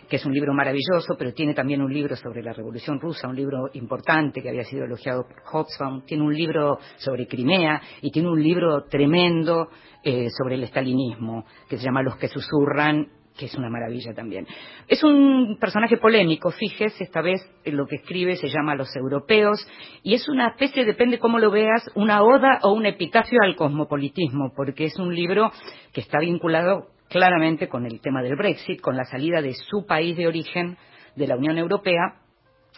que 0.09 0.17
es 0.17 0.25
un 0.25 0.33
libro 0.33 0.53
maravilloso, 0.53 1.15
pero 1.17 1.33
tiene 1.33 1.53
también 1.53 1.81
un 1.81 1.93
libro 1.93 2.15
sobre 2.15 2.43
la 2.43 2.53
Revolución 2.53 2.99
Rusa, 2.99 3.27
un 3.27 3.35
libro 3.35 3.69
importante 3.73 4.41
que 4.41 4.49
había 4.49 4.63
sido 4.63 4.85
elogiado 4.85 5.23
por 5.23 5.41
Hobsbawm, 5.43 6.05
tiene 6.05 6.23
un 6.23 6.33
libro 6.33 6.56
sobre 6.97 7.27
Crimea 7.27 7.81
y 8.01 8.11
tiene 8.11 8.29
un 8.29 8.41
libro 8.41 8.85
tremendo 8.89 9.69
eh, 10.03 10.27
sobre 10.29 10.55
el 10.55 10.63
estalinismo 10.63 11.45
que 11.69 11.77
se 11.77 11.83
llama 11.83 12.03
Los 12.03 12.17
que 12.17 12.27
susurran 12.27 13.07
que 13.37 13.45
es 13.45 13.55
una 13.55 13.69
maravilla 13.69 14.13
también. 14.13 14.45
Es 14.87 15.03
un 15.03 15.57
personaje 15.59 15.97
polémico, 15.97 16.51
fíjese, 16.51 17.03
esta 17.03 17.21
vez 17.21 17.39
lo 17.65 17.85
que 17.85 17.97
escribe 17.97 18.35
se 18.35 18.49
llama 18.49 18.75
Los 18.75 18.93
Europeos, 18.95 19.65
y 20.03 20.15
es 20.15 20.27
una 20.27 20.49
especie, 20.49 20.85
depende 20.85 21.19
cómo 21.19 21.39
lo 21.39 21.51
veas, 21.51 21.89
una 21.95 22.23
oda 22.23 22.59
o 22.63 22.73
un 22.73 22.85
epitafio 22.85 23.37
al 23.43 23.55
cosmopolitismo, 23.55 24.53
porque 24.55 24.85
es 24.85 24.97
un 24.97 25.13
libro 25.13 25.51
que 25.93 26.01
está 26.01 26.19
vinculado 26.19 26.87
claramente 27.09 27.69
con 27.69 27.85
el 27.85 28.01
tema 28.01 28.21
del 28.21 28.35
Brexit, 28.35 28.81
con 28.81 28.97
la 28.97 29.05
salida 29.05 29.41
de 29.41 29.53
su 29.53 29.85
país 29.85 30.17
de 30.17 30.27
origen 30.27 30.77
de 31.15 31.27
la 31.27 31.37
Unión 31.37 31.57
Europea, 31.57 32.21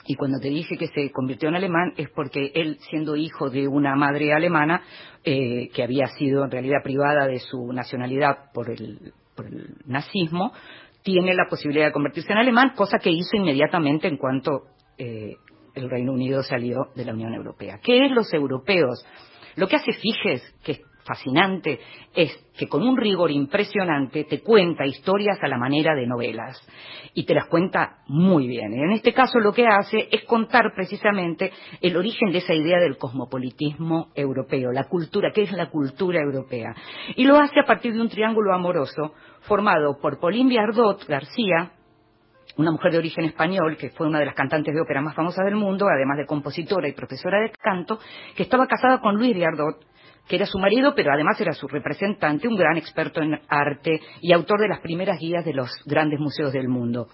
y 0.06 0.16
cuando 0.16 0.40
te 0.40 0.50
dije 0.50 0.78
que 0.78 0.88
se 0.88 1.12
convirtió 1.12 1.50
en 1.50 1.56
alemán 1.56 1.94
es 1.98 2.10
porque 2.10 2.52
él, 2.56 2.78
siendo 2.90 3.16
hijo 3.16 3.50
de 3.50 3.68
una 3.68 3.96
madre 3.96 4.34
alemana, 4.34 4.82
eh, 5.24 5.70
que 5.74 5.84
había 5.84 6.08
sido 6.08 6.46
en 6.46 6.52
realidad 6.52 6.84
privada 6.84 7.28
de 7.28 7.40
su 7.40 7.72
nacionalidad 7.74 8.52
por 8.54 8.70
el, 8.70 9.14
nazismo, 9.86 10.52
tiene 11.02 11.34
la 11.34 11.46
posibilidad 11.50 11.86
de 11.86 11.92
convertirse 11.94 12.34
en 12.34 12.40
alemán, 12.40 12.74
cosa 12.76 13.00
que 13.00 13.10
hizo 13.10 13.38
inmediatamente 13.38 14.10
en 14.10 14.18
cuanto 14.18 14.64
eh, 14.98 15.36
el 15.76 15.90
Reino 15.90 16.12
Unido 16.12 16.44
salió 16.44 16.88
de 16.94 17.06
la 17.06 17.14
Unión 17.14 17.34
Europea. 17.34 17.80
¿Qué 17.82 18.06
es 18.06 18.12
los 18.12 18.34
europeos? 18.34 19.06
Lo 19.56 19.68
que 19.68 19.78
hace 19.78 19.94
Figes, 19.94 20.44
que 20.64 20.82
fascinante 21.10 21.80
es 22.14 22.32
que 22.56 22.68
con 22.68 22.84
un 22.84 22.96
rigor 22.96 23.32
impresionante 23.32 24.26
te 24.26 24.42
cuenta 24.42 24.86
historias 24.86 25.40
a 25.42 25.48
la 25.48 25.58
manera 25.58 25.96
de 25.96 26.06
novelas 26.06 26.62
y 27.16 27.26
te 27.26 27.34
las 27.34 27.48
cuenta 27.48 28.04
muy 28.08 28.48
bien. 28.48 28.72
En 28.74 28.92
este 28.92 29.12
caso 29.12 29.40
lo 29.40 29.52
que 29.52 29.66
hace 29.66 30.08
es 30.12 30.24
contar 30.26 30.72
precisamente 30.76 31.52
el 31.82 31.98
origen 31.98 32.32
de 32.32 32.38
esa 32.38 32.54
idea 32.54 32.78
del 32.78 32.98
cosmopolitismo 32.98 34.10
europeo, 34.14 34.72
la 34.72 34.84
cultura, 34.84 35.32
¿qué 35.34 35.42
es 35.42 35.52
la 35.52 35.70
cultura 35.70 36.22
europea? 36.22 36.76
Y 37.16 37.26
lo 37.26 37.38
hace 37.38 37.60
a 37.60 37.66
partir 37.66 37.94
de 37.94 38.02
un 38.02 38.10
triángulo 38.10 38.54
amoroso 38.54 39.16
formado 39.42 39.98
por 40.00 40.20
Pauline 40.20 40.50
Viardot 40.50 41.08
García, 41.08 41.72
una 42.58 42.72
mujer 42.72 42.92
de 42.92 42.98
origen 43.00 43.26
español, 43.26 43.78
que 43.78 43.90
fue 43.90 44.08
una 44.08 44.20
de 44.20 44.26
las 44.26 44.36
cantantes 44.36 44.76
de 44.76 44.82
ópera 44.82 45.02
más 45.02 45.16
famosas 45.16 45.46
del 45.46 45.56
mundo, 45.56 45.88
además 45.88 46.18
de 46.18 46.26
compositora 46.26 46.88
y 46.88 46.94
profesora 46.94 47.40
de 47.40 47.52
canto, 47.52 48.00
que 48.36 48.44
estaba 48.44 48.68
casada 48.68 49.00
con 49.00 49.16
Luis 49.16 49.34
Viardot, 49.34 49.78
que 50.30 50.36
era 50.36 50.46
su 50.46 50.60
marido, 50.60 50.94
pero 50.96 51.12
además 51.12 51.42
era 51.42 51.54
su 51.54 51.68
representante, 51.68 52.48
un 52.48 52.56
gran 52.56 52.78
experto 52.78 53.20
en 53.20 53.42
arte 53.50 54.00
y 54.22 54.32
autor 54.32 54.62
de 54.62 54.70
las 54.70 54.80
primeras 54.80 55.20
guías 55.20 55.44
de 55.44 55.54
los 55.54 55.72
grandes 55.86 56.20
museos 56.20 56.54
del 56.54 56.70
mundo. 56.70 57.08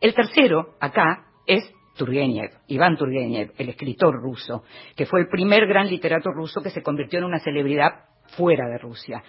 El 0.00 0.14
tercero, 0.14 0.74
acá, 0.80 1.26
es 1.46 1.72
Turgenev, 1.96 2.50
Iván 2.66 2.96
Turgenev, 2.96 3.52
el 3.56 3.68
escritor 3.68 4.20
ruso, 4.20 4.64
que 4.96 5.06
fue 5.06 5.20
el 5.20 5.28
primer 5.28 5.66
gran 5.68 5.86
literato 5.88 6.30
ruso 6.32 6.60
que 6.60 6.70
se 6.70 6.82
convirtió 6.82 7.20
en 7.20 7.26
una 7.26 7.38
celebridad 7.38 8.04
fuera 8.36 8.68
de 8.68 8.78
Rusia 8.78 9.22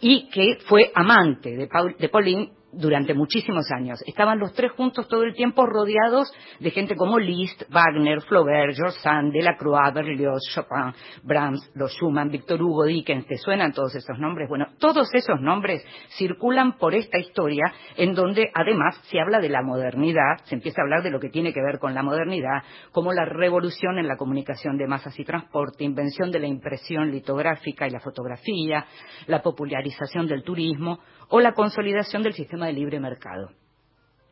y 0.00 0.30
que 0.30 0.56
fue 0.66 0.90
amante 0.94 1.54
de, 1.54 1.66
Paul, 1.66 1.94
de 1.98 2.08
Pauline 2.08 2.52
durante 2.72 3.14
muchísimos 3.14 3.70
años. 3.72 4.02
Estaban 4.06 4.38
los 4.38 4.52
tres 4.52 4.72
juntos 4.72 5.08
todo 5.08 5.24
el 5.24 5.34
tiempo 5.34 5.66
rodeados 5.66 6.32
de 6.58 6.70
gente 6.70 6.96
como 6.96 7.18
Liszt, 7.18 7.62
Wagner, 7.70 8.20
Flaubert, 8.22 8.74
George 8.76 8.98
Sand, 9.00 9.32
Delacroix, 9.32 9.92
Berlioz, 9.92 10.40
Chopin, 10.54 10.92
Brahms, 11.22 11.70
los 11.74 11.92
Schumann, 11.92 12.30
Victor 12.30 12.62
Hugo, 12.62 12.84
Dickens. 12.84 13.26
¿Te 13.26 13.36
suenan 13.36 13.72
todos 13.72 13.94
esos 13.94 14.18
nombres? 14.18 14.48
Bueno, 14.48 14.66
todos 14.78 15.08
esos 15.14 15.40
nombres 15.40 15.84
circulan 16.16 16.78
por 16.78 16.94
esta 16.94 17.18
historia 17.18 17.72
en 17.96 18.14
donde 18.14 18.50
además 18.54 19.00
se 19.10 19.20
habla 19.20 19.40
de 19.40 19.48
la 19.48 19.62
modernidad, 19.62 20.38
se 20.44 20.54
empieza 20.54 20.80
a 20.80 20.84
hablar 20.84 21.02
de 21.02 21.10
lo 21.10 21.20
que 21.20 21.30
tiene 21.30 21.52
que 21.52 21.62
ver 21.62 21.78
con 21.78 21.94
la 21.94 22.02
modernidad, 22.02 22.62
como 22.92 23.12
la 23.12 23.24
revolución 23.24 23.98
en 23.98 24.08
la 24.08 24.16
comunicación 24.16 24.76
de 24.76 24.86
masas 24.86 25.18
y 25.18 25.24
transporte, 25.24 25.84
invención 25.84 26.30
de 26.30 26.40
la 26.40 26.46
impresión 26.46 27.10
litográfica 27.10 27.86
y 27.86 27.90
la 27.90 28.00
fotografía, 28.00 28.86
la 29.26 29.42
popularización 29.42 30.26
del 30.26 30.42
turismo 30.42 31.00
o 31.30 31.40
la 31.40 31.52
consolidación 31.52 32.22
del 32.22 32.34
sistema 32.34 32.66
de 32.66 32.74
libre 32.74 33.00
mercado. 33.00 33.50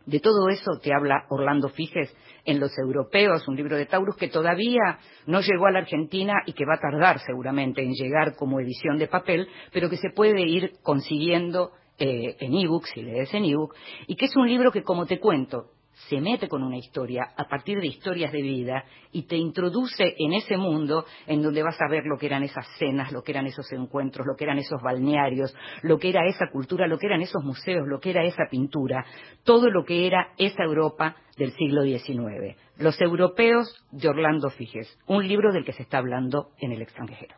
De 0.06 0.20
todo 0.20 0.48
eso 0.48 0.78
te 0.82 0.94
habla 0.94 1.26
Orlando 1.28 1.68
Figes 1.68 2.14
en 2.46 2.61
Los 2.61 2.72
Europeos, 2.78 3.46
un 3.46 3.56
libro 3.56 3.76
de 3.76 3.84
Taurus 3.84 4.16
que 4.16 4.28
todavía 4.28 4.98
no 5.26 5.40
llegó 5.40 5.66
a 5.66 5.70
la 5.70 5.80
Argentina 5.80 6.32
y 6.46 6.54
que 6.54 6.64
va 6.64 6.76
a 6.76 6.80
tardar 6.80 7.18
seguramente 7.20 7.82
en 7.82 7.92
llegar 7.92 8.34
como 8.34 8.58
edición 8.58 8.96
de 8.96 9.06
papel, 9.06 9.48
pero 9.70 9.90
que 9.90 9.98
se 9.98 10.11
puede 10.11 10.40
ir 10.40 10.72
consiguiendo 10.82 11.72
eh, 11.98 12.37
en 12.40 12.54
ebook, 12.54 12.87
si 12.87 13.02
lees 13.02 13.34
en 13.34 13.44
ebook, 13.44 13.74
y 14.06 14.16
que 14.16 14.26
es 14.26 14.37
un 14.37 14.48
libro 14.48 14.72
que, 14.72 14.82
como 14.82 15.04
te 15.04 15.20
cuento, 15.20 15.72
se 16.08 16.20
mete 16.20 16.48
con 16.48 16.62
una 16.62 16.76
historia 16.76 17.32
a 17.37 17.44
partir 17.44 17.80
de 17.80 17.88
historias 17.88 18.32
de 18.32 18.42
vida 18.42 18.84
y 19.12 19.26
te 19.26 19.37
introduce 19.37 20.14
en 20.16 20.32
ese 20.32 20.56
mundo 20.56 21.04
en 21.26 21.42
donde 21.42 21.62
vas 21.62 21.78
a 21.80 21.90
ver 21.90 22.04
lo 22.04 22.16
que 22.16 22.26
eran 22.26 22.42
esas 22.42 22.66
cenas, 22.78 23.12
lo 23.12 23.22
que 23.22 23.32
eran 23.32 23.46
esos 23.46 23.70
encuentros, 23.72 24.26
lo 24.26 24.37
que 24.37 24.44
eran 24.44 24.58
esos 24.58 24.80
balnearios, 24.80 25.54
lo 25.82 25.98
que 25.98 26.11
era 26.11 26.26
esa 26.26 26.46
cultura, 26.52 26.87
lo 26.87 26.98
que 26.98 27.06
eran 27.06 27.20
esos 27.20 27.42
museos, 27.42 27.87
lo 27.87 27.98
que 28.00 28.11
era 28.11 28.24
esa 28.24 28.44
pintura, 28.50 29.04
todo 29.44 29.70
lo 29.70 29.84
que 29.84 30.06
era 30.06 30.32
esa 30.38 30.62
Europa 30.62 31.16
del 31.37 31.52
siglo 31.52 31.82
XIX. 31.82 32.56
Los 32.78 33.00
europeos 33.00 33.84
de 33.90 34.08
Orlando 34.08 34.50
Figes, 34.50 34.98
un 35.06 35.26
libro 35.26 35.52
del 35.52 35.64
que 35.64 35.72
se 35.72 35.82
está 35.82 35.98
hablando 35.98 36.50
en 36.58 36.72
el 36.72 36.82
extranjero. 36.82 37.34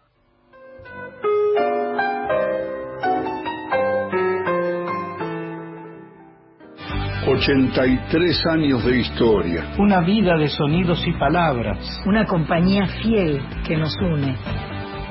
83 7.31 8.47
años 8.47 8.85
de 8.85 8.99
historia. 8.99 9.73
Una 9.79 10.01
vida 10.01 10.37
de 10.37 10.49
sonidos 10.49 11.01
y 11.07 11.13
palabras. 11.13 11.79
Una 12.05 12.27
compañía 12.27 12.87
fiel 13.05 13.41
que 13.65 13.77
nos 13.77 13.95
une. 14.01 14.35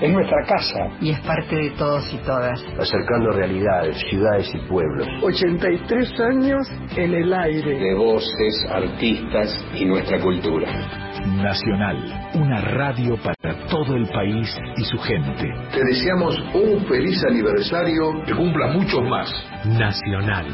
Es 0.01 0.11
nuestra 0.11 0.43
casa. 0.45 0.97
Y 0.99 1.11
es 1.11 1.19
parte 1.21 1.55
de 1.55 1.69
todos 1.71 2.13
y 2.13 2.17
todas. 2.17 2.61
Acercando 2.77 3.31
realidades, 3.31 3.97
ciudades 4.09 4.53
y 4.53 4.57
pueblos. 4.67 5.07
83 5.23 6.19
años 6.19 6.67
en 6.97 7.13
el 7.13 7.33
aire. 7.33 7.79
De 7.79 7.95
voces, 7.95 8.67
artistas 8.69 9.65
y 9.75 9.85
nuestra 9.85 10.19
cultura. 10.19 11.08
Nacional, 11.25 12.31
una 12.35 12.61
radio 12.61 13.17
para 13.21 13.67
todo 13.67 13.95
el 13.95 14.07
país 14.07 14.57
y 14.77 14.83
su 14.85 14.97
gente. 14.99 15.51
Te 15.71 15.83
deseamos 15.83 16.37
un 16.53 16.85
feliz 16.87 17.21
aniversario 17.29 18.23
que 18.25 18.33
cumpla 18.33 18.67
muchos 18.67 19.03
más. 19.03 19.29
Nacional, 19.65 20.47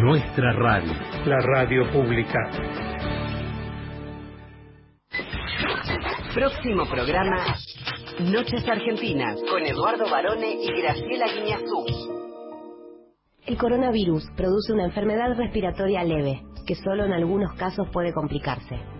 nuestra 0.00 0.52
radio. 0.52 0.92
La 1.24 1.38
radio 1.38 1.90
pública. 1.90 2.38
Próximo 6.34 6.86
programa, 6.86 7.56
Noches 8.20 8.68
Argentinas, 8.68 9.40
con 9.50 9.64
Eduardo 9.64 10.04
Barone 10.10 10.54
y 10.62 10.80
Graciela 10.80 11.26
Guiñazú. 11.32 12.20
El 13.46 13.56
coronavirus 13.56 14.24
produce 14.36 14.72
una 14.72 14.84
enfermedad 14.84 15.34
respiratoria 15.36 16.04
leve, 16.04 16.42
que 16.66 16.74
solo 16.74 17.06
en 17.06 17.12
algunos 17.14 17.54
casos 17.54 17.88
puede 17.90 18.12
complicarse. 18.12 18.99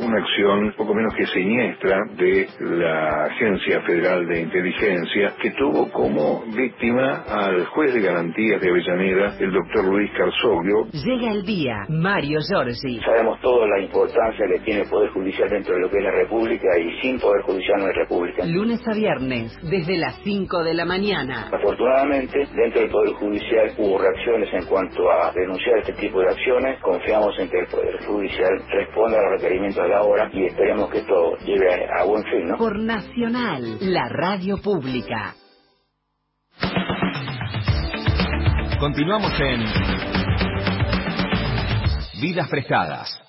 una 0.00 0.18
acción 0.18 0.72
poco 0.76 0.94
menos 0.94 1.14
que 1.14 1.26
siniestra 1.26 1.98
de 2.16 2.48
la 2.60 3.24
Agencia 3.26 3.80
Federal 3.82 4.26
de 4.26 4.40
Inteligencia 4.40 5.34
que 5.40 5.50
tuvo 5.52 5.90
como 5.90 6.42
víctima 6.54 7.24
al 7.28 7.66
juez 7.66 7.94
de 7.94 8.00
garantías 8.00 8.60
de 8.60 8.70
Avellaneda, 8.70 9.36
el 9.38 9.52
doctor 9.52 9.84
Luis 9.84 10.10
Carsoglio. 10.16 10.86
Llega 10.92 11.32
el 11.32 11.44
día, 11.44 11.84
Mario 11.88 12.38
Giorgi. 12.40 13.00
Sabemos 13.00 13.40
toda 13.40 13.66
la 13.66 13.80
importancia 13.80 14.46
que 14.46 14.60
tiene 14.60 14.82
el 14.82 14.88
Poder 14.88 15.10
Judicial 15.10 15.48
dentro 15.48 15.74
de 15.74 15.80
lo 15.80 15.90
que 15.90 15.98
es 15.98 16.04
la 16.04 16.12
República 16.12 16.68
y 16.78 17.00
sin 17.00 17.20
Poder 17.20 17.42
Judicial 17.42 17.78
no 17.78 17.86
hay 17.86 17.92
República. 17.92 18.44
Lunes 18.46 18.80
a 18.86 18.94
viernes, 18.94 19.58
desde 19.62 19.98
las 19.98 20.16
5 20.22 20.64
de 20.64 20.74
la 20.74 20.84
mañana. 20.84 21.48
Afortunadamente, 21.52 22.46
dentro 22.54 22.80
del 22.80 22.90
Poder 22.90 23.12
Judicial 23.14 23.72
hubo 23.78 23.98
reacciones 23.98 24.48
en 24.52 24.64
cuanto 24.66 25.10
a 25.10 25.32
denunciar 25.32 25.78
este 25.78 25.92
tipo 25.94 26.20
de 26.20 26.28
acciones. 26.28 26.80
Confiamos 26.80 27.38
en 27.38 27.48
que 27.48 27.58
el 27.58 27.66
Poder 27.66 28.04
Judicial 28.06 28.62
responda 28.70 29.18
a 29.18 29.22
los 29.22 29.40
requerimientos 29.40 29.82
de 29.84 29.89
la 29.90 30.02
hora 30.02 30.30
y 30.32 30.46
esperemos 30.46 30.88
que 30.90 30.98
esto 30.98 31.36
lleve 31.44 31.88
a, 31.90 32.04
buen 32.04 32.22
fin, 32.24 32.46
¿no? 32.46 32.56
Por 32.56 32.78
Nacional, 32.78 33.78
la 33.80 34.08
radio 34.08 34.58
pública. 34.62 35.34
Continuamos 38.78 39.32
en 39.40 39.64
Vidas 42.20 42.48
Prestadas. 42.48 43.20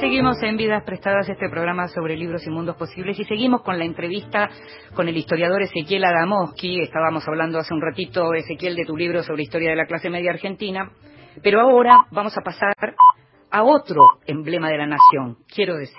Seguimos 0.00 0.40
en 0.44 0.56
Vidas 0.56 0.84
Prestadas, 0.84 1.28
este 1.28 1.48
programa 1.48 1.88
sobre 1.88 2.16
libros 2.16 2.46
y 2.46 2.50
mundos 2.50 2.76
posibles, 2.76 3.18
y 3.18 3.24
seguimos 3.24 3.62
con 3.62 3.78
la 3.78 3.84
entrevista 3.84 4.48
con 4.94 5.08
el 5.08 5.16
historiador 5.16 5.62
Ezequiel 5.62 6.04
Adamowski. 6.04 6.80
Estábamos 6.82 7.26
hablando 7.26 7.58
hace 7.58 7.74
un 7.74 7.82
ratito, 7.82 8.32
Ezequiel, 8.32 8.76
de 8.76 8.84
tu 8.84 8.96
libro 8.96 9.24
sobre 9.24 9.42
historia 9.42 9.70
de 9.70 9.76
la 9.76 9.86
clase 9.86 10.08
media 10.08 10.30
argentina, 10.30 10.92
pero 11.42 11.60
ahora 11.60 12.06
vamos 12.12 12.36
a 12.38 12.42
pasar 12.42 12.74
a 13.50 13.62
otro 13.64 14.02
emblema 14.26 14.70
de 14.70 14.78
la 14.78 14.86
nación. 14.86 15.38
Quiero 15.52 15.76
decir, 15.76 15.96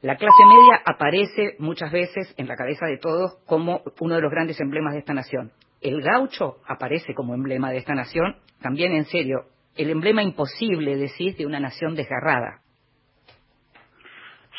la 0.00 0.16
clase 0.16 0.44
media 0.46 0.80
aparece 0.86 1.56
muchas 1.58 1.92
veces 1.92 2.34
en 2.38 2.48
la 2.48 2.56
cabeza 2.56 2.86
de 2.86 2.96
todos 2.96 3.36
como 3.46 3.82
uno 4.00 4.14
de 4.14 4.22
los 4.22 4.30
grandes 4.30 4.58
emblemas 4.60 4.94
de 4.94 5.00
esta 5.00 5.12
nación. 5.12 5.52
el 5.82 6.00
gaucho 6.00 6.56
aparece 6.66 7.14
como 7.14 7.34
emblema 7.34 7.70
de 7.70 7.78
esta 7.78 7.94
nación, 7.94 8.36
también 8.62 8.92
en 8.92 9.04
serio, 9.04 9.44
el 9.76 9.90
emblema 9.90 10.22
imposible, 10.22 10.96
decís, 10.96 11.36
de 11.36 11.46
una 11.46 11.60
nación 11.60 11.94
desgarrada. 11.94 12.62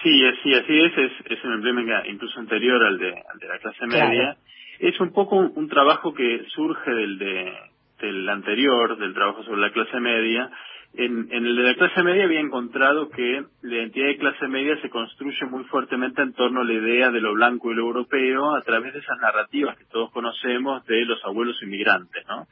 Sí, 0.03 0.23
sí, 0.43 0.53
así 0.53 0.79
es, 0.79 1.11
es, 1.25 1.43
un 1.43 1.53
emblema 1.53 2.07
incluso 2.07 2.39
anterior 2.39 2.83
al 2.83 2.97
de, 2.97 3.09
al 3.09 3.39
de 3.39 3.47
la 3.47 3.59
clase 3.59 3.85
media. 3.85 4.37
Es 4.79 4.99
un 5.01 5.11
poco 5.11 5.35
un, 5.35 5.67
trabajo 5.67 6.13
que 6.13 6.45
surge 6.55 6.89
del, 6.91 7.17
de, 7.17 7.53
del 7.99 8.29
anterior, 8.29 8.97
del 8.97 9.13
trabajo 9.13 9.43
sobre 9.43 9.59
la 9.59 9.71
clase 9.71 9.99
media, 9.99 10.49
en, 10.93 11.27
en, 11.31 11.45
el 11.45 11.55
de 11.55 11.63
la 11.63 11.75
clase 11.75 12.01
media 12.01 12.23
había 12.23 12.39
encontrado 12.39 13.09
que 13.09 13.43
la 13.61 13.75
identidad 13.75 14.07
de 14.07 14.17
clase 14.17 14.47
media 14.47 14.81
se 14.81 14.89
construye 14.89 15.45
muy 15.45 15.63
fuertemente 15.65 16.21
en 16.21 16.33
torno 16.33 16.61
a 16.61 16.63
la 16.63 16.73
idea 16.73 17.11
de 17.11 17.21
lo 17.21 17.33
blanco 17.33 17.71
y 17.71 17.75
lo 17.75 17.83
europeo 17.83 18.55
a 18.55 18.61
través 18.63 18.93
de 18.93 18.99
esas 18.99 19.17
narrativas 19.19 19.77
que 19.77 19.85
todos 19.85 20.11
conocemos 20.11 20.83
de 20.85 21.05
los 21.05 21.23
abuelos 21.23 21.61
inmigrantes, 21.61 22.25
¿no? 22.27 22.47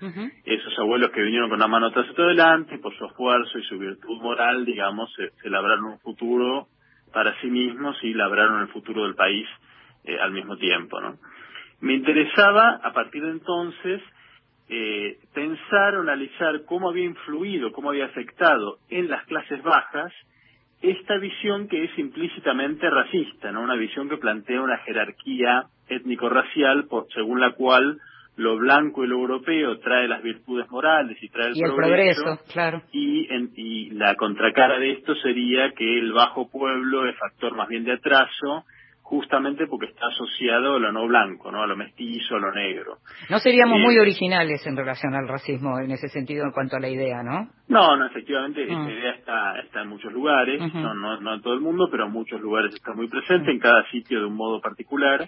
Esos 0.45 0.77
abuelos 0.77 1.09
que 1.09 1.21
vinieron 1.21 1.49
con 1.49 1.59
la 1.59 1.67
mano 1.67 1.87
atrás 1.87 2.05
y 2.15 2.21
adelante 2.21 2.75
y 2.75 2.77
por 2.77 2.95
su 2.95 3.05
esfuerzo 3.05 3.57
y 3.57 3.63
su 3.63 3.79
virtud 3.79 4.21
moral, 4.21 4.65
digamos, 4.65 5.11
se, 5.15 5.49
labraron 5.49 5.85
un 5.85 5.99
futuro 5.99 6.67
para 7.13 7.39
sí 7.41 7.47
mismos 7.47 7.97
y 8.03 8.13
labraron 8.13 8.61
el 8.61 8.67
futuro 8.69 9.03
del 9.03 9.15
país 9.15 9.47
eh, 10.03 10.17
al 10.19 10.31
mismo 10.31 10.57
tiempo, 10.57 10.99
¿no? 11.01 11.17
Me 11.79 11.93
interesaba, 11.93 12.79
a 12.83 12.91
partir 12.91 13.23
de 13.23 13.31
entonces, 13.31 14.01
eh, 14.69 15.19
pensar 15.33 15.95
o 15.95 16.01
analizar 16.01 16.65
cómo 16.65 16.89
había 16.89 17.05
influido, 17.05 17.71
cómo 17.71 17.89
había 17.89 18.05
afectado 18.05 18.79
en 18.89 19.09
las 19.09 19.23
clases 19.25 19.61
bajas 19.63 20.11
esta 20.81 21.17
visión 21.17 21.67
que 21.67 21.85
es 21.85 21.97
implícitamente 21.97 22.89
racista, 22.89 23.51
¿no? 23.51 23.61
Una 23.61 23.75
visión 23.75 24.09
que 24.09 24.17
plantea 24.17 24.61
una 24.61 24.77
jerarquía 24.79 25.65
étnico-racial 25.87 26.87
según 27.13 27.39
la 27.39 27.51
cual 27.53 27.99
lo 28.37 28.55
blanco 28.55 29.03
y 29.03 29.07
lo 29.07 29.15
europeo 29.15 29.79
trae 29.79 30.07
las 30.07 30.23
virtudes 30.23 30.69
morales 30.69 31.17
y 31.21 31.29
trae 31.29 31.49
el, 31.49 31.75
progreso, 31.75 32.39
claro. 32.53 32.83
Y, 32.91 33.27
en, 33.33 33.51
y 33.55 33.89
la 33.91 34.15
contracara 34.15 34.79
de 34.79 34.93
esto 34.93 35.15
sería 35.15 35.73
que 35.73 35.97
el 35.97 36.13
bajo 36.13 36.49
pueblo 36.49 37.07
es 37.07 37.17
factor 37.17 37.55
más 37.55 37.67
bien 37.67 37.83
de 37.83 37.93
atraso 37.93 38.63
justamente 39.07 39.67
porque 39.67 39.85
está 39.85 40.07
asociado 40.07 40.75
a 40.75 40.79
lo 40.79 40.91
no 40.91 41.07
blanco, 41.07 41.49
¿no? 41.49 41.63
a 41.63 41.67
lo 41.67 41.77
mestizo, 41.77 42.35
a 42.35 42.39
lo 42.39 42.51
negro. 42.51 42.97
No 43.29 43.39
seríamos 43.39 43.79
muy 43.79 43.97
originales 43.97 44.67
en 44.67 44.75
relación 44.75 45.15
al 45.15 45.29
racismo 45.29 45.79
en 45.79 45.91
ese 45.91 46.09
sentido 46.09 46.43
en 46.43 46.51
cuanto 46.51 46.75
a 46.75 46.81
la 46.81 46.89
idea, 46.89 47.23
¿no? 47.23 47.47
No, 47.69 47.95
no, 47.95 48.05
efectivamente 48.05 48.63
esa 48.63 48.77
mm. 48.77 48.89
idea 48.89 49.11
está, 49.11 49.59
está 49.59 49.83
en 49.83 49.89
muchos 49.89 50.11
lugares, 50.11 50.59
no, 50.73 50.93
no, 50.93 51.33
en 51.33 51.41
todo 51.41 51.53
el 51.53 51.61
mundo, 51.61 51.87
pero 51.89 52.07
en 52.07 52.11
muchos 52.11 52.41
lugares 52.41 52.73
está 52.73 52.93
muy 52.93 53.07
presente, 53.07 53.49
en 53.49 53.59
cada 53.59 53.89
sitio 53.91 54.19
de 54.19 54.25
un 54.25 54.35
modo 54.35 54.59
particular. 54.59 55.25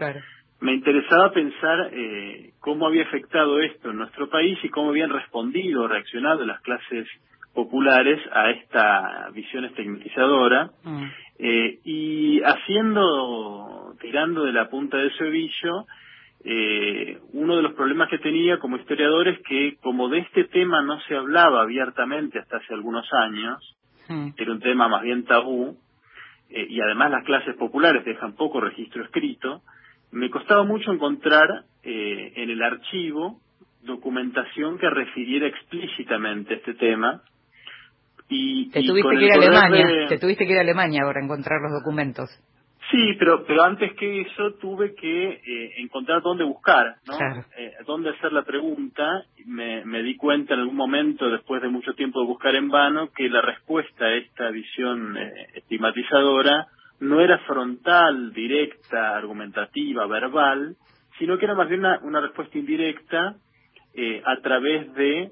Me 0.62 0.74
interesaba 0.74 1.32
pensar 1.32 1.90
eh, 1.94 2.52
cómo 2.60 2.88
había 2.88 3.04
afectado 3.04 3.60
esto 3.62 3.92
en 3.92 3.98
nuestro 3.98 4.30
país 4.30 4.58
y 4.64 4.70
cómo 4.70 4.90
habían 4.90 5.10
respondido, 5.10 5.88
reaccionado 5.88 6.46
las 6.46 6.62
clases 6.62 7.08
populares 7.54 8.20
a 8.32 8.52
esta 8.52 9.30
visión 9.34 9.66
estigmatizadora 9.66 10.72
mm. 10.84 11.04
eh, 11.40 11.80
y 11.84 12.42
haciendo, 12.42 13.96
tirando 14.02 14.44
de 14.44 14.54
la 14.54 14.70
punta 14.70 14.98
del 14.98 15.12
cebillo, 15.18 15.86
eh, 16.44 17.20
uno 17.34 17.58
de 17.58 17.62
los 17.62 17.74
problemas 17.74 18.10
que 18.10 18.18
tenía 18.18 18.60
como 18.60 18.78
historiador 18.78 19.28
es 19.28 19.40
que 19.48 19.78
como 19.82 20.08
de 20.08 20.20
este 20.20 20.46
tema 20.46 20.82
no 20.82 21.00
se 21.02 21.16
hablaba 21.16 21.62
abiertamente 21.62 22.40
hasta 22.40 22.58
hace 22.58 22.74
algunos 22.74 23.12
años, 23.14 23.76
mm. 24.08 24.30
era 24.38 24.52
un 24.52 24.60
tema 24.60 24.88
más 24.88 25.02
bien 25.02 25.26
tabú, 25.26 25.78
eh, 26.50 26.66
y 26.70 26.80
además 26.82 27.12
las 27.12 27.26
clases 27.26 27.56
populares 27.56 28.06
dejan 28.06 28.36
poco 28.36 28.62
registro 28.62 29.04
escrito, 29.04 29.62
me 30.12 30.30
costaba 30.30 30.64
mucho 30.64 30.92
encontrar 30.92 31.66
en 31.84 32.50
el 32.50 32.62
archivo 32.62 33.40
documentación 33.82 34.78
que 34.78 34.90
refiriera 34.90 35.48
explícitamente 35.48 36.56
este 36.56 36.74
tema 36.74 37.22
y, 38.28 38.70
te 38.70 38.84
tuviste 38.84 39.18
que 39.18 39.26
ir 39.26 39.32
a 39.32 39.36
Alemania, 39.36 40.08
te 40.08 40.20
tuviste 40.20 40.46
que 40.46 40.52
ir 40.52 40.58
a 40.60 40.62
Alemania 40.62 41.04
ahora 41.04 41.20
a 41.20 41.24
encontrar 41.24 41.62
los 41.62 41.72
documentos. 41.72 42.30
Sí, 42.92 43.16
pero 43.20 43.44
pero 43.46 43.64
antes 43.64 43.94
que 43.94 44.22
eso 44.22 44.54
tuve 44.60 44.96
que 44.96 45.30
eh, 45.30 45.74
encontrar 45.78 46.22
dónde 46.22 46.44
buscar, 46.44 46.96
¿no? 47.08 47.18
Eh, 47.58 47.74
dónde 47.86 48.12
hacer 48.12 48.32
la 48.32 48.44
pregunta. 48.44 49.26
Me, 49.46 49.84
me 49.86 50.04
di 50.04 50.16
cuenta 50.16 50.54
en 50.54 50.62
algún 50.62 50.76
momento, 50.76 51.30
después 51.30 51.62
de 51.62 51.70
mucho 51.70 51.94
tiempo 51.94 52.20
de 52.20 52.28
buscar 52.28 52.56
en 52.56 52.70
vano, 52.70 53.10
que 53.16 53.30
la 53.30 53.42
respuesta 53.42 54.06
a 54.06 54.16
esta 54.16 54.50
visión 54.50 55.18
eh, 55.18 55.32
estigmatizadora 55.56 56.68
no 57.00 57.22
era 57.22 57.40
frontal, 57.40 58.34
directa, 58.34 59.16
argumentativa, 59.16 60.06
verbal, 60.08 60.76
sino 61.18 61.38
que 61.38 61.46
era 61.46 61.56
más 61.56 61.68
bien 61.68 61.82
una, 61.82 62.00
una 62.00 62.22
respuesta 62.22 62.58
indirecta 62.58 63.36
eh, 63.94 64.22
a 64.26 64.38
través 64.42 64.94
de 64.94 65.32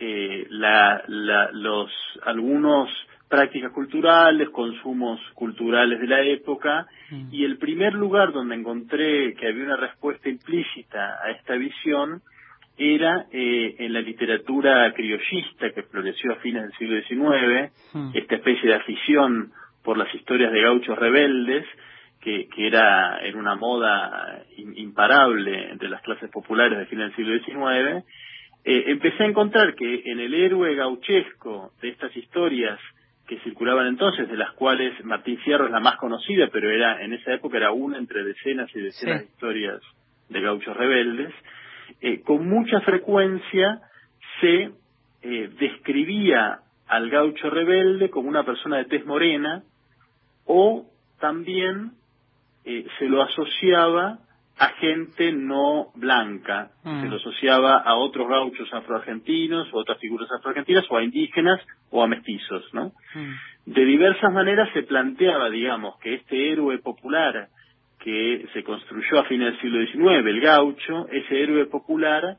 eh, 0.00 0.46
la, 0.50 1.02
la, 1.06 1.50
los 1.52 1.90
algunos 2.24 2.88
prácticas 3.28 3.72
culturales, 3.72 4.48
consumos 4.50 5.20
culturales 5.34 6.00
de 6.00 6.06
la 6.06 6.22
época, 6.22 6.86
mm. 7.10 7.28
y 7.30 7.44
el 7.44 7.58
primer 7.58 7.92
lugar 7.94 8.32
donde 8.32 8.54
encontré 8.54 9.34
que 9.34 9.48
había 9.48 9.64
una 9.64 9.76
respuesta 9.76 10.28
implícita 10.28 11.18
a 11.22 11.30
esta 11.30 11.54
visión 11.54 12.22
era 12.78 13.26
eh, 13.32 13.74
en 13.80 13.92
la 13.92 14.00
literatura 14.00 14.92
criollista 14.94 15.70
que 15.74 15.82
floreció 15.82 16.32
a 16.32 16.36
fines 16.36 16.62
del 16.62 16.72
siglo 16.74 17.00
XIX, 17.02 17.72
mm. 17.92 18.10
esta 18.14 18.36
especie 18.36 18.70
de 18.70 18.76
afición 18.76 19.52
por 19.88 19.96
las 19.96 20.14
historias 20.14 20.52
de 20.52 20.60
gauchos 20.60 20.98
rebeldes, 20.98 21.64
que, 22.20 22.46
que 22.54 22.66
era, 22.66 23.20
en 23.22 23.36
una 23.36 23.54
moda 23.54 24.44
imparable 24.76 25.70
entre 25.70 25.88
las 25.88 26.02
clases 26.02 26.30
populares 26.30 26.78
de 26.78 26.84
fines 26.84 27.06
del 27.06 27.16
siglo 27.16 27.38
XIX, 27.42 28.04
eh, 28.66 28.84
empecé 28.88 29.22
a 29.22 29.28
encontrar 29.28 29.74
que 29.74 30.02
en 30.04 30.20
el 30.20 30.34
héroe 30.34 30.74
gauchesco 30.74 31.72
de 31.80 31.88
estas 31.88 32.14
historias 32.14 32.78
que 33.26 33.38
circulaban 33.38 33.86
entonces, 33.86 34.28
de 34.28 34.36
las 34.36 34.52
cuales 34.52 34.92
Martín 35.06 35.38
Fierro 35.38 35.64
es 35.64 35.70
la 35.70 35.80
más 35.80 35.96
conocida, 35.96 36.50
pero 36.52 36.68
era 36.68 37.02
en 37.02 37.14
esa 37.14 37.32
época 37.32 37.56
era 37.56 37.72
una 37.72 37.96
entre 37.96 38.22
decenas 38.24 38.68
y 38.74 38.82
decenas 38.82 39.20
de 39.20 39.24
historias 39.24 39.80
de 40.28 40.40
gauchos 40.42 40.76
rebeldes, 40.76 41.32
eh, 42.02 42.20
con 42.20 42.46
mucha 42.46 42.82
frecuencia 42.82 43.80
se 44.42 44.70
eh, 45.22 45.50
describía 45.58 46.58
al 46.88 47.08
gaucho 47.08 47.48
rebelde 47.48 48.10
como 48.10 48.28
una 48.28 48.44
persona 48.44 48.76
de 48.76 48.84
tez 48.84 49.06
morena 49.06 49.62
o 50.48 50.86
también 51.20 51.92
se 52.64 53.06
lo 53.06 53.22
asociaba 53.22 54.18
a 54.58 54.68
gente 54.70 55.30
no 55.32 55.92
blanca, 55.94 56.70
mm. 56.82 57.02
se 57.02 57.08
lo 57.08 57.16
asociaba 57.16 57.76
a 57.76 57.94
otros 57.94 58.28
gauchos 58.28 58.68
afroargentinos 58.72 59.72
o 59.72 59.78
otras 59.78 59.98
figuras 59.98 60.28
afroargentinas 60.32 60.84
o 60.90 60.96
a 60.96 61.04
indígenas 61.04 61.60
o 61.90 62.02
a 62.02 62.08
mestizos, 62.08 62.64
¿no? 62.72 62.92
Mm. 63.14 63.34
De 63.66 63.84
diversas 63.84 64.32
maneras 64.32 64.68
se 64.72 64.82
planteaba, 64.82 65.48
digamos, 65.48 65.98
que 66.00 66.14
este 66.14 66.50
héroe 66.50 66.78
popular 66.78 67.48
que 68.00 68.46
se 68.52 68.64
construyó 68.64 69.20
a 69.20 69.24
fines 69.24 69.52
del 69.52 69.60
siglo 69.60 69.86
XIX, 69.86 70.26
el 70.26 70.40
gaucho, 70.40 71.08
ese 71.08 71.40
héroe 71.40 71.66
popular, 71.66 72.36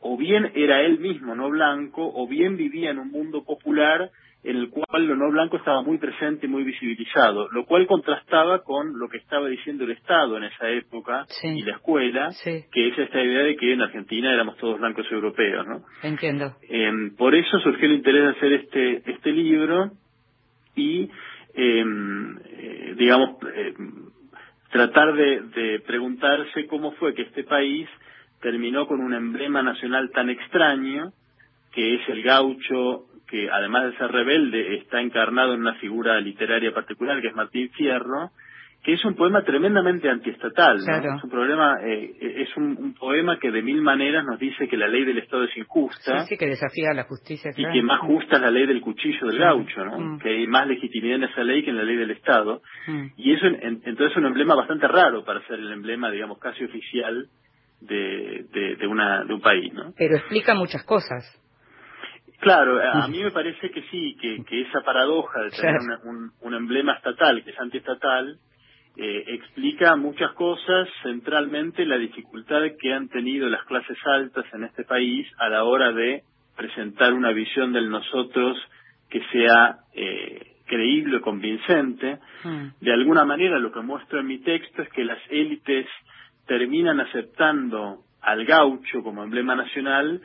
o 0.00 0.16
bien 0.16 0.52
era 0.54 0.82
él 0.82 0.98
mismo 0.98 1.34
no 1.34 1.48
blanco, 1.48 2.10
o 2.14 2.26
bien 2.26 2.56
vivía 2.56 2.90
en 2.90 2.98
un 2.98 3.10
mundo 3.10 3.44
popular 3.44 4.10
el 4.42 4.70
cual 4.70 5.06
lo 5.06 5.16
no 5.16 5.30
blanco 5.30 5.58
estaba 5.58 5.82
muy 5.82 5.98
presente 5.98 6.46
y 6.46 6.48
muy 6.48 6.64
visibilizado, 6.64 7.48
lo 7.52 7.66
cual 7.66 7.86
contrastaba 7.86 8.62
con 8.62 8.98
lo 8.98 9.08
que 9.08 9.18
estaba 9.18 9.48
diciendo 9.48 9.84
el 9.84 9.90
Estado 9.90 10.38
en 10.38 10.44
esa 10.44 10.70
época 10.70 11.26
y 11.42 11.62
la 11.62 11.72
escuela, 11.72 12.30
que 12.42 12.88
es 12.88 12.98
esta 12.98 13.22
idea 13.22 13.42
de 13.42 13.56
que 13.56 13.72
en 13.72 13.82
Argentina 13.82 14.32
éramos 14.32 14.56
todos 14.56 14.78
blancos 14.78 15.06
europeos, 15.10 15.66
¿no? 15.66 15.82
Entiendo. 16.02 16.56
Em, 16.68 17.14
por 17.16 17.34
eso 17.34 17.58
surgió 17.60 17.86
el 17.86 17.96
interés 17.96 18.22
de 18.22 18.30
hacer 18.30 18.52
este 18.54 19.10
este 19.10 19.32
libro 19.32 19.90
y, 20.74 21.10
em, 21.54 22.38
eh, 22.38 22.94
digamos, 22.96 23.36
em, 23.54 24.10
tratar 24.70 25.12
de, 25.14 25.40
de 25.40 25.80
preguntarse 25.80 26.66
cómo 26.66 26.92
fue 26.92 27.14
que 27.14 27.22
este 27.22 27.44
país 27.44 27.88
terminó 28.40 28.86
con 28.86 29.00
un 29.00 29.12
emblema 29.12 29.62
nacional 29.62 30.10
tan 30.12 30.30
extraño 30.30 31.12
que 31.72 31.96
es 31.96 32.08
el 32.08 32.22
gaucho 32.22 33.09
que 33.30 33.48
además 33.50 33.84
de 33.84 33.98
ser 33.98 34.10
rebelde 34.10 34.76
está 34.76 35.00
encarnado 35.00 35.54
en 35.54 35.60
una 35.60 35.74
figura 35.74 36.20
literaria 36.20 36.74
particular 36.74 37.20
que 37.20 37.28
es 37.28 37.34
Martín 37.34 37.70
Fierro, 37.70 38.30
que 38.82 38.94
es 38.94 39.04
un 39.04 39.14
poema 39.14 39.44
tremendamente 39.44 40.08
antiestatal. 40.08 40.78
Es 40.78 41.22
un 41.22 41.30
problema, 41.30 41.76
eh, 41.84 42.16
es 42.38 42.56
un, 42.56 42.94
poema 42.94 43.38
que 43.38 43.50
de 43.50 43.62
mil 43.62 43.82
maneras 43.82 44.24
nos 44.24 44.38
dice 44.38 44.68
que 44.68 44.76
la 44.76 44.88
ley 44.88 45.04
del 45.04 45.18
Estado 45.18 45.44
es 45.44 45.56
injusta. 45.56 46.24
Sí, 46.26 46.36
que 46.36 46.46
desafía 46.46 46.92
la 46.94 47.04
justicia. 47.04 47.50
Y 47.56 47.70
que 47.70 47.82
más 47.82 48.00
justa 48.00 48.36
es 48.36 48.42
la 48.42 48.50
ley 48.50 48.66
del 48.66 48.80
cuchillo 48.80 49.26
del 49.26 49.38
gaucho, 49.38 49.84
¿no? 49.84 49.98
Mm. 49.98 50.18
Que 50.20 50.30
hay 50.30 50.46
más 50.46 50.66
legitimidad 50.66 51.16
en 51.16 51.24
esa 51.24 51.44
ley 51.44 51.62
que 51.62 51.70
en 51.70 51.76
la 51.76 51.84
ley 51.84 51.96
del 51.96 52.10
Estado. 52.10 52.62
Mm. 52.86 53.06
Y 53.18 53.34
eso 53.34 53.46
entonces 53.46 54.12
es 54.12 54.16
un 54.16 54.26
emblema 54.26 54.54
bastante 54.54 54.88
raro 54.88 55.24
para 55.24 55.46
ser 55.46 55.58
el 55.58 55.70
emblema, 55.72 56.10
digamos, 56.10 56.38
casi 56.38 56.64
oficial 56.64 57.28
de, 57.82 58.46
de, 58.78 58.86
una, 58.86 59.24
de 59.24 59.34
un 59.34 59.40
país, 59.40 59.72
¿no? 59.74 59.92
Pero 59.96 60.16
explica 60.16 60.54
muchas 60.54 60.84
cosas. 60.84 61.36
Claro, 62.40 62.80
a 62.82 63.06
mí 63.08 63.22
me 63.22 63.30
parece 63.30 63.70
que 63.70 63.82
sí, 63.90 64.16
que, 64.18 64.62
esa 64.62 64.80
paradoja 64.80 65.40
de 65.42 65.50
tener 65.50 65.80
un, 66.04 66.54
emblema 66.54 66.94
estatal 66.94 67.44
que 67.44 67.50
es 67.50 67.60
antiestatal 67.60 68.38
eh, 68.96 69.24
explica 69.28 69.94
muchas 69.96 70.32
cosas, 70.32 70.88
centralmente 71.02 71.84
la 71.84 71.96
dificultad 71.96 72.62
que 72.80 72.92
han 72.92 73.08
tenido 73.08 73.48
las 73.48 73.62
clases 73.64 73.96
altas 74.04 74.44
en 74.52 74.64
este 74.64 74.84
país 74.84 75.28
a 75.38 75.48
la 75.48 75.64
hora 75.64 75.92
de 75.92 76.22
presentar 76.56 77.12
una 77.12 77.32
visión 77.32 77.72
del 77.72 77.88
nosotros 77.90 78.56
que 79.08 79.22
sea 79.32 79.76
eh, 79.94 80.56
creíble 80.66 81.20
convincente. 81.20 82.18
Mm. 82.44 82.66
De 82.80 82.92
alguna 82.92 83.24
manera 83.24 83.58
lo 83.58 83.70
que 83.70 83.80
muestro 83.80 84.20
en 84.20 84.26
mi 84.26 84.38
texto 84.38 84.82
es 84.82 84.88
que 84.90 85.04
las 85.04 85.20
élites 85.28 85.86
terminan 86.46 87.00
aceptando 87.00 88.04
al 88.22 88.44
gaucho 88.44 89.02
como 89.02 89.22
emblema 89.22 89.54
nacional 89.54 90.20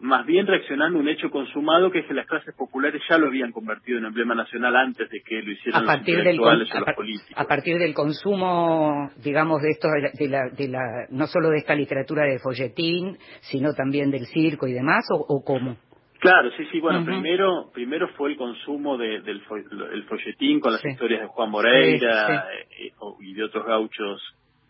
más 0.00 0.24
bien 0.26 0.46
reaccionando 0.46 0.98
a 0.98 1.02
un 1.02 1.08
hecho 1.08 1.30
consumado 1.30 1.90
que 1.90 1.98
es 2.00 2.06
que 2.06 2.14
las 2.14 2.26
clases 2.26 2.54
populares 2.56 3.02
ya 3.08 3.18
lo 3.18 3.26
habían 3.28 3.52
convertido 3.52 3.98
en 3.98 4.06
emblema 4.06 4.34
nacional 4.34 4.74
antes 4.76 5.08
de 5.10 5.20
que 5.20 5.42
lo 5.42 5.52
hicieran 5.52 5.82
a 5.84 5.86
partir 5.86 6.16
los 6.16 6.24
del 6.24 6.34
intelectuales 6.36 6.68
o 6.70 6.72
a, 6.74 6.78
los 6.78 6.84
par- 6.86 6.94
políticos. 6.94 7.32
a 7.36 7.44
partir 7.44 7.78
del 7.78 7.94
consumo 7.94 9.10
digamos 9.22 9.60
de 9.62 9.70
esto 9.70 9.88
de 9.88 10.28
la, 10.28 10.48
de 10.50 10.68
la- 10.68 11.06
no 11.10 11.26
solo 11.26 11.50
de 11.50 11.58
esta 11.58 11.74
literatura 11.74 12.24
de 12.24 12.38
folletín 12.38 13.18
sino 13.42 13.72
también 13.74 14.10
del 14.10 14.26
circo 14.26 14.66
y 14.66 14.72
demás 14.72 15.04
o, 15.12 15.16
o 15.16 15.44
cómo 15.44 15.76
Claro, 16.20 16.50
sí, 16.54 16.66
sí, 16.70 16.80
bueno, 16.80 17.02
primero 17.02 17.70
primero 17.72 18.06
fue 18.16 18.30
el 18.32 18.36
consumo 18.36 18.98
de, 18.98 19.22
del 19.22 19.42
fo- 19.46 19.56
el 19.92 20.04
folletín 20.04 20.60
con 20.60 20.72
las 20.72 20.82
Sí. 20.82 20.88
historias 20.90 21.22
de 21.22 21.26
Juan 21.28 21.50
Moreira 21.50 22.26
Sí, 22.26 22.32
eh, 22.32 22.86
eh, 22.88 22.92
o- 22.98 23.16
y 23.22 23.32
de 23.32 23.44
otros 23.44 23.64
gauchos 23.66 24.20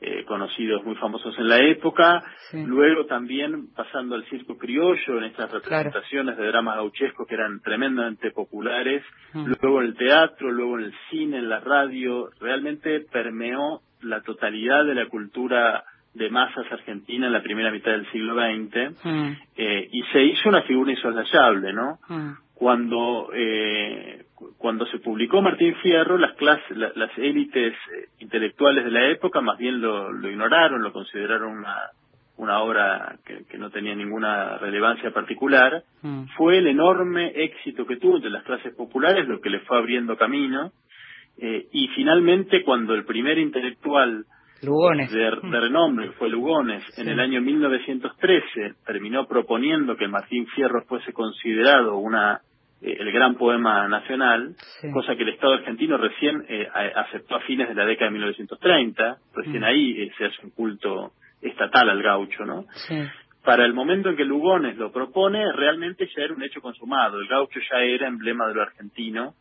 eh, 0.03 0.25
conocidos 0.25 0.83
muy 0.85 0.95
famosos 0.97 1.37
en 1.39 1.49
la 1.49 1.59
época, 1.59 2.23
Sí. 2.51 2.65
luego 2.67 3.05
también 3.07 3.69
pasando 3.77 4.15
al 4.15 4.25
circo 4.31 4.57
criollo 4.57 5.19
en 5.19 5.25
estas 5.25 5.51
representaciones 5.53 6.37
de 6.39 6.47
dramas 6.47 6.77
gauchescos 6.77 7.27
que 7.29 7.35
eran 7.35 7.61
tremendamente 7.61 8.31
populares, 8.31 9.03
Mm. 9.35 9.47
luego 9.61 9.81
en 9.83 9.87
el 9.89 9.97
teatro, 9.97 10.51
luego 10.51 10.79
en 10.79 10.85
el 10.87 10.95
cine, 11.11 11.39
en 11.39 11.49
la 11.49 11.61
radio, 11.61 12.31
realmente 12.41 13.01
permeó 13.13 13.83
la 14.03 14.23
totalidad 14.23 14.85
de 14.87 14.95
la 14.95 15.07
cultura 15.07 15.85
de 16.15 16.29
masas 16.31 16.67
argentina 16.73 17.27
en 17.27 17.33
la 17.33 17.43
primera 17.43 17.71
mitad 17.71 17.93
del 17.93 18.11
siglo 18.11 18.35
XX 18.35 18.97
Mm, 19.05 19.33
eh, 19.57 19.89
y 19.93 20.03
se 20.13 20.23
hizo 20.25 20.49
una 20.49 20.63
figura 20.63 20.91
insoslayable, 20.91 21.73
¿no? 21.73 21.99
mm, 22.09 22.31
Cuando 22.55 23.31
eh, 23.33 24.20
cuando 24.61 24.85
se 24.87 24.99
publicó 24.99 25.41
Martín 25.43 25.75
Fierro, 25.83 26.19
las 26.19 26.35
clases, 26.37 26.77
la- 26.77 26.93
las 26.95 27.11
élites 27.19 27.73
eh, 27.73 28.07
intelectuales 28.21 28.85
de 28.85 28.91
la 28.91 29.09
época 29.09 29.41
más 29.41 29.57
bien 29.59 29.81
lo, 29.81 30.13
lo 30.13 30.29
ignoraron, 30.31 30.83
lo 30.83 30.93
consideraron 30.93 31.59
una 31.59 31.77
una 32.37 32.61
obra 32.61 33.17
que, 33.27 33.45
que 33.51 33.59
no 33.59 33.69
tenía 33.69 33.95
ninguna 33.95 34.57
relevancia 34.57 35.11
particular. 35.11 35.83
mm. 36.01 36.25
Fue 36.39 36.57
el 36.57 36.69
enorme 36.69 37.33
éxito 37.35 37.85
que 37.87 37.97
tuvo 37.99 38.17
entre 38.17 38.31
las 38.31 38.45
clases 38.45 38.75
populares 38.75 39.29
lo 39.29 39.43
que 39.43 39.51
le 39.51 39.61
fue 39.61 39.77
abriendo 39.77 40.17
camino. 40.17 40.73
Eh, 41.37 41.67
y 41.73 41.89
finalmente, 41.89 42.63
cuando 42.65 42.95
el 42.95 43.05
primer 43.05 43.37
intelectual 43.39 44.25
Lugones 44.63 45.11
de, 45.13 45.21
de 45.51 45.61
renombre, 45.61 46.07
que 46.09 46.13
fue 46.13 46.31
Lugones, 46.31 46.83
en 46.99 47.09
el 47.09 47.21
año 47.21 47.43
1913 47.43 48.75
terminó 48.87 49.27
proponiendo 49.27 49.97
que 49.97 50.09
Martín 50.09 50.47
Fierro 50.49 50.83
fuese 50.87 51.13
considerado 51.13 51.99
una 51.99 52.41
el 52.83 53.13
gran 53.13 53.35
poema 53.37 53.87
nacional, 53.89 54.55
Sí. 54.81 54.91
cosa 54.91 55.15
que 55.17 55.23
el 55.23 55.31
Estado 55.31 55.55
argentino 55.55 55.97
recién 55.99 56.45
eh, 56.49 56.67
aceptó 56.95 57.37
a 57.37 57.41
fines 57.41 57.69
de 57.69 57.75
la 57.75 57.85
década 57.85 58.07
de 58.11 58.13
1930, 58.19 59.19
recién 59.35 59.61
Mm. 59.61 59.65
ahí 59.65 60.03
eh, 60.03 60.11
se 60.17 60.25
hace 60.27 60.45
un 60.45 60.51
culto 60.51 61.13
estatal 61.43 61.89
al 61.91 62.03
gaucho, 62.03 62.45
¿no? 62.45 62.65
sí. 62.89 63.03
Para 63.45 63.65
el 63.65 63.73
momento 63.73 64.11
en 64.11 64.17
que 64.17 64.25
Lugones 64.27 64.77
lo 64.77 64.93
propone, 64.93 65.51
realmente 65.53 66.07
ya 66.15 66.25
era 66.25 66.35
un 66.35 66.43
hecho 66.43 66.61
consumado. 66.61 67.19
El 67.19 67.27
gaucho 67.27 67.59
ya 67.71 67.79
era 67.79 68.07
emblema 68.07 68.47
de 68.47 68.55
lo 68.55 68.61
argentino 68.61 69.33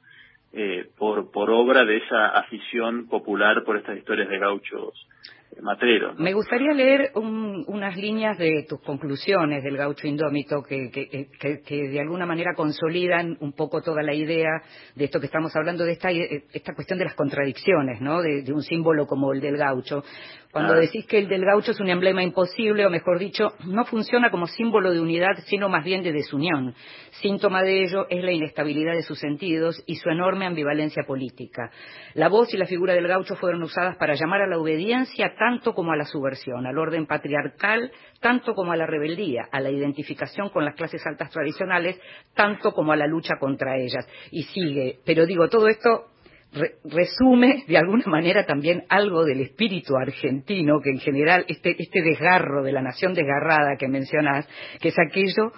eh, 0.53 0.87
por, 0.97 1.31
por 1.31 1.49
obra 1.49 1.83
de 1.83 1.97
esa 1.97 2.27
afición 2.29 3.07
popular 3.09 3.63
por 3.65 3.75
estas 3.77 3.97
historias 3.97 4.29
de 4.29 4.39
gauchos 4.39 4.93
eh, 4.95 5.38
matreros. 5.61 6.17
¿no? 6.17 6.23
Me 6.23 6.33
gustaría 6.33 6.73
leer 6.73 7.11
un- 7.15 7.63
unas 7.67 7.95
líneas 7.97 8.37
de 8.37 8.65
tus 8.67 8.81
conclusiones 8.81 9.63
del 9.63 9.77
gaucho 9.77 10.07
indómito 10.07 10.63
que, 10.63 10.89
que- 10.91 11.27
que- 11.39 11.61
que 11.61 11.87
de 11.89 11.99
alguna 11.99 12.25
manera 12.25 12.53
consolidan 12.55 13.37
un 13.41 13.53
poco 13.53 13.81
toda 13.81 14.01
la 14.03 14.13
idea 14.13 14.61
de 14.95 15.05
esto 15.05 15.19
que 15.19 15.25
estamos 15.25 15.55
hablando, 15.55 15.83
de 15.85 15.93
esta, 15.93 16.09
esta 16.11 16.73
cuestión 16.73 16.99
de 16.99 17.05
las 17.05 17.15
contradicciones, 17.15 17.99
¿no? 18.01 18.21
De, 18.21 18.43
de 18.43 18.53
un 18.53 18.61
símbolo 18.63 19.05
como 19.05 19.33
el 19.33 19.41
del 19.41 19.57
gaucho. 19.57 20.03
Cuando 20.51 20.73
Ah. 20.73 20.77
decís 20.79 21.05
que 21.05 21.19
el 21.19 21.27
del 21.27 21.45
gaucho 21.45 21.71
es 21.71 21.79
un 21.79 21.89
emblema 21.89 22.23
imposible, 22.23 22.83
o 22.85 22.89
mejor 22.89 23.19
dicho, 23.19 23.49
no 23.67 23.85
funciona 23.85 24.31
como 24.31 24.47
símbolo 24.47 24.91
de 24.91 24.99
unidad, 24.99 25.37
sino 25.45 25.69
más 25.69 25.83
bien 25.85 26.01
de 26.01 26.11
desunión. 26.11 26.73
Síntoma 27.21 27.61
de 27.61 27.83
ello 27.83 28.07
es 28.09 28.23
la 28.23 28.31
inestabilidad 28.31 28.93
de 28.93 29.03
sus 29.03 29.19
sentidos 29.19 29.83
y 29.85 29.95
su 29.95 30.09
enorme 30.09 30.47
ambivalencia 30.47 31.03
política. 31.05 31.69
La 32.15 32.29
voz 32.29 32.51
y 32.53 32.57
la 32.57 32.65
figura 32.65 32.93
del 32.93 33.07
gaucho 33.07 33.35
fueron 33.35 33.61
usadas 33.61 33.95
para 33.97 34.15
llamar 34.15 34.41
a 34.41 34.47
la 34.47 34.57
obediencia 34.57 35.35
tanto 35.39 35.73
como 35.73 35.93
a 35.93 35.95
la 35.95 36.05
subversión, 36.05 36.67
al 36.67 36.77
orden 36.77 37.07
patriarcal 37.07 37.91
tanto 38.19 38.53
como 38.53 38.73
a 38.73 38.75
la 38.75 38.85
rebeldía, 38.85 39.47
a 39.51 39.61
la 39.61 39.71
identificación 39.71 40.49
con 40.49 40.65
las 40.65 40.75
clases 40.75 41.01
altas 41.07 41.31
tradicionales 41.31 41.99
tanto 42.35 42.73
como 42.73 42.91
a 42.91 42.97
la 42.97 43.07
lucha 43.07 43.35
contra 43.39 43.77
ellas. 43.77 44.05
Y 44.31 44.43
sigue, 44.43 44.99
pero 45.05 45.25
digo, 45.25 45.47
todo 45.47 45.67
esto 45.69 46.07
re- 46.51 46.75
resume 46.83 47.63
de 47.67 47.77
alguna 47.77 48.05
manera 48.07 48.45
también 48.45 48.83
algo 48.89 49.23
del 49.23 49.41
espíritu 49.41 49.95
argentino, 49.95 50.81
que 50.83 50.89
en 50.91 50.99
general 50.99 51.45
este, 51.47 51.75
este 51.81 52.01
desgarro 52.01 52.61
de 52.61 52.73
la 52.73 52.81
nación 52.81 53.13
desgarrada 53.13 53.77
que 53.79 53.87
mencionas, 53.87 54.47
que 54.81 54.89
es 54.89 54.95
aquello 54.99 55.53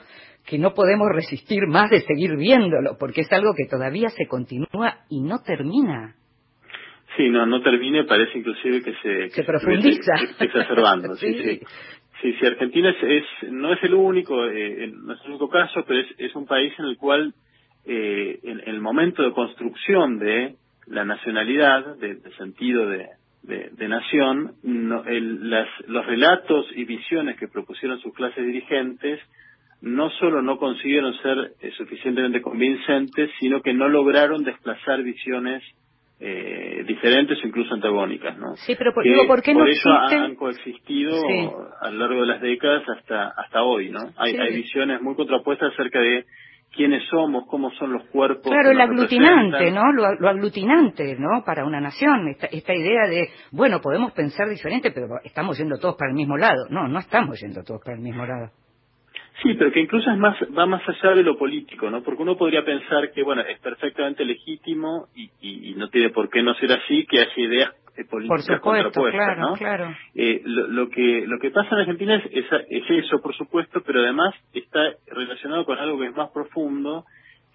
que 0.45 0.57
no 0.57 0.73
podemos 0.73 1.07
resistir 1.13 1.67
más 1.67 1.89
de 1.89 2.01
seguir 2.01 2.35
viéndolo, 2.35 2.97
porque 2.97 3.21
es 3.21 3.31
algo 3.31 3.53
que 3.55 3.65
todavía 3.67 4.09
se 4.09 4.27
continúa 4.27 4.99
y 5.09 5.21
no 5.21 5.39
termina. 5.43 6.15
Sí, 7.17 7.29
no, 7.29 7.45
no 7.45 7.61
termine, 7.61 8.05
parece 8.05 8.37
inclusive 8.39 8.81
que 8.81 8.93
se, 9.01 9.29
Se 9.29 9.41
que 9.41 9.43
profundiza. 9.43 10.13
que 10.37 10.45
exacerbando. 10.45 11.15
sí, 11.15 11.33
Sí. 11.33 11.43
sí. 11.43 11.61
Sí, 12.21 12.33
sí, 12.39 12.45
Argentina 12.45 12.89
es, 12.91 12.97
es- 13.01 13.51
no 13.51 13.73
es 13.73 13.83
el 13.83 13.95
único, 13.95 14.45
eh, 14.45 14.91
no 14.93 15.13
es 15.13 15.19
el 15.23 15.31
único 15.31 15.49
caso, 15.49 15.83
pero 15.87 15.99
es, 16.01 16.07
es 16.19 16.35
un 16.35 16.45
país 16.45 16.71
en 16.77 16.85
el 16.85 16.97
cual 16.97 17.33
eh, 17.83 18.39
en, 18.43 18.59
en 18.59 18.67
el 18.69 18.79
momento 18.79 19.23
de 19.23 19.31
construcción 19.33 20.19
de 20.19 20.55
la 20.85 21.03
nacionalidad, 21.03 21.95
de, 21.97 22.15
de 22.15 22.31
sentido 22.35 22.87
de, 22.87 23.07
de- 23.41 23.69
de 23.71 23.87
nación, 23.87 24.53
no- 24.61 25.03
el- 25.05 25.49
las- 25.49 25.67
los 25.87 26.05
relatos 26.05 26.67
y 26.75 26.85
visiones 26.85 27.37
que 27.39 27.47
propusieron 27.47 27.99
sus 28.01 28.13
clases 28.13 28.45
dirigentes 28.45 29.19
no 29.81 30.11
solo 30.11 30.43
no 30.43 30.57
consiguieron 30.59 31.15
ser 31.23 31.53
eh, 31.59 31.71
suficientemente 31.75 32.39
convincentes, 32.39 33.31
sino 33.39 33.63
que 33.63 33.73
no 33.73 33.89
lograron 33.89 34.43
desplazar 34.43 35.01
visiones 35.01 35.63
eh, 36.23 36.83
diferentes 36.87 37.43
o 37.43 37.47
incluso 37.47 37.73
antagónicas, 37.73 38.37
¿no? 38.37 38.55
Sí, 38.57 38.75
pero 38.77 38.93
por, 38.93 39.03
Que 39.03 39.09
digo, 39.09 39.25
¿por 39.27 39.41
qué 39.41 39.53
no 39.55 39.65
eso 39.65 39.89
han- 39.89 40.03
existen? 40.03 40.23
han 40.23 40.35
coexistido 40.35 41.13
Sí. 41.19 41.49
a 41.81 41.89
lo 41.89 41.97
largo 41.97 42.21
de 42.21 42.27
las 42.27 42.41
décadas 42.41 42.83
hasta 42.97 43.29
hasta 43.29 43.63
hoy, 43.63 43.89
¿no? 43.89 44.01
Hay, 44.17 44.33
Sí. 44.33 44.37
hay 44.39 44.55
visiones 44.55 45.01
muy 45.01 45.15
contrapuestas 45.15 45.73
acerca 45.73 45.99
de 45.99 46.25
quiénes 46.73 47.03
somos, 47.09 47.45
cómo 47.47 47.71
son 47.71 47.91
los 47.93 48.03
cuerpos. 48.09 48.43
Claro, 48.51 48.71
el 48.71 48.79
aglutinante. 48.79 49.71
¿no? 49.71 49.91
Lo, 49.91 50.13
lo 50.19 50.29
aglutinante, 50.29 51.17
¿no? 51.19 51.43
Para 51.43 51.65
una 51.65 51.81
nación, 51.81 52.27
esta, 52.29 52.45
esta 52.47 52.73
idea 52.73 53.07
de, 53.09 53.27
bueno, 53.51 53.81
podemos 53.81 54.11
pensar 54.13 54.47
diferente, 54.47 54.91
pero 54.91 55.07
estamos 55.23 55.57
yendo 55.57 55.77
todos 55.79 55.95
para 55.97 56.11
el 56.11 56.15
mismo 56.15 56.37
lado. 56.37 56.67
No, 56.69 56.87
no 56.87 56.99
estamos 56.99 57.41
yendo 57.41 57.61
todos 57.63 57.81
para 57.83 57.97
el 57.97 58.03
mismo 58.03 58.25
lado. 58.25 58.51
Sí, 59.41 59.53
pero 59.55 59.71
que 59.71 59.79
incluso 59.79 60.09
es 60.11 60.17
más, 60.17 60.37
va 60.57 60.65
más 60.65 60.81
allá 60.87 61.15
de 61.15 61.23
lo 61.23 61.37
político, 61.37 61.89
¿no? 61.89 62.03
Porque 62.03 62.21
uno 62.21 62.37
podría 62.37 62.63
pensar 62.63 63.11
que, 63.11 63.23
bueno, 63.23 63.41
es 63.41 63.59
perfectamente 63.59 64.23
legítimo 64.25 65.07
y, 65.15 65.31
y- 65.41 65.71
y 65.71 65.75
no 65.75 65.89
tiene 65.89 66.09
por 66.09 66.29
qué 66.29 66.43
no 66.43 66.53
ser 66.55 66.71
así, 66.73 67.05
que 67.07 67.19
haya 67.19 67.33
ideas 67.37 67.71
eh, 67.97 68.03
Por 68.05 68.21
políticas 68.25 68.57
supuesto, 68.57 68.63
contrapuestas, 68.91 69.25
claro, 69.35 69.41
¿no? 69.41 69.53
claro. 69.55 69.95
Eh, 70.15 70.41
lo, 70.45 70.67
lo 70.67 70.89
que 70.89 71.25
lo 71.27 71.39
que 71.39 71.51
pasa 71.51 71.69
en 71.75 71.79
Argentina 71.81 72.15
es, 72.15 72.25
es, 72.31 72.45
es 72.69 72.89
eso, 73.05 73.21
por 73.21 73.35
supuesto, 73.35 73.81
pero 73.85 73.99
además 74.01 74.33
está 74.53 74.79
relacionado 75.07 75.65
con 75.65 75.77
algo 75.77 75.99
que 75.99 76.07
es 76.07 76.15
más 76.15 76.29
profundo, 76.31 77.05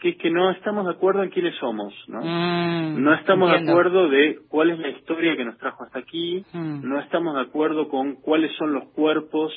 que 0.01 0.11
es 0.11 0.17
que 0.19 0.31
no 0.31 0.51
estamos 0.51 0.85
de 0.87 0.93
acuerdo 0.93 1.23
en 1.23 1.31
quiénes 1.31 1.55
somos, 1.57 1.95
¿no? 2.09 2.21
Mm, 2.21 3.03
No 3.03 3.15
estamos 3.15 3.49
entiendo. 3.49 3.73
de 3.73 3.79
acuerdo 3.81 4.09
de 4.09 4.39
cuál 4.49 4.71
es 4.71 4.79
la 4.79 4.89
historia 4.89 5.37
que 5.37 5.45
nos 5.45 5.57
trajo 5.57 5.85
hasta 5.85 6.01
aquí, 6.01 6.45
Mm. 6.53 6.87
no 6.87 7.01
estamos 7.01 7.35
de 7.37 7.41
acuerdo 7.43 7.89
con 7.89 8.17
cuáles 8.17 8.53
son 8.57 8.73
los 8.75 8.85
cuerpos 8.89 9.53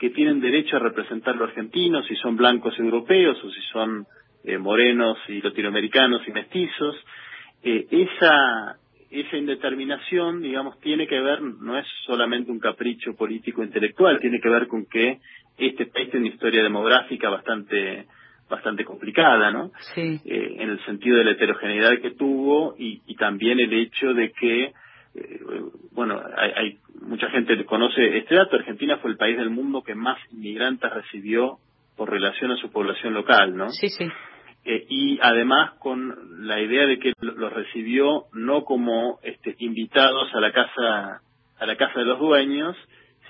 que 0.00 0.10
tienen 0.10 0.40
derecho 0.40 0.76
a 0.76 0.80
representar 0.80 1.36
lo 1.36 1.44
argentino, 1.44 2.02
si 2.02 2.16
son 2.16 2.34
blancos 2.34 2.76
europeos 2.78 3.36
o 3.44 3.50
si 3.50 3.60
son 3.70 4.06
eh, 4.44 4.56
morenos 4.56 5.18
y 5.28 5.42
latinoamericanos 5.42 6.26
y 6.26 6.32
mestizos. 6.32 6.96
Eh, 7.62 7.86
esa, 7.90 8.78
esa 9.10 9.36
indeterminación, 9.36 10.40
digamos, 10.40 10.80
tiene 10.80 11.06
que 11.06 11.20
ver, 11.20 11.42
no 11.42 11.78
es 11.78 11.86
solamente 12.06 12.50
un 12.50 12.58
capricho 12.58 13.14
político 13.14 13.62
intelectual, 13.62 14.18
tiene 14.20 14.40
que 14.40 14.48
ver 14.48 14.66
con 14.68 14.86
que 14.86 15.18
este 15.58 15.84
país 15.84 16.10
tiene 16.10 16.26
una 16.26 16.34
historia 16.34 16.62
demográfica 16.62 17.28
bastante 17.28 18.06
bastante 18.48 18.84
complicada, 18.84 19.52
¿no? 19.52 19.70
Sí. 19.94 20.20
Eh, 20.24 20.56
en 20.58 20.70
el 20.70 20.84
sentido 20.84 21.18
de 21.18 21.24
la 21.24 21.30
heterogeneidad 21.32 22.00
que 22.00 22.10
tuvo 22.12 22.74
y, 22.76 23.00
y 23.06 23.14
también 23.14 23.60
el 23.60 23.72
hecho 23.72 24.12
de 24.12 24.32
que 24.32 24.72
eh, 25.14 25.40
bueno, 25.92 26.20
hay, 26.36 26.50
hay 26.56 26.78
mucha 27.02 27.28
gente 27.30 27.56
que 27.56 27.64
conoce 27.64 28.18
este 28.18 28.34
dato. 28.34 28.56
Argentina 28.56 28.98
fue 28.98 29.10
el 29.10 29.16
país 29.16 29.36
del 29.36 29.50
mundo 29.50 29.82
que 29.82 29.94
más 29.94 30.18
inmigrantes 30.32 30.90
recibió 30.92 31.58
por 31.96 32.10
relación 32.10 32.50
a 32.52 32.56
su 32.56 32.70
población 32.70 33.14
local, 33.14 33.56
¿no? 33.56 33.70
Sí, 33.70 33.88
sí. 33.88 34.04
eh, 34.64 34.86
y 34.88 35.18
además 35.20 35.72
con 35.78 36.46
la 36.46 36.60
idea 36.60 36.86
de 36.86 36.98
que 36.98 37.12
los 37.20 37.52
recibió 37.52 38.24
no 38.32 38.64
como 38.64 39.18
este, 39.22 39.54
invitados 39.58 40.34
a 40.34 40.40
la 40.40 40.52
casa 40.52 41.20
a 41.58 41.66
la 41.66 41.76
casa 41.76 41.98
de 42.00 42.06
los 42.06 42.18
dueños, 42.18 42.74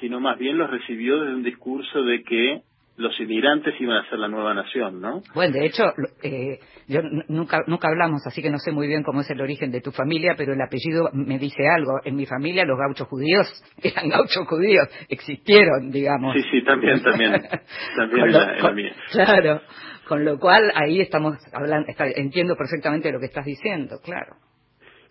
sino 0.01 0.21
más 0.21 0.39
bien 0.39 0.57
los 0.57 0.71
recibió 0.71 1.19
desde 1.19 1.35
un 1.35 1.43
discurso 1.43 2.03
de 2.03 2.23
que 2.23 2.63
los 3.01 3.19
inmigrantes 3.19 3.75
iban 3.81 3.97
a 3.97 4.09
ser 4.09 4.19
la 4.19 4.29
nueva 4.29 4.55
nación, 4.55 5.01
¿no? 5.01 5.23
Bueno, 5.35 5.55
de 5.55 5.67
hecho, 5.67 5.85
eh, 6.23 6.59
yo 6.87 7.01
nunca 7.29 7.63
nunca 7.67 7.89
hablamos, 7.89 8.21
así 8.27 8.43
que 8.43 8.51
no 8.51 8.59
sé 8.59 8.73
muy 8.73 8.87
bien 8.87 9.03
cómo 9.03 9.23
es 9.23 9.31
el 9.31 9.41
origen 9.41 9.73
de 9.73 9.81
tu 9.81 9.91
familia, 9.91 10.35
pero 10.37 10.53
el 10.53 10.61
apellido 10.61 11.09
me 11.13 11.39
dice 11.39 11.67
algo. 11.67 11.99
En 12.05 12.15
mi 12.15 12.27
familia 12.27 12.65
los 12.65 12.79
gauchos 12.79 13.09
judíos 13.09 13.47
eran 13.83 14.11
gauchos 14.11 14.47
judíos, 14.47 14.87
existieron, 15.09 15.91
digamos. 15.91 16.35
Sí, 16.35 16.43
sí, 16.51 16.63
también, 16.63 17.03
también, 17.03 17.33
también 17.97 18.27
en 18.27 18.33
la, 18.33 18.73
mía. 18.73 18.93
Claro, 19.11 19.63
con 20.07 20.25
lo 20.25 20.39
cual 20.39 20.71
ahí 20.75 21.01
estamos 21.01 21.37
hablando, 21.53 21.89
entiendo 22.17 22.55
perfectamente 22.57 23.11
lo 23.11 23.19
que 23.19 23.27
estás 23.27 23.47
diciendo, 23.47 23.97
claro. 24.05 24.37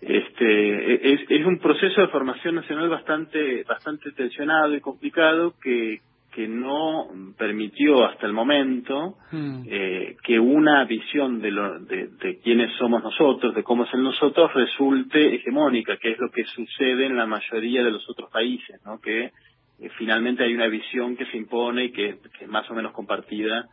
Este, 0.01 1.13
es, 1.13 1.19
es 1.27 1.45
un 1.45 1.59
proceso 1.59 1.99
de 2.01 2.07
formación 2.07 2.55
nacional 2.55 2.87
bastante, 2.87 3.63
bastante 3.63 4.11
tensionado 4.13 4.73
y 4.73 4.79
complicado 4.79 5.55
que, 5.61 5.99
que 6.39 6.47
no 6.47 7.09
permitió 7.37 8.05
hasta 8.05 8.25
el 8.25 8.31
momento 8.31 9.17
hmm. 9.29 9.63
eh, 9.67 10.15
que 10.23 10.39
una 10.39 10.85
visión 10.85 11.41
de, 11.41 11.51
lo, 11.51 11.81
de, 11.81 12.07
de, 12.07 12.39
quiénes 12.39 12.71
somos 12.77 13.03
nosotros, 13.03 13.53
de 13.53 13.61
cómo 13.61 13.83
es 13.83 13.93
el 13.93 14.03
nosotros, 14.03 14.53
resulte 14.53 15.35
hegemónica, 15.35 15.97
que 15.97 16.11
es 16.11 16.17
lo 16.17 16.31
que 16.31 16.45
sucede 16.45 17.07
en 17.07 17.17
la 17.17 17.25
mayoría 17.25 17.83
de 17.83 17.91
los 17.91 18.09
otros 18.09 18.31
países, 18.31 18.79
¿no? 18.85 19.01
que 19.01 19.25
eh, 19.25 19.89
finalmente 19.97 20.45
hay 20.45 20.53
una 20.53 20.67
visión 20.67 21.17
que 21.17 21.25
se 21.25 21.35
impone 21.35 21.83
y 21.83 21.91
que, 21.91 22.19
que, 22.37 22.45
es 22.45 22.49
más 22.49 22.71
o 22.71 22.73
menos 22.73 22.93
compartida 22.93 23.67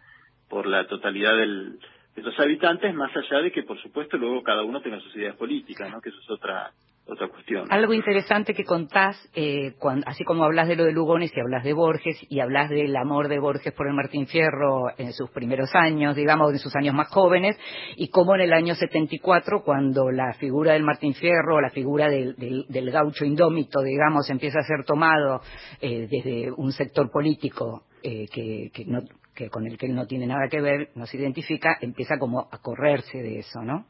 por 0.48 0.66
la 0.66 0.88
totalidad 0.88 1.36
del, 1.36 1.78
de 2.16 2.22
los 2.22 2.36
habitantes, 2.40 2.92
más 2.96 3.16
allá 3.16 3.42
de 3.42 3.52
que, 3.52 3.62
por 3.62 3.80
supuesto, 3.80 4.18
luego 4.18 4.42
cada 4.42 4.64
uno 4.64 4.80
tenga 4.80 4.98
sus 4.98 5.14
ideas 5.14 5.36
políticas, 5.36 5.88
¿no? 5.88 6.00
que 6.00 6.08
eso 6.08 6.18
es 6.20 6.30
otra 6.30 6.72
otra 7.08 7.28
cuestión. 7.28 7.66
Algo 7.70 7.92
interesante 7.92 8.52
que 8.52 8.64
contás, 8.64 9.16
eh, 9.34 9.74
así 10.06 10.24
como 10.24 10.44
hablas 10.44 10.66
de 10.66 10.74
lo 10.74 10.84
de 10.84 10.92
Lugones 10.92 11.30
y 11.34 11.40
hablas 11.40 11.62
de 11.62 11.72
Borges 11.72 12.18
y 12.28 12.40
hablas 12.40 12.68
del 12.68 12.96
amor 12.96 13.28
de 13.28 13.38
Borges 13.38 13.72
por 13.72 13.86
el 13.86 13.94
Martín 13.94 14.26
Fierro 14.26 14.86
en 14.98 15.12
sus 15.12 15.30
primeros 15.30 15.70
años, 15.74 16.16
digamos, 16.16 16.52
en 16.52 16.58
sus 16.58 16.74
años 16.74 16.94
más 16.94 17.08
jóvenes, 17.08 17.56
y 17.96 18.08
cómo 18.08 18.34
en 18.34 18.40
el 18.42 18.52
año 18.52 18.74
74, 18.74 19.62
cuando 19.62 20.10
la 20.10 20.32
figura 20.34 20.72
del 20.72 20.82
Martín 20.82 21.14
Fierro, 21.14 21.60
la 21.60 21.70
figura 21.70 22.08
del, 22.08 22.34
del, 22.36 22.90
gaucho 22.90 23.24
indómito, 23.24 23.82
digamos, 23.82 24.28
empieza 24.28 24.58
a 24.58 24.64
ser 24.64 24.84
tomado 24.84 25.40
eh, 25.80 26.08
desde 26.10 26.50
un 26.50 26.72
sector 26.72 27.10
político 27.10 27.84
eh, 28.02 28.26
que, 28.32 28.70
que, 28.72 28.84
no, 28.84 29.02
que 29.34 29.48
con 29.48 29.66
el 29.66 29.78
que 29.78 29.86
él 29.86 29.94
no 29.94 30.06
tiene 30.06 30.26
nada 30.26 30.48
que 30.50 30.60
ver, 30.60 30.90
no 30.96 31.06
se 31.06 31.18
identifica, 31.18 31.76
empieza 31.80 32.18
como 32.18 32.48
a 32.50 32.58
correrse 32.58 33.18
de 33.18 33.38
eso, 33.38 33.62
¿no? 33.62 33.86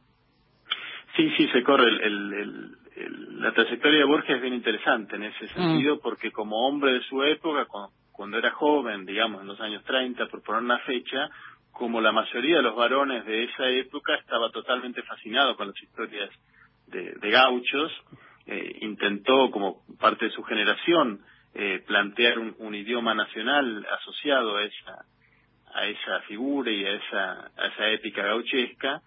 Sí, 1.16 1.30
sí, 1.36 1.48
se 1.48 1.62
corre 1.62 1.88
el, 1.88 2.76
la 3.38 3.52
trayectoria 3.52 3.98
de 3.98 4.04
Borges 4.04 4.36
es 4.36 4.42
bien 4.42 4.54
interesante 4.54 5.16
en 5.16 5.24
ese 5.24 5.44
mm. 5.44 5.48
sentido, 5.48 6.00
porque 6.00 6.30
como 6.30 6.66
hombre 6.66 6.94
de 6.94 7.00
su 7.02 7.22
época, 7.22 7.66
cuando, 8.12 8.38
era 8.38 8.50
joven, 8.52 9.04
digamos, 9.04 9.42
en 9.42 9.48
los 9.48 9.60
años 9.60 9.84
30, 9.84 10.26
por 10.26 10.42
poner 10.42 10.62
una 10.62 10.78
fecha, 10.80 11.28
como 11.70 12.00
la 12.00 12.12
mayoría 12.12 12.56
de 12.56 12.62
los 12.62 12.74
varones 12.74 13.24
de 13.26 13.44
esa 13.44 13.68
época, 13.68 14.14
estaba 14.16 14.50
totalmente 14.50 15.02
fascinado 15.02 15.56
con 15.56 15.68
las 15.68 15.82
historias 15.82 16.30
de, 16.86 17.30
gauchos, 17.30 17.92
eh, 18.46 18.78
intentó, 18.80 19.50
como 19.50 19.82
parte 19.98 20.26
de 20.26 20.30
su 20.30 20.42
generación, 20.44 21.20
eh, 21.54 21.82
plantear 21.86 22.38
un, 22.38 22.74
idioma 22.74 23.14
nacional 23.14 23.86
asociado 24.00 24.56
a 24.56 24.64
esa, 24.64 25.04
a 25.74 25.86
esa 25.86 26.20
figura 26.28 26.70
y 26.70 26.84
a 26.84 26.92
esa, 26.92 27.50
a 27.56 27.66
esa 27.66 27.88
épica 27.90 28.22
gauchesca, 28.22 29.02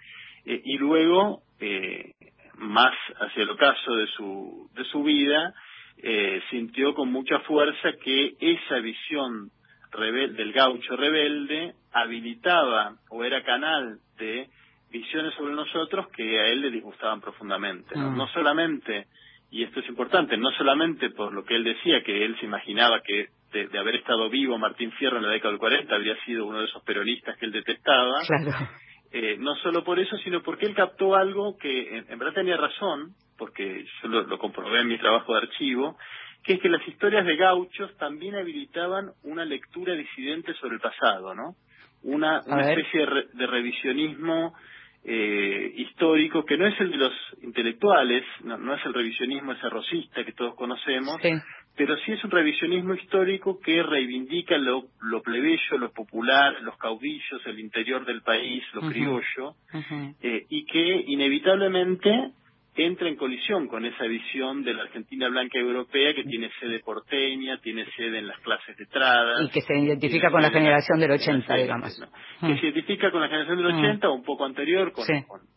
eh, 0.50 0.62
y 0.66 0.80
luego 0.80 1.44
eh, 1.60 2.14
más 2.58 2.96
hacia 3.22 3.44
el 3.44 3.52
ocaso 3.52 3.96
de 3.96 4.08
su, 4.08 4.68
de 4.74 4.84
su 4.86 5.04
vida, 5.04 5.54
eh, 6.02 6.42
sintió 6.50 6.96
con 6.96 7.12
mucha 7.12 7.40
fuerza 7.42 7.92
que 8.04 8.34
esa 8.40 8.80
visión 8.80 9.52
del 9.92 10.52
gaucho 10.52 10.96
rebelde 10.96 11.74
habilitaba 11.94 12.96
o 13.12 13.24
era 13.24 13.44
canal 13.44 14.00
de 14.18 14.48
visiones 14.92 15.36
sobre 15.36 15.54
nosotros 15.54 16.08
que 16.16 16.40
a 16.40 16.48
él 16.48 16.62
le 16.62 16.72
disgustaban 16.72 17.22
profundamente. 17.22 17.96
No, 17.96 18.12
mm. 18.12 18.30
solamente, 18.34 19.06
y 19.52 19.64
esto 19.64 19.82
es 19.82 19.88
importante, 19.88 20.36
no 20.36 20.50
solamente 20.52 21.12
por 21.12 21.32
lo 21.32 21.44
que 21.44 21.56
él 21.56 21.64
decía, 21.64 22.02
que 22.04 22.26
él 22.26 22.36
se 22.40 22.46
imaginaba 22.46 23.02
que 23.02 23.28
de, 23.52 23.68
de, 23.68 23.80
haber 23.80 23.96
estado 23.96 24.30
vivo 24.30 24.58
Martín 24.58 24.92
Fierro 24.94 25.18
en 25.18 25.24
la 25.24 25.32
década 25.32 25.52
del 25.52 25.60
40 25.60 25.94
habría 25.94 26.16
sido 26.24 26.46
uno 26.46 26.60
de 26.60 26.66
esos 26.66 26.84
peronistas 26.84 27.38
que 27.38 27.46
él 27.46 27.52
detestaba, 27.52 28.22
claro. 28.26 28.52
Eh, 29.12 29.38
no 29.40 29.56
solo 29.56 29.84
por 29.84 30.00
eso, 30.00 30.18
sino 30.18 30.44
porque 30.44 30.68
él 30.68 30.76
captó 30.76 31.16
algo 31.16 31.58
que 31.58 31.98
en, 31.98 32.20
verdad 32.20 32.36
tenía 32.36 32.58
razón, 32.58 33.16
porque 33.38 33.86
yo 34.04 34.10
lo, 34.10 34.38
comprobé 34.38 34.82
en 34.82 34.88
mi 34.88 35.00
trabajo 35.00 35.34
de 35.34 35.42
archivo, 35.48 35.98
que 36.44 36.54
es 36.54 36.60
que 36.62 36.70
las 36.70 36.88
historias 36.88 37.26
de 37.26 37.36
gauchos 37.36 37.96
también 37.98 38.36
habilitaban 38.36 39.12
una 39.24 39.46
lectura 39.46 39.96
disidente 39.96 40.54
sobre 40.56 40.76
el 40.76 40.82
pasado, 40.82 41.34
¿no? 41.34 41.56
Una, 42.04 42.42
una 42.46 42.72
especie 42.72 43.06
de, 43.34 43.48
revisionismo 43.48 44.54
eh, 45.04 45.74
histórico 45.76 46.46
que 46.46 46.58
no 46.58 46.68
es 46.68 46.80
el 46.80 46.92
de 46.92 46.98
los 46.98 47.14
intelectuales, 47.42 48.24
no, 48.44 48.58
no 48.58 48.76
es 48.76 48.86
el 48.86 48.94
revisionismo 48.94 49.54
ese 49.54 49.70
rosista 49.70 50.24
que 50.24 50.34
todos 50.34 50.56
conocemos, 50.56 51.18
pero 51.80 51.96
sí 52.00 52.12
es 52.12 52.22
un 52.26 52.32
revisionismo 52.32 52.94
histórico 52.94 53.58
que 53.58 53.82
reivindica 53.82 54.58
lo, 54.58 54.88
lo 55.00 55.22
plebeyo, 55.22 55.78
lo 55.78 55.94
popular, 55.94 56.62
los 56.62 56.76
caudillos, 56.78 57.42
el 57.46 57.58
interior 57.58 58.06
del 58.06 58.22
país, 58.22 58.62
lo 58.74 58.82
criollo, 58.82 59.56
eh, 60.22 60.46
y 60.50 60.66
que 60.66 61.06
inevitablemente 61.08 62.32
entra 62.76 63.08
en 63.08 63.16
colisión 63.16 63.70
con 63.70 63.86
esa 63.86 64.04
visión 64.08 64.62
de 64.66 64.74
la 64.74 64.84
Argentina 64.84 65.30
blanca 65.30 65.58
europea 65.58 66.14
que 66.14 66.26
tiene 66.26 66.50
sede 66.60 66.82
porteña, 66.82 67.62
tiene 67.62 67.86
sede 67.96 68.20
en 68.20 68.28
las 68.28 68.40
clases 68.42 68.78
letradas. 68.78 69.46
Y 69.46 69.50
que 69.50 69.62
se 69.62 69.80
identifica 69.80 70.30
con 70.32 70.42
la 70.42 70.50
generación 70.50 71.00
del 71.00 71.12
80, 71.12 71.56
digamos. 71.56 71.98
Que 72.42 72.58
se 72.58 72.68
identifica 72.68 73.10
con 73.10 73.22
la 73.22 73.30
generación 73.30 73.56
del 73.56 73.68
80 73.68 74.10
o 74.10 74.16
un 74.16 74.24
poco 74.24 74.44
anterior, 74.44 74.92
con, 74.92 75.06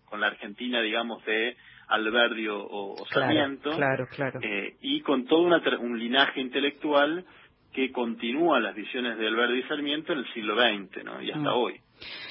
con 0.04 0.20
la 0.20 0.28
Argentina, 0.28 0.80
digamos, 0.80 1.24
de 1.24 1.56
Alberdi 1.92 2.46
o, 2.48 2.96
Sarmiento, 3.12 3.70
claro, 3.72 4.06
claro, 4.08 4.40
eh, 4.42 4.76
y 4.80 5.00
con 5.02 5.26
todo 5.26 5.42
una, 5.42 5.62
un 5.78 5.98
linaje 5.98 6.40
intelectual 6.40 7.24
que 7.72 7.90
continúa 7.90 8.60
las 8.60 8.74
visiones 8.74 9.16
de 9.18 9.26
Alberdi 9.26 9.60
y 9.60 9.62
Sarmiento 9.64 10.12
en 10.12 10.20
el 10.20 10.32
siglo 10.32 10.56
XX, 10.56 11.04
¿no? 11.04 11.22
Y 11.22 11.30
hasta 11.30 11.50
mm. 11.50 11.56
hoy. 11.56 11.80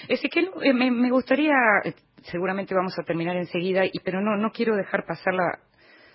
Ezequiel, 0.08 0.50
eh, 0.62 0.74
me, 0.74 0.92
me 0.92 1.10
gustaría, 1.10 1.54
eh, 1.84 1.94
seguramente 2.24 2.76
vamos 2.76 2.98
a 3.00 3.04
terminar 3.04 3.36
enseguida, 3.36 3.86
y, 3.86 4.00
pero 4.04 4.22
no, 4.22 4.38
no 4.38 4.52
quiero 4.52 4.76
dejar 4.76 5.06
pasar 5.06 5.34
la, 5.34 5.60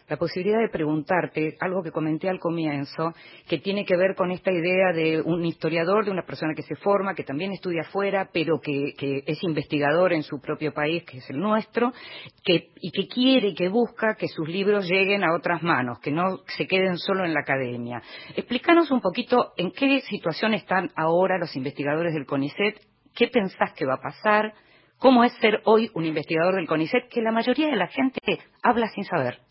la 0.08 0.16
posibilidad 0.16 0.60
de 0.60 0.68
preguntarte 0.68 1.56
algo 1.60 1.82
que 1.82 1.90
comenté 1.90 2.28
al 2.28 2.38
comienzo, 2.38 3.12
que 3.48 3.58
tiene 3.58 3.84
que 3.84 3.96
ver 3.96 4.14
con 4.14 4.30
esta 4.30 4.52
idea 4.52 4.92
de 4.92 5.20
un 5.20 5.44
historiador, 5.44 6.04
de 6.04 6.12
una 6.12 6.24
persona 6.24 6.54
que 6.54 6.62
se 6.62 6.76
forma, 6.76 7.14
que 7.14 7.24
también 7.24 7.52
estudia 7.52 7.82
afuera, 7.82 8.28
pero 8.32 8.60
que, 8.60 8.94
es 9.26 9.42
investigador 9.42 10.12
en 10.12 10.22
su 10.22 10.40
propio 10.40 10.72
país, 10.72 11.04
que 11.04 11.18
es 11.18 11.30
el 11.30 11.38
nuestro, 11.38 11.92
y 12.44 12.90
que 12.90 13.08
quiere 13.08 13.54
que 13.54 13.68
busca 13.68 14.14
que 14.14 14.28
sus 14.28 14.48
libros 14.48 14.88
lleguen 14.88 15.24
a 15.24 15.34
otras 15.34 15.62
manos, 15.62 15.98
que 16.00 16.12
no 16.12 16.38
se 16.56 16.66
queden 16.66 16.98
solo 16.98 17.24
en 17.24 17.34
la 17.34 17.40
academia. 17.40 18.02
Explícanos 18.36 18.90
un 18.90 19.00
poquito 19.00 19.52
en 19.56 19.72
qué 19.72 20.00
situación 20.02 20.54
están 20.54 20.90
ahora 20.96 21.38
los 21.38 21.54
investigadores 21.56 22.14
del 22.14 22.26
CONICET, 22.26 22.80
qué 23.14 23.28
pensás 23.28 23.72
que 23.72 23.86
va 23.86 23.94
a 23.94 24.00
pasar, 24.00 24.54
cómo 24.98 25.24
es 25.24 25.32
ser 25.34 25.60
hoy 25.64 25.90
un 25.94 26.04
investigador 26.04 26.54
del 26.54 26.68
CONICET, 26.68 27.08
que 27.08 27.22
la 27.22 27.32
mayoría 27.32 27.68
de 27.68 27.76
la 27.76 27.88
gente 27.88 28.20
habla 28.62 28.88
sin 28.88 29.04
saber. 29.04 29.45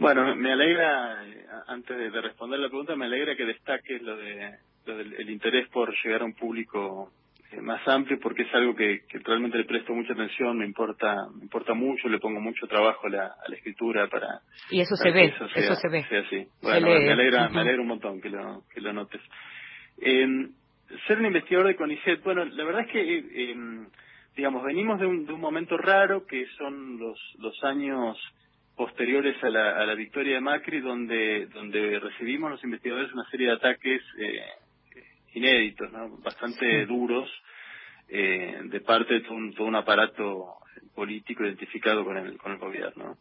Bueno, 0.00 0.34
me 0.34 0.50
alegra, 0.50 1.22
antes 1.66 2.12
de 2.12 2.20
responder 2.22 2.58
la 2.58 2.68
pregunta, 2.68 2.96
me 2.96 3.04
alegra 3.04 3.36
que 3.36 3.44
destaques 3.44 4.00
lo, 4.00 4.16
de, 4.16 4.56
del 4.86 5.30
interés 5.30 5.68
por 5.68 5.94
llegar 6.02 6.22
a 6.22 6.24
un 6.24 6.34
público 6.34 7.12
eh, 7.52 7.60
más 7.60 7.86
amplio 7.86 8.18
porque 8.20 8.42
es 8.42 8.54
algo 8.54 8.74
que, 8.74 9.02
realmente 9.24 9.58
le 9.58 9.64
presto 9.64 9.92
mucha 9.92 10.14
atención, 10.14 10.56
me 10.56 10.64
importa 10.64 11.16
me 11.34 11.42
importa 11.42 11.74
mucho, 11.74 12.08
le 12.08 12.18
pongo 12.18 12.40
mucho 12.40 12.66
trabajo 12.66 13.08
a 13.08 13.10
la, 13.10 13.34
escritura 13.52 14.08
para 14.08 14.40
y 14.70 14.80
eso 14.80 14.96
se 14.96 15.10
ve, 15.10 15.24
eso, 15.24 15.48
se 15.48 15.88
ve, 15.88 15.98
así. 15.98 16.46
Bueno, 16.62 16.88
me 16.88 17.12
alegra, 17.12 17.48
me 17.50 17.60
alegra 17.60 17.82
un 17.82 17.88
montón 17.88 18.20
que 18.20 18.30
lo 18.30 18.62
que 18.72 18.80
lo 18.80 18.92
notes. 18.92 19.20
Eh, 20.00 20.48
ser 21.06 21.18
un 21.18 21.26
investigador 21.26 21.68
de 21.68 21.76
CONICET, 21.76 22.22
bueno, 22.22 22.44
la 22.44 22.64
verdad 22.64 22.82
es 22.86 22.92
que 22.92 23.00
eh, 23.00 23.50
em, 23.50 23.86
digamos 24.34 24.64
venimos 24.64 24.98
de 24.98 25.06
un, 25.06 25.26
de 25.26 25.32
un 25.34 25.40
momento 25.40 25.76
raro 25.76 26.24
que 26.26 26.46
son 26.56 26.98
los 26.98 27.18
los 27.38 27.64
años 27.64 28.16
posteriores 28.76 29.42
a 29.42 29.50
la, 29.50 29.78
a 29.78 29.86
la 29.86 29.94
victoria 29.94 30.34
de 30.34 30.40
Macri, 30.40 30.80
donde, 30.80 31.46
donde 31.46 31.98
recibimos 31.98 32.50
los 32.50 32.64
investigadores 32.64 33.12
una 33.12 33.28
serie 33.30 33.48
de 33.48 33.52
ataques 33.52 34.02
eh, 34.18 34.44
inéditos, 35.34 35.90
bastante 36.22 36.86
duros, 36.86 37.30
eh, 38.08 38.60
de 38.64 38.80
parte 38.80 39.14
de 39.14 39.20
todo 39.20 39.34
un, 39.34 39.54
todo 39.54 39.66
un, 39.66 39.76
aparato 39.76 40.56
político 40.94 41.44
identificado 41.44 42.04
con 42.04 42.16
el, 42.16 42.36
con 42.38 42.52
el 42.52 42.58
gobierno. 42.58 43.16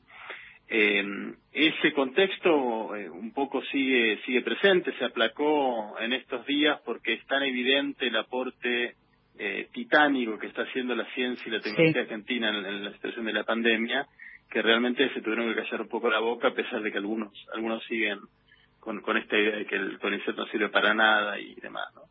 Eh, 0.72 1.04
ese 1.52 1.94
contexto 1.94 2.96
eh, 2.96 3.10
un 3.10 3.34
poco 3.34 3.62
sigue, 3.72 4.20
sigue 4.26 4.42
presente, 4.42 4.94
se 5.00 5.06
aplacó 5.06 6.00
en 6.00 6.14
estos 6.14 6.46
días 6.46 6.80
porque 6.86 7.14
es 7.14 7.26
tan 7.26 7.42
evidente 7.42 8.08
el 8.08 8.16
aporte 8.16 8.94
eh, 9.40 9.68
titánico 9.74 10.38
que 10.38 10.48
está 10.48 10.64
haciendo 10.64 10.94
la 10.96 11.06
ciencia 11.16 11.44
y 11.48 11.52
la 11.52 11.62
tecnología 11.62 12.02
argentina 12.02 12.50
en, 12.50 12.84
la 12.84 12.92
situación 12.94 13.26
de 13.26 13.34
la 13.34 13.46
pandemia, 13.46 14.06
que 14.50 14.62
realmente 14.62 15.14
se 15.14 15.22
tuvieron 15.22 15.54
que 15.54 15.62
callar 15.62 15.82
un 15.82 15.90
poco 15.90 16.10
la 16.10 16.20
boca 16.20 16.50
a 16.50 16.54
pesar 16.54 16.82
de 16.82 16.92
que 16.92 16.98
algunos 16.98 17.32
algunos 17.54 17.84
siguen 17.86 18.20
con, 18.80 19.02
con 19.02 19.18
esta 19.18 19.38
idea 19.38 19.58
de 19.58 19.66
que 19.66 19.76
el 19.76 20.00
CONICET 20.00 20.36
no 20.36 20.46
sirve 20.48 20.70
para 20.70 20.94
nada 20.94 21.40
y 21.40 21.54
demás, 21.56 21.88
¿no? 21.96 22.02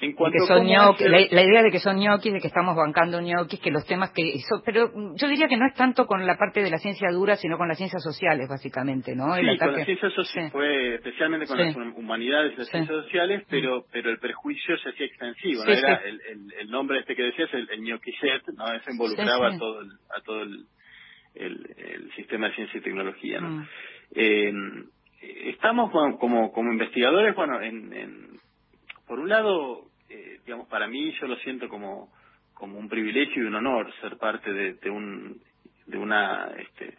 En 0.00 0.12
cuanto 0.12 0.38
que 0.38 0.46
son 0.46 0.66
ñoquis, 0.66 1.08
la, 1.08 1.42
idea 1.42 1.62
de 1.62 1.70
que 1.70 1.78
son 1.78 1.98
ñoquis, 1.98 2.32
de 2.32 2.40
que 2.40 2.48
estamos 2.48 2.76
bancando 2.76 3.20
ñoquis, 3.20 3.60
que 3.60 3.70
los 3.70 3.86
temas 3.86 4.10
que... 4.10 4.40
pero 4.64 4.90
yo 5.14 5.28
diría 5.28 5.48
que 5.48 5.56
no 5.56 5.66
es 5.66 5.74
tanto 5.74 6.06
con 6.06 6.26
la 6.26 6.36
parte 6.36 6.62
de 6.62 6.70
la 6.70 6.78
ciencia 6.78 7.10
dura, 7.10 7.36
sino 7.36 7.56
con 7.56 7.68
las 7.68 7.78
ciencias 7.78 8.02
sociales, 8.02 8.48
básicamente, 8.48 9.14
¿no? 9.14 9.34
Sí, 9.36 9.40
con 9.58 9.72
las 9.72 9.86
ciencias 9.86 10.12
sociales, 10.12 10.52
fue 10.52 10.96
especialmente 10.96 11.46
con 11.46 11.58
las 11.58 11.74
humanidades 11.74 12.52
y 12.54 12.56
las 12.58 12.68
ciencias 12.68 13.04
sociales, 13.04 13.44
pero 13.48 13.86
pero 13.90 14.10
el 14.10 14.18
prejuicio 14.18 14.76
se 14.78 14.90
hacía 14.90 15.06
extensivo, 15.06 15.64
¿no? 15.64 15.72
Era 15.72 16.02
el, 16.04 16.20
el, 16.60 16.70
nombre 16.70 16.98
este 17.00 17.16
que 17.16 17.22
decías, 17.22 17.48
el, 17.54 17.68
el 17.70 17.80
ñoquiset, 17.80 18.42
¿no? 18.54 18.70
Eso 18.74 18.90
involucraba 18.90 19.54
a 19.54 19.58
todo 19.58 19.80
el, 19.80 19.88
a 20.14 20.20
todo 20.22 20.42
el, 20.42 20.66
el, 21.36 22.10
sistema 22.16 22.48
de 22.48 22.54
ciencia 22.54 22.78
y 22.78 22.82
tecnología, 22.82 23.40
¿no? 23.40 23.48
Mm. 23.50 23.68
Eh, 24.14 24.52
estamos 25.20 25.90
como, 25.90 26.52
como 26.52 26.72
investigadores, 26.72 27.34
bueno, 27.34 27.60
en, 27.60 27.92
en 27.92 28.40
por 29.06 29.20
un 29.20 29.28
lado, 29.28 29.86
eh, 30.08 30.40
digamos, 30.44 30.68
para 30.68 30.88
mí 30.88 31.12
yo 31.20 31.26
lo 31.26 31.36
siento 31.36 31.68
como, 31.68 32.12
como 32.54 32.78
un 32.78 32.88
privilegio 32.88 33.42
y 33.42 33.46
un 33.46 33.54
honor 33.54 33.92
ser 34.00 34.16
parte 34.18 34.52
de, 34.52 34.74
de, 34.74 34.90
un, 34.90 35.40
de 35.86 35.98
una 35.98 36.50
este, 36.58 36.96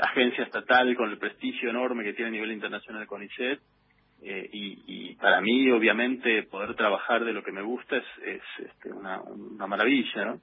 agencia 0.00 0.44
estatal 0.44 0.94
con 0.96 1.10
el 1.10 1.18
prestigio 1.18 1.70
enorme 1.70 2.04
que 2.04 2.12
tiene 2.14 2.28
a 2.28 2.32
nivel 2.32 2.52
internacional 2.52 3.06
CONICET. 3.06 3.60
Eh, 4.24 4.48
y, 4.52 4.82
y, 4.86 5.14
para 5.16 5.40
mí, 5.40 5.68
obviamente, 5.72 6.44
poder 6.44 6.76
trabajar 6.76 7.24
de 7.24 7.32
lo 7.32 7.42
que 7.42 7.50
me 7.50 7.62
gusta 7.62 7.96
es, 7.96 8.04
es 8.24 8.42
este, 8.58 8.92
una, 8.92 9.20
una 9.20 9.66
maravilla, 9.66 10.24
¿no? 10.24 10.40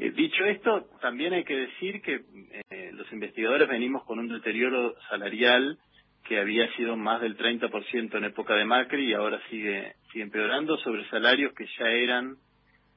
Eh, 0.00 0.12
dicho 0.12 0.44
esto, 0.46 0.86
también 1.02 1.34
hay 1.34 1.44
que 1.44 1.54
decir 1.54 2.00
que 2.00 2.22
eh, 2.70 2.90
los 2.94 3.12
investigadores 3.12 3.68
venimos 3.68 4.02
con 4.04 4.18
un 4.18 4.28
deterioro 4.28 4.94
salarial 5.10 5.78
que 6.24 6.38
había 6.38 6.72
sido 6.74 6.96
más 6.96 7.20
del 7.20 7.36
30% 7.36 8.16
en 8.16 8.24
época 8.24 8.54
de 8.54 8.64
Macri 8.64 9.10
y 9.10 9.12
ahora 9.12 9.38
sigue, 9.50 9.96
sigue 10.10 10.24
empeorando 10.24 10.78
sobre 10.78 11.06
salarios 11.10 11.52
que 11.54 11.66
ya 11.78 11.88
eran 11.88 12.36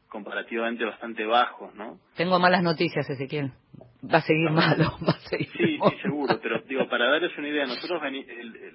comparativamente 0.07 0.85
bastante 0.85 1.25
bajos, 1.25 1.75
¿no? 1.75 1.99
Tengo 2.15 2.39
malas 2.39 2.63
noticias, 2.63 3.09
Ezequiel. 3.09 3.51
Va 4.03 4.19
a 4.19 4.21
seguir 4.21 4.51
malo, 4.51 4.85
va 5.07 5.13
a 5.13 5.29
seguir 5.29 5.49
Sí, 5.57 5.77
sí, 5.77 5.97
seguro, 6.03 6.39
pero 6.41 6.61
digo, 6.61 6.87
para 6.87 7.09
darles 7.09 7.37
una 7.37 7.49
idea, 7.49 7.65
nosotros 7.65 8.01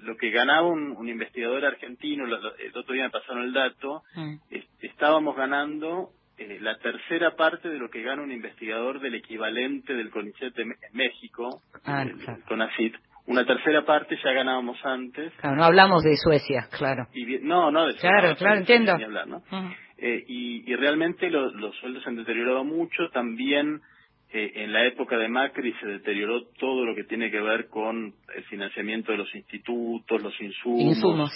lo 0.03 0.17
que 0.17 0.29
ganaba 0.29 0.67
un, 0.67 1.07
investigador 1.09 1.65
argentino, 1.65 2.25
el 2.25 2.77
otro 2.77 2.93
día 2.93 3.05
me 3.05 3.09
pasaron 3.09 3.43
el 3.43 3.53
dato, 3.53 4.03
mm. 4.13 4.35
estábamos 4.81 5.35
ganando 5.35 6.11
eh, 6.39 6.57
la 6.61 6.77
tercera 6.77 7.35
parte 7.35 7.69
de 7.69 7.77
lo 7.77 7.89
que 7.89 8.01
gana 8.01 8.21
un 8.21 8.31
investigador 8.31 8.99
del 9.01 9.15
equivalente 9.15 9.93
del 9.93 10.09
CONICET 10.09 10.57
en 10.59 10.73
México, 10.93 11.61
ah, 11.83 12.03
el, 12.03 12.15
CONACIT, 12.47 12.95
una 13.25 13.45
tercera 13.45 13.85
parte 13.85 14.17
ya 14.23 14.31
ganábamos 14.31 14.77
antes. 14.83 15.33
Claro, 15.35 15.57
no 15.57 15.65
hablamos 15.65 16.03
de 16.03 16.15
Suecia, 16.15 16.67
claro. 16.71 17.07
Y, 17.13 17.39
no, 17.39 17.71
no, 17.71 17.85
de 17.85 17.91
Suecia. 17.91 18.09
Claro, 18.09 18.35
claro, 18.35 18.57
entiendo. 18.57 18.97
Eh, 19.97 20.23
y, 20.27 20.75
realmente 20.75 21.29
los 21.29 21.75
sueldos 21.75 22.01
se 22.03 22.09
han 22.09 22.15
deteriorado 22.15 22.63
mucho. 22.63 23.09
También 23.09 23.81
eh, 24.31 24.51
en 24.55 24.71
la 24.71 24.85
época 24.85 25.17
de 25.17 25.27
Macri 25.27 25.73
se 25.73 25.87
deterioró 25.87 26.45
todo 26.57 26.85
lo 26.85 26.95
que 26.95 27.03
tiene 27.03 27.29
que 27.29 27.41
ver 27.41 27.67
con 27.67 28.13
el 28.33 28.43
financiamiento 28.45 29.11
de 29.11 29.17
los 29.17 29.35
institutos, 29.35 30.23
los 30.23 30.39
insumos, 30.39 31.35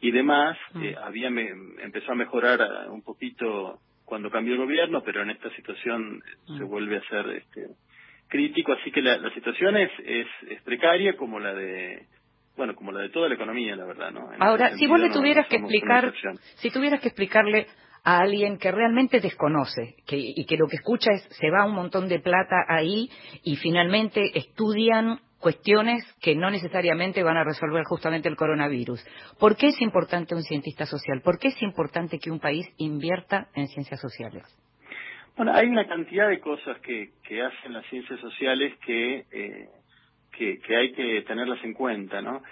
y, 0.00 0.10
demás. 0.10 0.56
Eh, 0.82 0.94
había 1.02 1.28
empezó 1.28 2.12
a 2.12 2.14
mejorar 2.14 2.60
un 2.90 3.02
poquito 3.02 3.80
cuando 4.10 4.28
cambió 4.28 4.54
el 4.54 4.60
gobierno, 4.60 5.02
pero 5.04 5.22
en 5.22 5.30
esta 5.30 5.48
situación 5.54 6.20
se 6.58 6.64
vuelve 6.64 6.98
a 6.98 7.08
ser 7.08 7.30
este, 7.30 7.68
crítico, 8.28 8.72
así 8.72 8.90
que 8.90 9.00
la, 9.00 9.32
situación 9.32 9.76
es, 9.76 9.90
es, 10.04 10.62
precaria 10.64 11.16
como 11.16 11.38
la 11.38 11.54
de 11.54 12.06
bueno, 12.56 12.74
como 12.74 12.92
la 12.92 13.00
de 13.00 13.08
toda 13.10 13.28
la 13.28 13.36
economía, 13.36 13.74
la 13.76 13.86
verdad, 13.86 14.10
¿no? 14.10 14.28
Ahora, 14.40 14.76
si 14.76 14.86
vos 14.86 15.00
le 15.00 15.10
tuvieras 15.10 15.46
que 15.46 15.56
explicar, 15.56 16.12
si 16.56 16.70
tuvieras 16.70 17.00
que 17.00 17.08
explicarle 17.08 17.68
a 18.02 18.18
alguien 18.18 18.58
que 18.58 18.72
realmente 18.72 19.20
desconoce 19.20 19.94
que, 20.06 20.16
y 20.18 20.44
que 20.44 20.56
lo 20.56 20.66
que 20.66 20.76
escucha 20.76 21.12
es 21.12 21.22
se 21.38 21.50
va 21.50 21.64
un 21.64 21.74
montón 21.74 22.08
de 22.08 22.18
plata 22.18 22.56
ahí 22.68 23.08
y 23.44 23.56
finalmente 23.56 24.36
estudian 24.36 25.20
cuestiones 25.40 26.04
que 26.22 26.36
no 26.36 26.50
necesariamente 26.50 27.22
van 27.22 27.36
a 27.36 27.44
resolver 27.44 27.84
justamente 27.84 28.28
el 28.28 28.36
coronavirus. 28.36 29.04
¿Por 29.38 29.56
qué 29.56 29.68
es 29.68 29.80
importante 29.80 30.34
un 30.34 30.42
cientista 30.42 30.86
social? 30.86 31.22
¿Por 31.22 31.38
qué 31.38 31.48
es 31.48 31.62
importante 31.62 32.18
que 32.18 32.30
un 32.30 32.40
país 32.40 32.66
invierta 32.76 33.48
en 33.54 33.66
ciencias 33.68 34.00
sociales? 34.00 34.44
Bueno, 35.36 35.52
hay 35.54 35.66
una 35.68 35.88
cantidad 35.88 36.28
de 36.28 36.40
cosas 36.40 36.78
que, 36.80 37.10
que 37.26 37.42
hacen 37.42 37.72
las 37.72 37.86
ciencias 37.86 38.20
sociales 38.20 38.74
que, 38.84 39.24
eh, 39.32 39.68
hay 40.76 40.92
que 40.92 41.22
tenerlas 41.26 41.62
en 41.64 41.74
cuenta, 41.74 42.20
¿no? 42.20 42.42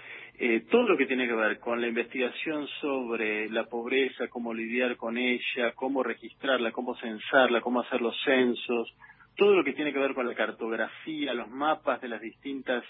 Eh, 0.41 0.61
todo 0.71 0.87
lo 0.87 0.97
que 0.97 1.05
tiene 1.05 1.27
que 1.27 1.33
ver 1.33 1.59
con 1.59 1.81
la 1.81 1.87
investigación 1.87 2.65
sobre 2.79 3.49
la 3.49 3.65
pobreza, 3.65 4.27
cómo 4.29 4.53
lidiar 4.53 4.95
con 4.95 5.17
ella, 5.17 5.73
cómo 5.75 6.01
registrarla, 6.01 6.71
cómo 6.71 6.95
censarla, 6.95 7.61
cómo 7.61 7.81
hacer 7.81 8.01
los 8.01 8.15
censos, 8.23 8.95
todo 9.39 9.55
lo 9.55 9.63
que 9.63 9.73
tiene 9.73 9.93
que 9.93 9.99
ver 9.99 10.13
con 10.13 10.27
la 10.27 10.35
cartografía, 10.35 11.33
los 11.33 11.49
mapas 11.49 12.01
de 12.01 12.09
las 12.09 12.19
distintas 12.19 12.83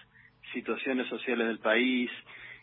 situaciones 0.52 1.08
sociales 1.08 1.47
del 1.47 1.60
país, 1.60 2.10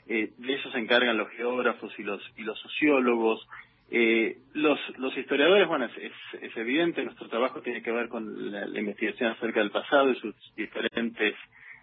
eh, 0.09 0.33
de 0.37 0.55
eso 0.55 0.71
se 0.73 0.79
encargan 0.79 1.17
los 1.17 1.31
geógrafos 1.31 1.97
y 1.97 2.03
los, 2.03 2.21
y 2.37 2.43
los 2.43 2.59
sociólogos, 2.59 3.47
eh, 3.89 4.39
los, 4.55 4.81
historiadores, 5.17 5.69
bueno, 5.69 5.85
es, 5.85 6.13
es, 6.43 6.57
evidente, 6.57 7.05
nuestro 7.05 7.29
trabajo 7.29 7.63
tiene 7.63 7.81
que 7.81 7.93
ver 7.93 8.09
con 8.09 8.51
la, 8.51 8.67
investigación 8.79 9.31
acerca 9.31 9.61
del 9.61 9.71
pasado 9.71 10.11
y 10.11 10.17
sus 10.17 10.35
diferentes 10.57 11.37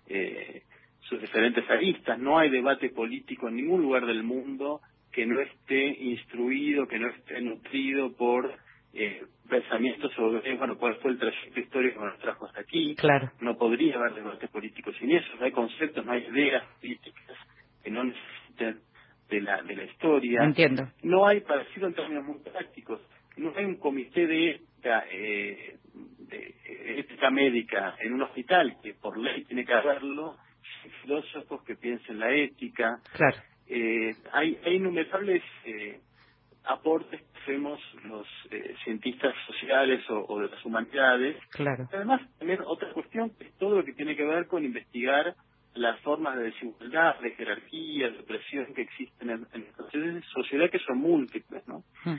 eh, 0.08 0.64
sus 0.99 1.22
diferentes 1.22 1.70
aristas. 1.70 2.20
No 2.20 2.38
hay 2.38 2.49
debate 2.49 2.89
político 2.89 3.47
en 3.47 3.56
ningún 3.56 3.82
lugar 3.82 4.06
del 4.06 4.24
mundo 4.24 4.82
que 5.12 5.26
no 5.26 5.39
esté 5.39 5.86
instruido, 5.86 6.88
que 6.88 6.99
no 6.99 7.08
esté 7.08 7.39
nutrido 7.39 8.14
por 8.14 8.54
eh, 8.93 9.24
pensamientos 9.49 10.11
sobre, 10.13 10.55
bueno, 10.55 10.77
cuál 10.77 10.95
fue 10.95 11.11
el 11.11 11.19
trayecto 11.19 11.59
histórico 11.59 11.99
que 11.99 12.05
nos 12.05 12.19
trajo 12.19 12.45
hasta 12.45 12.61
aquí. 12.61 12.95
Claro. 12.95 13.31
No 13.41 13.57
podría 13.57 13.95
haber 13.95 14.13
debate 14.13 14.47
político 14.47 14.91
sin 14.93 15.11
eso. 15.11 15.27
No 15.39 15.45
hay 15.45 15.51
conceptos, 15.51 16.05
no 16.05 16.11
hay 16.11 16.25
ideas 16.25 16.63
políticas 16.79 17.37
que 17.83 17.91
no 17.91 18.03
necesiten 18.03 18.81
de 19.29 19.41
la, 19.41 19.61
de 19.61 19.75
la 19.75 19.83
historia. 19.83 20.43
Entiendo. 20.43 20.87
No 21.03 21.27
hay, 21.27 21.41
parecido 21.41 21.87
en 21.87 21.93
términos 21.93 22.25
muy 22.25 22.39
prácticos, 22.39 23.01
no 23.37 23.53
hay 23.55 23.65
un 23.65 23.77
comité 23.77 24.27
de 24.27 24.51
ética, 24.51 25.05
eh, 25.11 25.77
de 26.19 26.55
ética 26.99 27.29
médica 27.31 27.95
en 27.99 28.13
un 28.13 28.21
hospital 28.21 28.77
que 28.81 28.93
por 28.93 29.17
ley 29.17 29.43
tiene 29.45 29.65
que 29.65 29.73
haberlo, 29.73 30.37
filósofos 31.01 31.63
que 31.63 31.75
piensen 31.75 32.19
la 32.19 32.33
ética. 32.33 32.99
Claro. 33.13 33.37
Eh, 33.67 34.13
hay, 34.31 34.59
hay 34.65 34.75
innumerables 34.75 35.41
eh, 35.65 35.99
aportes 36.65 37.21
hacemos 37.43 37.79
los 38.05 38.27
eh, 38.51 38.75
cientistas 38.83 39.35
sociales 39.45 40.01
o, 40.09 40.25
o, 40.27 40.39
de 40.39 40.49
las 40.49 40.65
humanidades. 40.65 41.37
Claro. 41.51 41.87
Además, 41.93 42.21
también 42.39 42.59
otra 42.65 42.91
cuestión 42.93 43.31
que 43.37 43.45
es 43.45 43.57
todo 43.57 43.77
lo 43.77 43.85
que 43.85 43.93
tiene 43.93 44.15
que 44.15 44.23
ver 44.23 44.47
con 44.47 44.63
investigar 44.63 45.35
las 45.75 45.99
formas 46.01 46.35
de 46.37 46.43
desigualdad, 46.43 47.19
de 47.19 47.31
jerarquía, 47.31 48.09
de 48.09 48.19
opresión 48.19 48.73
que 48.75 48.83
existen 48.83 49.29
en, 49.29 49.47
en 49.53 50.23
sociedad 50.33 50.69
que 50.69 50.79
son 50.79 50.99
múltiples, 50.99 51.67
¿no? 51.67 51.83
Hmm. 52.05 52.17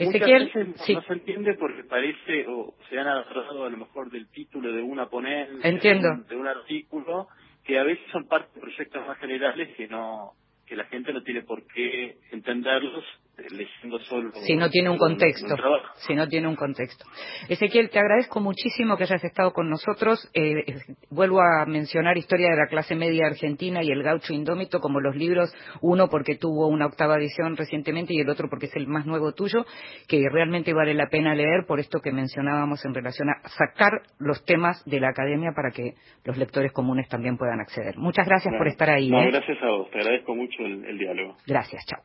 Muchas 0.00 0.28
veces 0.28 0.68
no 0.94 1.02
se 1.02 1.12
entiende 1.12 1.54
porque 1.54 1.84
parece 1.84 2.46
o 2.48 2.74
se 2.88 2.98
han 2.98 3.08
agarrado 3.08 3.64
a 3.64 3.70
lo 3.70 3.76
mejor 3.76 4.10
del 4.10 4.28
título 4.28 4.72
de 4.72 4.82
una 4.82 5.06
ponencia, 5.06 5.94
De, 6.28 6.36
un, 6.36 6.46
artículo, 6.46 7.28
que 7.64 7.78
a 7.78 7.82
veces 7.82 8.04
son 8.12 8.28
parte 8.28 8.54
de 8.54 8.60
proyectos 8.60 9.06
más 9.06 9.18
generales 9.18 9.76
que 9.76 9.88
no 9.88 10.32
que 10.64 10.76
la 10.76 10.84
gente 10.84 11.12
no 11.12 11.22
tiene 11.22 11.42
por 11.42 11.66
qué 11.66 12.18
entenderlos 12.30 13.04
leyendo 13.50 13.98
solo. 14.00 14.30
Si 14.46 14.56
no 14.56 14.68
tiene 14.70 14.90
un 14.90 14.98
contexto. 14.98 15.54
si 15.96 16.14
no 16.14 16.28
tiene 16.28 16.48
un 16.48 16.56
contexto. 16.56 17.04
Ezequiel, 17.48 17.90
te 17.90 17.98
agradezco 17.98 18.40
muchísimo 18.40 18.96
que 18.96 19.04
hayas 19.04 19.24
estado 19.24 19.52
con 19.52 19.68
nosotros. 19.68 20.30
Eh, 20.34 20.64
vuelvo 21.10 21.40
a 21.40 21.66
mencionar 21.66 22.16
Historia 22.16 22.48
de 22.50 22.56
la 22.56 22.66
clase 22.66 22.94
media 22.94 23.26
argentina 23.26 23.82
y 23.82 23.90
El 23.90 24.02
gaucho 24.02 24.32
indómito 24.32 24.80
como 24.80 25.00
los 25.00 25.16
libros, 25.16 25.52
uno 25.80 26.08
porque 26.08 26.36
tuvo 26.36 26.68
una 26.68 26.86
octava 26.86 27.16
edición 27.16 27.56
recientemente 27.56 28.14
y 28.14 28.20
el 28.20 28.28
otro 28.28 28.48
porque 28.48 28.66
es 28.66 28.76
el 28.76 28.86
más 28.86 29.06
nuevo 29.06 29.32
tuyo, 29.32 29.64
que 30.08 30.22
realmente 30.30 30.72
vale 30.72 30.94
la 30.94 31.08
pena 31.08 31.34
leer 31.34 31.64
por 31.66 31.80
esto 31.80 32.00
que 32.00 32.12
mencionábamos 32.12 32.84
en 32.84 32.94
relación 32.94 33.28
a 33.30 33.48
sacar 33.48 34.02
los 34.18 34.44
temas 34.44 34.82
de 34.84 35.00
la 35.00 35.10
academia 35.10 35.52
para 35.54 35.70
que 35.70 35.94
los 36.24 36.36
lectores 36.36 36.72
comunes 36.72 37.08
también 37.08 37.36
puedan 37.36 37.60
acceder. 37.60 37.96
Muchas 37.96 38.26
gracias 38.26 38.54
por 38.56 38.68
estar 38.68 38.90
ahí. 38.90 39.08
¿eh? 39.12 39.30
Gracias 39.30 39.62
a 39.62 39.66
vos, 39.66 39.90
te 39.90 39.98
agradezco 39.98 40.34
mucho 40.34 40.62
el 40.62 40.98
diálogo. 40.98 41.36
Gracias, 41.46 41.84
chao. 41.86 42.02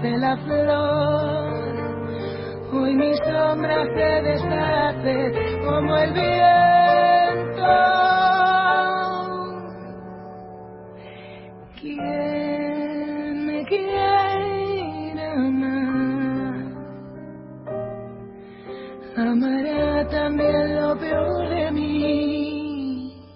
Nace 0.00 0.16
la 0.16 0.36
flor 0.36 1.60
Hoy 2.72 2.94
mi 2.94 3.14
sombra 3.16 3.84
se 3.84 4.22
deshace 4.22 5.32
como 5.64 5.96
el 5.96 6.12
viento. 6.12 7.66
Quien 11.80 13.46
me 13.46 13.64
quiera 13.64 15.32
amar, 15.32 16.64
amará 19.16 20.08
también 20.08 20.76
lo 20.80 20.96
peor 20.96 21.48
de 21.48 21.72
mí 21.72 23.26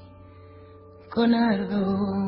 con 1.12 1.34
ardor. 1.34 2.24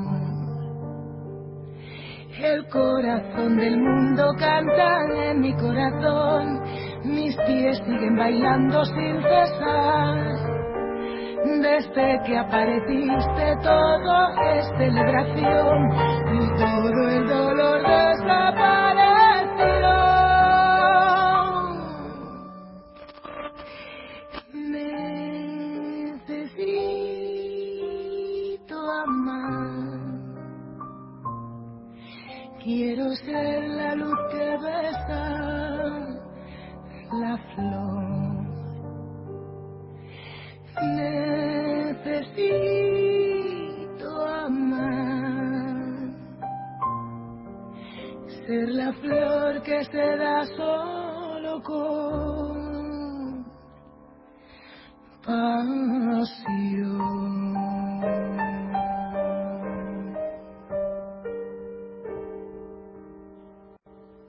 El 2.42 2.68
corazón 2.68 3.56
del 3.58 3.78
mundo 3.78 4.05
canta 4.38 5.04
en 5.30 5.40
mi 5.40 5.52
corazón 5.56 6.62
mis 7.04 7.36
pies 7.46 7.78
siguen 7.78 8.16
bailando 8.16 8.84
sin 8.84 9.22
cesar. 9.22 10.18
Desde 11.62 12.20
que 12.24 12.38
apareciste 12.38 13.56
todo 13.62 14.28
es 14.54 14.66
celebración 14.78 15.90
y 16.34 16.48
todo 16.58 17.08
el 17.08 17.26
dolor 17.28 17.82
desapareció. 17.82 18.75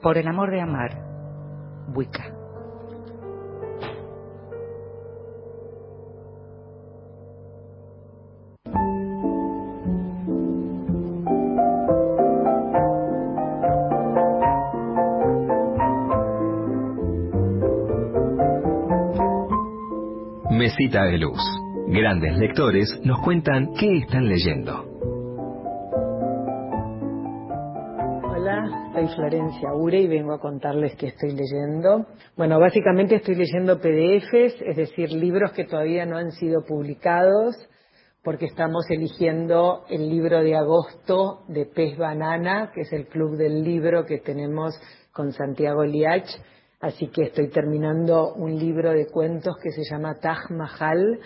Por 0.08 0.18
el 0.18 0.28
amor 0.30 0.52
de 0.52 0.62
amar, 0.62 0.92
Wicca. 1.94 2.37
Mesita 20.78 21.06
de 21.06 21.18
Luz. 21.18 21.40
Grandes 21.88 22.38
lectores 22.38 22.88
nos 23.04 23.20
cuentan 23.22 23.74
qué 23.80 23.98
están 23.98 24.28
leyendo. 24.28 24.86
Hola, 28.24 28.92
soy 28.94 29.08
Florencia 29.08 29.74
Ure 29.74 30.02
y 30.02 30.08
vengo 30.08 30.34
a 30.34 30.40
contarles 30.40 30.96
qué 30.96 31.08
estoy 31.08 31.32
leyendo. 31.32 32.06
Bueno, 32.36 32.60
básicamente 32.60 33.16
estoy 33.16 33.34
leyendo 33.36 33.80
PDFs, 33.80 34.62
es 34.62 34.76
decir, 34.76 35.12
libros 35.14 35.52
que 35.54 35.66
todavía 35.66 36.06
no 36.06 36.18
han 36.18 36.32
sido 36.34 36.64
publicados, 36.64 37.56
porque 38.24 38.46
estamos 38.46 38.86
eligiendo 38.90 39.84
el 39.90 40.08
libro 40.08 40.44
de 40.44 40.56
agosto 40.56 41.44
de 41.48 41.66
Pez 41.66 41.98
Banana, 41.98 42.72
que 42.76 42.82
es 42.82 42.94
el 42.94 43.08
club 43.08 43.36
del 43.36 43.64
libro 43.64 44.06
que 44.06 44.20
tenemos 44.20 44.80
con 45.12 45.32
Santiago 45.32 45.84
Liach 45.84 46.30
Así 46.80 47.08
que 47.08 47.24
estoy 47.24 47.50
terminando 47.50 48.34
un 48.36 48.56
libro 48.56 48.92
de 48.92 49.08
cuentos 49.08 49.58
que 49.58 49.72
se 49.72 49.84
llama 49.84 50.20
Taj 50.20 50.52
Mahal, 50.52 51.20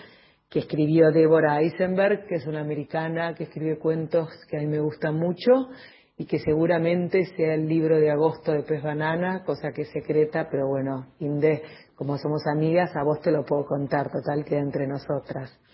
que 0.48 0.60
escribió 0.60 1.10
Deborah 1.10 1.60
Eisenberg, 1.60 2.26
que 2.26 2.36
es 2.36 2.46
una 2.46 2.60
americana 2.60 3.34
que 3.34 3.44
escribe 3.44 3.78
cuentos 3.78 4.28
que 4.48 4.56
a 4.56 4.60
mí 4.60 4.66
me 4.66 4.80
gustan 4.80 5.16
mucho 5.16 5.68
y 6.16 6.24
que 6.24 6.38
seguramente 6.38 7.26
sea 7.36 7.54
el 7.54 7.68
libro 7.68 7.98
de 7.98 8.10
agosto 8.10 8.52
de 8.52 8.62
Pez 8.62 8.82
Banana, 8.82 9.42
cosa 9.44 9.72
que 9.72 9.82
es 9.82 9.90
secreta, 9.90 10.48
pero 10.50 10.68
bueno, 10.68 11.08
Inde, 11.18 11.62
como 11.96 12.16
somos 12.16 12.42
amigas, 12.46 12.94
a 12.96 13.04
vos 13.04 13.20
te 13.20 13.30
lo 13.30 13.44
puedo 13.44 13.66
contar, 13.66 14.10
total, 14.10 14.44
que 14.44 14.56
entre 14.56 14.86
nosotras. 14.86 15.58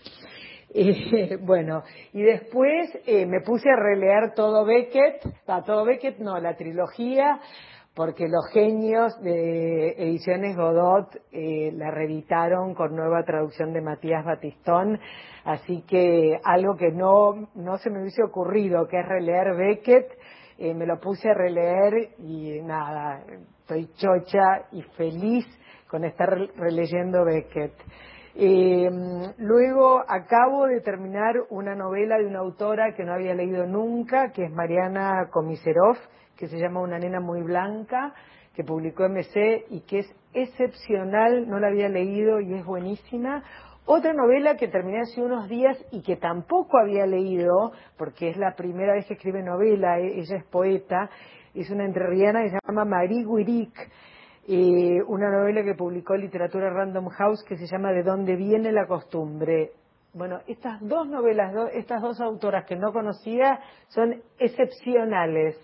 Eh, 0.71 1.37
bueno, 1.41 1.81
y 2.13 2.21
después 2.21 2.91
eh, 3.07 3.25
me 3.25 3.41
puse 3.41 3.67
a 3.71 3.75
releer 3.75 4.35
todo 4.35 4.63
Beckett, 4.65 5.25
a 5.47 5.63
todo 5.63 5.83
Beckett, 5.83 6.19
no, 6.19 6.39
la 6.39 6.55
trilogía, 6.55 7.39
porque 7.99 8.29
los 8.29 8.47
genios 8.53 9.21
de 9.21 9.89
Ediciones 9.89 10.55
Godot 10.55 11.13
eh, 11.33 11.69
la 11.73 11.91
reeditaron 11.91 12.73
con 12.73 12.95
nueva 12.95 13.25
traducción 13.25 13.73
de 13.73 13.81
Matías 13.81 14.23
Batistón, 14.23 14.97
así 15.43 15.81
que 15.81 16.39
algo 16.45 16.77
que 16.77 16.93
no, 16.93 17.49
no 17.55 17.77
se 17.77 17.89
me 17.89 17.99
hubiese 17.99 18.23
ocurrido, 18.23 18.87
que 18.87 19.01
es 19.01 19.05
releer 19.05 19.53
Beckett, 19.53 20.17
eh, 20.57 20.73
me 20.73 20.85
lo 20.85 20.97
puse 21.01 21.29
a 21.29 21.33
releer 21.33 22.11
y 22.19 22.61
nada, 22.61 23.21
estoy 23.59 23.89
chocha 23.97 24.69
y 24.71 24.81
feliz 24.95 25.45
con 25.89 26.05
estar 26.05 26.29
releyendo 26.55 27.25
Beckett. 27.25 27.73
Eh, 28.33 28.89
luego 29.39 30.05
acabo 30.07 30.67
de 30.67 30.79
terminar 30.79 31.35
una 31.49 31.75
novela 31.75 32.17
de 32.17 32.27
una 32.27 32.39
autora 32.39 32.93
que 32.95 33.03
no 33.03 33.11
había 33.11 33.33
leído 33.33 33.65
nunca, 33.65 34.31
que 34.31 34.45
es 34.45 34.51
Mariana 34.53 35.27
Komiserov, 35.29 35.97
que 36.39 36.47
se 36.47 36.57
llama 36.57 36.79
Una 36.79 36.97
nena 36.97 37.19
muy 37.19 37.41
blanca, 37.41 38.13
que 38.55 38.63
publicó 38.63 39.03
MC 39.09 39.65
y 39.69 39.81
que 39.81 39.99
es 39.99 40.15
excepcional, 40.33 41.49
no 41.49 41.59
la 41.59 41.67
había 41.67 41.89
leído 41.89 42.39
y 42.39 42.53
es 42.53 42.65
buenísima. 42.65 43.43
Otra 43.85 44.13
novela 44.13 44.55
que 44.55 44.69
terminé 44.69 45.01
hace 45.01 45.21
unos 45.21 45.49
días 45.49 45.77
y 45.91 46.01
que 46.01 46.15
tampoco 46.15 46.77
había 46.79 47.05
leído, 47.05 47.73
porque 47.97 48.29
es 48.29 48.37
la 48.37 48.55
primera 48.55 48.93
vez 48.93 49.05
que 49.05 49.15
escribe 49.15 49.43
novela, 49.43 49.99
e-, 49.99 50.19
ella 50.19 50.37
es 50.37 50.45
poeta, 50.45 51.09
es 51.53 51.69
una 51.71 51.83
entrerriana 51.83 52.41
que 52.43 52.51
se 52.51 52.59
llama 52.65 52.85
Marie 52.85 53.25
Guiric, 53.25 53.73
eh, 54.47 55.01
una 55.07 55.29
novela 55.29 55.61
que 55.61 55.75
publicó 55.75 56.15
Literatura 56.15 56.69
Random 56.69 57.09
House 57.09 57.43
que 57.43 57.57
se 57.57 57.67
llama 57.67 57.91
De 57.91 58.03
dónde 58.03 58.37
viene 58.37 58.71
la 58.71 58.87
costumbre. 58.87 59.73
Bueno, 60.13 60.39
estas 60.47 60.79
dos 60.87 61.05
novelas, 61.07 61.53
estas 61.73 62.01
dos 62.01 62.21
autoras 62.21 62.65
que 62.65 62.77
no 62.77 62.93
conocía 62.93 63.59
son 63.89 64.21
excepcionales. 64.39 65.57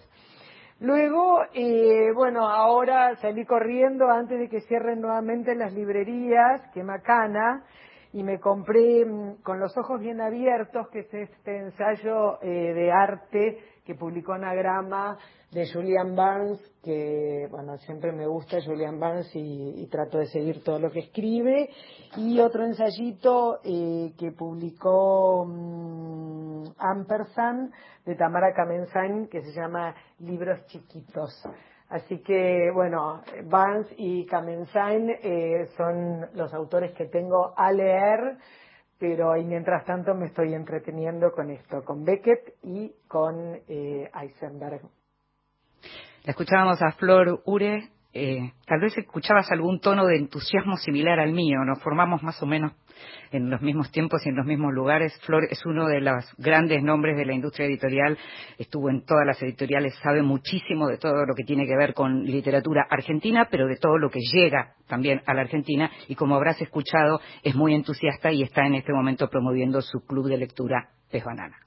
Luego, 0.80 1.42
eh, 1.54 2.12
bueno, 2.14 2.48
ahora 2.48 3.16
salí 3.18 3.46
corriendo 3.46 4.10
antes 4.10 4.38
de 4.38 4.50
que 4.50 4.60
cierren 4.62 5.00
nuevamente 5.00 5.56
las 5.56 5.74
librerías, 5.74 6.62
que 6.74 6.84
macana, 6.84 7.64
y 8.12 8.24
me 8.24 8.40
compré 8.40 9.06
mm, 9.06 9.42
con 9.42 9.60
los 9.60 9.78
ojos 9.78 10.02
bien 10.02 10.20
abiertos, 10.20 10.90
que 10.90 11.00
es 11.00 11.14
este 11.14 11.60
ensayo 11.60 12.42
eh, 12.42 12.74
de 12.74 12.92
arte 12.92 13.60
que 13.86 13.96
publicó 13.96 14.34
Anagrama 14.34 15.18
de 15.52 15.72
Julian 15.72 16.16
Barnes, 16.16 16.60
que 16.84 17.48
bueno, 17.52 17.78
siempre 17.78 18.12
me 18.12 18.26
gusta 18.26 18.58
Julian 18.66 19.00
Barnes 19.00 19.30
y, 19.36 19.88
trato 19.88 20.18
de 20.18 20.26
seguir 20.26 20.64
todo 20.64 20.80
lo 20.80 20.92
que 20.92 21.00
escribe, 21.00 21.70
y 22.18 22.40
otro 22.40 22.66
ensayito 22.66 23.60
eh, 23.64 24.14
que 24.18 24.32
publicó 24.32 25.44
um, 25.44 26.64
Ampersand 26.78 27.72
de 28.06 28.16
Tamara 28.16 28.54
Kamensain, 28.54 29.28
que 29.28 29.42
se 29.42 29.54
llama 29.54 29.96
Libros 30.20 30.66
Chiquitos. 30.66 31.48
Así 31.88 32.18
que, 32.24 32.72
bueno, 32.74 33.22
Barnes 33.46 33.88
y 33.98 34.26
Kamensain 34.26 35.10
eh, 35.22 35.68
son 35.78 36.28
los 36.34 36.52
autores 36.54 36.92
que 36.94 37.06
tengo 37.06 37.54
a 37.56 37.72
leer, 37.72 38.38
pero 39.00 39.36
y 39.38 39.44
mientras 39.44 39.86
tanto 39.86 40.14
me 40.14 40.28
estoy 40.28 40.54
entreteniendo 40.54 41.32
con 41.32 41.50
esto, 41.50 41.84
con 41.84 42.04
Beckett 42.04 42.56
y 42.64 42.94
con 43.08 43.60
eh, 43.68 44.10
Eisenberg. 44.14 44.82
La 46.24 46.32
escuchábamos 46.32 46.82
a 46.82 46.92
Flor 46.94 47.42
Ure 47.46 47.90
eh, 48.18 48.54
tal 48.66 48.80
vez 48.80 48.98
escuchabas 48.98 49.52
algún 49.52 49.82
tono 49.82 50.06
de 50.06 50.16
entusiasmo 50.16 50.78
similar 50.78 51.20
al 51.20 51.34
mío. 51.34 51.66
Nos 51.66 51.84
formamos 51.84 52.24
más 52.24 52.42
o 52.42 52.46
menos 52.46 52.72
en 53.32 53.50
los 53.50 53.62
mismos 53.62 53.92
tiempos 53.92 54.26
y 54.26 54.30
en 54.30 54.36
los 54.36 54.46
mismos 54.46 54.74
lugares. 54.74 55.18
Flor 55.26 55.46
es 55.50 55.66
uno 55.66 55.88
de 55.88 56.02
los 56.02 56.26
grandes 56.38 56.84
nombres 56.84 57.18
de 57.18 57.26
la 57.26 57.34
industria 57.34 57.68
editorial, 57.68 58.18
estuvo 58.58 58.90
en 58.90 59.06
todas 59.06 59.26
las 59.26 59.42
editoriales, 59.42 59.96
sabe 60.02 60.22
muchísimo 60.22 60.88
de 60.88 60.98
todo 60.98 61.26
lo 61.26 61.34
que 61.36 61.44
tiene 61.44 61.66
que 61.66 61.76
ver 61.76 61.94
con 61.94 62.24
literatura 62.24 62.86
argentina, 62.90 63.48
pero 63.50 63.68
de 63.68 63.78
todo 63.78 63.98
lo 63.98 64.10
que 64.10 64.20
llega 64.20 64.74
también 64.88 65.22
a 65.26 65.34
la 65.34 65.42
Argentina 65.42 65.92
y 66.08 66.16
como 66.16 66.36
habrás 66.36 66.62
escuchado 66.62 67.20
es 67.44 67.56
muy 67.56 67.74
entusiasta 67.74 68.32
y 68.32 68.44
está 68.44 68.66
en 68.66 68.76
este 68.76 68.94
momento 68.94 69.30
promoviendo 69.30 69.82
su 69.82 70.06
club 70.06 70.28
de 70.28 70.38
lectura 70.38 70.90
Pez 71.12 71.24
Banana. 71.24 71.58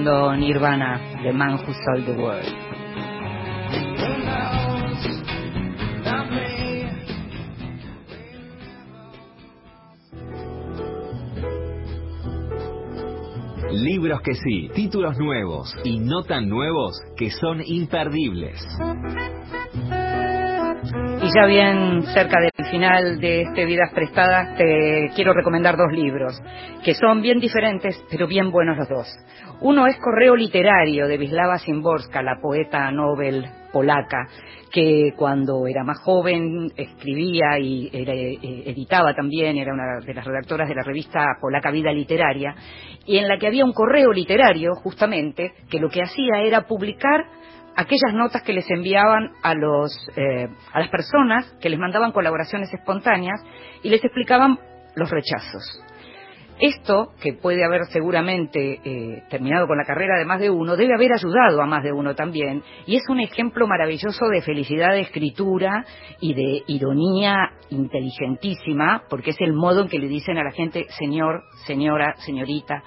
Escuchando 0.00 0.36
Nirvana, 0.36 1.00
The 1.22 1.32
Man 1.32 1.54
Who 1.54 1.72
Sold 1.72 2.06
the 2.06 2.12
World. 2.12 2.46
Libros 13.72 14.20
que 14.22 14.34
sí, 14.34 14.70
títulos 14.74 15.16
nuevos 15.18 15.74
y 15.84 15.98
no 16.00 16.22
tan 16.22 16.48
nuevos 16.48 17.00
que 17.16 17.30
son 17.30 17.60
imperdibles. 17.64 18.60
Y 21.22 21.30
ya 21.34 21.46
bien 21.46 22.02
cerca 22.14 22.38
del 22.40 22.59
final 22.70 23.18
de 23.20 23.42
este 23.42 23.64
Vidas 23.66 23.92
Prestadas, 23.92 24.56
te 24.56 25.10
quiero 25.14 25.32
recomendar 25.32 25.76
dos 25.76 25.92
libros, 25.92 26.40
que 26.84 26.94
son 26.94 27.20
bien 27.20 27.40
diferentes, 27.40 28.02
pero 28.10 28.28
bien 28.28 28.52
buenos 28.52 28.78
los 28.78 28.88
dos. 28.88 29.08
Uno 29.60 29.86
es 29.86 29.96
Correo 29.96 30.36
Literario 30.36 31.08
de 31.08 31.18
Wisława 31.18 31.58
Szymborska, 31.58 32.22
la 32.22 32.38
poeta 32.40 32.90
Nobel 32.92 33.44
polaca, 33.72 34.28
que 34.72 35.14
cuando 35.16 35.66
era 35.66 35.82
más 35.82 35.98
joven 35.98 36.70
escribía 36.76 37.58
y 37.58 37.90
eh, 37.92 38.38
editaba 38.66 39.14
también, 39.14 39.56
era 39.56 39.72
una 39.72 39.98
de 40.04 40.14
las 40.14 40.24
redactoras 40.24 40.68
de 40.68 40.74
la 40.76 40.82
revista 40.82 41.26
polaca 41.40 41.72
Vida 41.72 41.92
Literaria, 41.92 42.54
y 43.04 43.18
en 43.18 43.26
la 43.26 43.36
que 43.36 43.48
había 43.48 43.64
un 43.64 43.72
correo 43.72 44.12
literario, 44.12 44.74
justamente, 44.76 45.52
que 45.68 45.80
lo 45.80 45.88
que 45.88 46.02
hacía 46.02 46.42
era 46.44 46.62
publicar 46.62 47.26
aquellas 47.76 48.12
notas 48.14 48.42
que 48.42 48.52
les 48.52 48.70
enviaban 48.70 49.32
a, 49.42 49.54
los, 49.54 49.92
eh, 50.16 50.48
a 50.72 50.80
las 50.80 50.88
personas 50.88 51.56
que 51.60 51.70
les 51.70 51.78
mandaban 51.78 52.12
colaboraciones 52.12 52.72
espontáneas 52.72 53.40
y 53.82 53.90
les 53.90 54.04
explicaban 54.04 54.58
los 54.94 55.10
rechazos. 55.10 55.82
Esto, 56.60 57.12
que 57.22 57.32
puede 57.32 57.64
haber 57.64 57.86
seguramente 57.86 58.80
eh, 58.84 59.22
terminado 59.30 59.66
con 59.66 59.78
la 59.78 59.86
carrera 59.86 60.18
de 60.18 60.26
más 60.26 60.40
de 60.40 60.50
uno, 60.50 60.76
debe 60.76 60.92
haber 60.92 61.10
ayudado 61.14 61.62
a 61.62 61.66
más 61.66 61.82
de 61.82 61.90
uno 61.90 62.14
también, 62.14 62.62
y 62.86 62.96
es 62.96 63.02
un 63.08 63.18
ejemplo 63.18 63.66
maravilloso 63.66 64.28
de 64.28 64.42
felicidad 64.42 64.90
de 64.90 65.00
escritura 65.00 65.86
y 66.20 66.34
de 66.34 66.62
ironía 66.66 67.52
inteligentísima, 67.70 69.04
porque 69.08 69.30
es 69.30 69.40
el 69.40 69.54
modo 69.54 69.80
en 69.80 69.88
que 69.88 69.98
le 69.98 70.08
dicen 70.08 70.36
a 70.36 70.44
la 70.44 70.50
gente, 70.50 70.84
señor, 70.98 71.44
señora, 71.64 72.14
señorita, 72.18 72.82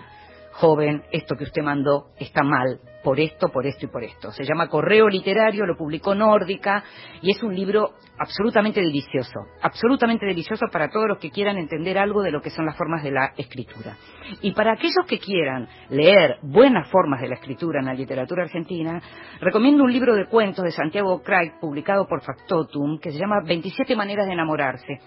joven, 0.51 1.01
esto 1.11 1.35
que 1.35 1.45
usted 1.45 1.63
mandó 1.63 2.09
está 2.19 2.43
mal, 2.43 2.79
por 3.03 3.19
esto, 3.19 3.49
por 3.49 3.65
esto 3.65 3.85
y 3.85 3.89
por 3.89 4.03
esto. 4.03 4.31
Se 4.31 4.43
llama 4.43 4.67
Correo 4.67 5.07
Literario, 5.09 5.65
lo 5.65 5.75
publicó 5.75 6.15
Nórdica 6.15 6.83
y 7.21 7.31
es 7.31 7.43
un 7.43 7.55
libro 7.55 7.93
absolutamente 8.17 8.79
delicioso, 8.79 9.47
absolutamente 9.61 10.25
delicioso 10.25 10.67
para 10.71 10.89
todos 10.89 11.07
los 11.07 11.17
que 11.17 11.31
quieran 11.31 11.57
entender 11.57 11.97
algo 11.97 12.21
de 12.21 12.31
lo 12.31 12.41
que 12.41 12.49
son 12.49 12.65
las 12.65 12.77
formas 12.77 13.03
de 13.03 13.11
la 13.11 13.33
escritura. 13.37 13.97
Y 14.41 14.53
para 14.53 14.73
aquellos 14.73 15.05
que 15.07 15.19
quieran 15.19 15.67
leer 15.89 16.37
buenas 16.41 16.89
formas 16.89 17.21
de 17.21 17.27
la 17.27 17.35
escritura 17.35 17.79
en 17.79 17.87
la 17.87 17.93
literatura 17.93 18.43
argentina, 18.43 19.01
recomiendo 19.41 19.83
un 19.83 19.91
libro 19.91 20.15
de 20.15 20.27
cuentos 20.27 20.63
de 20.63 20.71
Santiago 20.71 21.21
Craig 21.21 21.59
publicado 21.59 22.07
por 22.07 22.21
Factotum 22.23 22.99
que 22.99 23.11
se 23.11 23.19
llama 23.19 23.41
27 23.45 23.95
maneras 23.95 24.27
de 24.27 24.33
enamorarse 24.33 24.99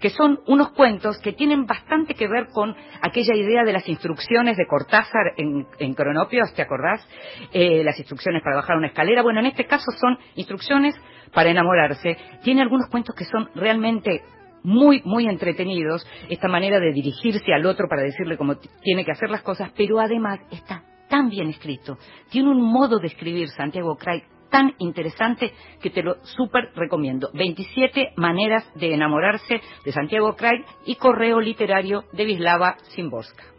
que 0.00 0.10
son 0.10 0.40
unos 0.46 0.70
cuentos 0.72 1.18
que 1.18 1.32
tienen 1.32 1.66
bastante 1.66 2.14
que 2.14 2.28
ver 2.28 2.48
con 2.52 2.74
aquella 3.00 3.34
idea 3.34 3.64
de 3.64 3.72
las 3.72 3.88
instrucciones 3.88 4.56
de 4.56 4.66
Cortázar 4.66 5.32
en, 5.36 5.66
en 5.78 5.94
Cronopios, 5.94 6.52
¿te 6.54 6.62
acordás? 6.62 7.06
Eh, 7.52 7.82
las 7.84 7.98
instrucciones 7.98 8.42
para 8.42 8.56
bajar 8.56 8.76
una 8.76 8.88
escalera. 8.88 9.22
Bueno, 9.22 9.40
en 9.40 9.46
este 9.46 9.66
caso 9.66 9.90
son 10.00 10.18
instrucciones 10.34 10.94
para 11.32 11.50
enamorarse. 11.50 12.16
Tiene 12.42 12.62
algunos 12.62 12.88
cuentos 12.88 13.14
que 13.14 13.24
son 13.24 13.48
realmente 13.54 14.22
muy, 14.62 15.00
muy 15.04 15.26
entretenidos, 15.28 16.04
esta 16.28 16.48
manera 16.48 16.80
de 16.80 16.92
dirigirse 16.92 17.52
al 17.54 17.66
otro 17.66 17.86
para 17.88 18.02
decirle 18.02 18.36
cómo 18.36 18.56
tiene 18.82 19.04
que 19.04 19.12
hacer 19.12 19.30
las 19.30 19.42
cosas, 19.42 19.70
pero 19.76 20.00
además 20.00 20.40
está 20.50 20.82
tan 21.08 21.28
bien 21.28 21.48
escrito. 21.48 21.98
Tiene 22.30 22.50
un 22.50 22.60
modo 22.60 22.98
de 22.98 23.06
escribir 23.06 23.48
Santiago 23.50 23.96
Craig 23.96 24.24
tan 24.50 24.74
interesante 24.78 25.52
que 25.80 25.90
te 25.90 26.02
lo 26.02 26.16
súper 26.24 26.70
recomiendo. 26.74 27.30
27 27.34 28.12
maneras 28.16 28.64
de 28.74 28.94
enamorarse 28.94 29.60
de 29.84 29.92
Santiago 29.92 30.34
Craig 30.36 30.64
y 30.84 30.96
correo 30.96 31.40
literario 31.40 32.04
de 32.12 32.24
Vislava 32.24 32.76
Simborska. 32.94 33.56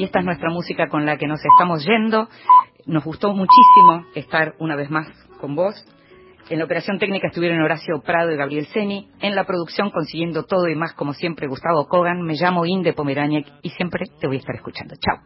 y 0.00 0.04
esta 0.04 0.20
es 0.20 0.24
nuestra 0.24 0.48
música 0.48 0.88
con 0.88 1.04
la 1.04 1.18
que 1.18 1.26
nos 1.26 1.40
estamos 1.44 1.84
yendo. 1.84 2.26
Nos 2.86 3.04
gustó 3.04 3.34
muchísimo 3.34 4.06
estar 4.14 4.54
una 4.58 4.74
vez 4.74 4.88
más 4.88 5.06
con 5.38 5.54
vos. 5.54 5.74
En 6.50 6.58
la 6.58 6.64
operación 6.64 6.98
técnica 6.98 7.28
estuvieron 7.28 7.62
Horacio 7.62 8.00
Prado 8.04 8.32
y 8.32 8.36
Gabriel 8.36 8.66
Seni. 8.66 9.08
En 9.20 9.36
la 9.36 9.44
producción, 9.44 9.90
consiguiendo 9.90 10.42
todo 10.42 10.68
y 10.68 10.74
más, 10.74 10.94
como 10.94 11.14
siempre, 11.14 11.46
Gustavo 11.46 11.86
Kogan. 11.86 12.22
Me 12.22 12.34
llamo 12.34 12.66
Inde 12.66 12.92
Pomeraniec 12.92 13.46
y 13.62 13.70
siempre 13.70 14.06
te 14.20 14.26
voy 14.26 14.34
a 14.34 14.40
estar 14.40 14.56
escuchando. 14.56 14.96
Chao. 14.96 15.20